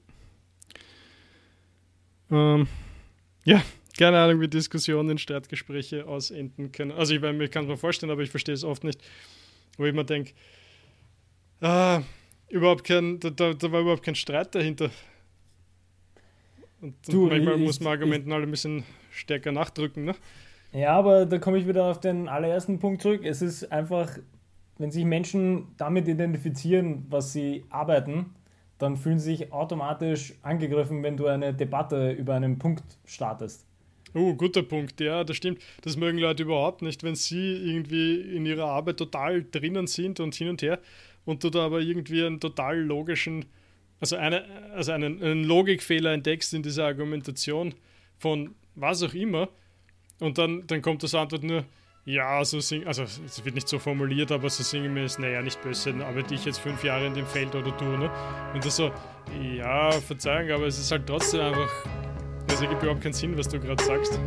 Ähm, 2.31 2.69
ja, 3.45 3.63
keine 3.99 4.19
Ahnung, 4.19 4.41
wie 4.41 4.49
Diskussionen, 4.49 5.19
Streitgespräche 5.19 6.07
ausenden 6.07 6.73
können. 6.73 6.93
Also 6.93 7.15
ich, 7.15 7.23
ich 7.23 7.51
kann 7.51 7.65
es 7.65 7.69
mir 7.69 7.77
vorstellen, 7.77 8.13
aber 8.13 8.23
ich 8.23 8.31
verstehe 8.31 8.55
es 8.55 8.65
oft 8.65 8.85
nicht. 8.85 9.03
Wo 9.77 9.85
ich 9.85 9.93
mir 9.93 10.05
denke, 10.05 10.33
ah, 11.61 12.03
überhaupt 12.49 12.85
kein, 12.85 13.21
da, 13.21 13.31
da, 13.31 13.73
war 13.73 13.81
überhaupt 13.81 14.03
kein 14.03 14.15
Streit 14.15 14.55
dahinter. 14.55 14.91
Und, 16.81 16.95
du, 17.09 17.27
manchmal 17.27 17.57
ich, 17.57 17.65
muss 17.65 17.81
man 17.81 17.93
Argumenten 17.93 18.29
ich, 18.29 18.35
alle 18.35 18.45
ein 18.45 18.51
bisschen 18.51 18.85
stärker 19.11 19.53
nachdrücken, 19.53 20.05
ne? 20.05 20.15
Ja, 20.73 20.93
aber 20.93 21.27
da 21.27 21.39
komme 21.39 21.59
ich 21.59 21.67
wieder 21.67 21.85
auf 21.85 22.01
den 22.01 22.29
allerersten 22.29 22.79
Punkt 22.79 23.03
zurück. 23.03 23.23
Es 23.25 23.41
ist 23.41 23.73
einfach, 23.73 24.19
wenn 24.79 24.91
sich 24.91 25.05
Menschen 25.05 25.69
damit 25.79 26.07
identifizieren, 26.07 27.07
was 27.09 27.33
sie 27.33 27.65
arbeiten, 27.71 28.35
dann 28.79 28.97
fühlen 28.97 29.19
sie 29.19 29.37
sich 29.37 29.53
automatisch 29.53 30.35
angegriffen, 30.43 31.03
wenn 31.03 31.17
du 31.17 31.27
eine 31.27 31.55
Debatte 31.55 32.11
über 32.13 32.35
einen 32.35 32.59
Punkt 32.59 32.85
startest. 33.07 33.65
Oh, 34.13 34.35
guter 34.35 34.63
Punkt, 34.63 35.01
ja, 35.01 35.25
das 35.25 35.37
stimmt. 35.37 35.61
Das 35.83 35.97
mögen 35.97 36.19
Leute 36.19 36.43
überhaupt 36.43 36.83
nicht, 36.83 37.03
wenn 37.03 37.15
sie 37.15 37.55
irgendwie 37.55 38.21
in 38.21 38.47
ihrer 38.47 38.67
Arbeit 38.67 38.99
total 38.99 39.45
drinnen 39.45 39.87
sind 39.87 40.21
und 40.21 40.35
hin 40.35 40.49
und 40.49 40.63
her 40.63 40.79
und 41.27 41.45
du 41.45 41.51
da 41.51 41.67
aber 41.67 41.81
irgendwie 41.81 42.25
einen 42.25 42.41
total 42.41 42.79
logischen, 42.79 43.45
also, 44.01 44.17
eine, 44.17 44.45
also 44.73 44.93
einen, 44.93 45.23
einen 45.23 45.45
Logikfehler 45.45 46.13
entdeckst 46.13 46.55
in 46.55 46.63
dieser 46.63 46.87
Argumentation 46.87 47.75
von 48.17 48.55
was 48.75 49.03
auch 49.03 49.13
immer. 49.13 49.49
Und 50.21 50.39
dann, 50.39 50.67
dann 50.67 50.81
kommt 50.81 51.03
das 51.03 51.15
Antwort 51.15 51.43
nur, 51.43 51.65
ja, 52.07 52.43
so 52.45 52.61
sing, 52.61 52.87
also 52.87 53.03
es 53.03 53.45
wird 53.45 53.57
nicht 53.57 53.69
so 53.69 53.79
formuliert, 53.79 54.31
aber 54.31 54.49
so 54.49 54.63
singen 54.63 54.95
wir 54.95 55.03
es, 55.03 55.19
naja, 55.19 55.43
nicht 55.43 55.61
böse, 55.61 55.91
dann 55.91 56.03
arbeite 56.03 56.35
ich 56.35 56.45
jetzt 56.45 56.59
fünf 56.59 56.85
Jahre 56.85 57.07
in 57.07 57.15
dem 57.15 57.27
Feld 57.27 57.55
oder 57.55 57.73
du, 57.73 57.85
ne? 57.85 58.11
Und 58.55 58.65
das 58.65 58.77
so, 58.77 58.93
ja, 59.57 59.91
Verzeihung, 59.91 60.53
aber 60.53 60.67
es 60.67 60.79
ist 60.79 60.91
halt 60.93 61.07
trotzdem 61.07 61.41
einfach, 61.41 61.69
es 62.47 62.61
ergibt 62.63 62.83
überhaupt 62.83 63.03
keinen 63.03 63.13
Sinn, 63.13 63.37
was 63.37 63.49
du 63.49 63.59
gerade 63.59 63.83
sagst. 63.83 64.21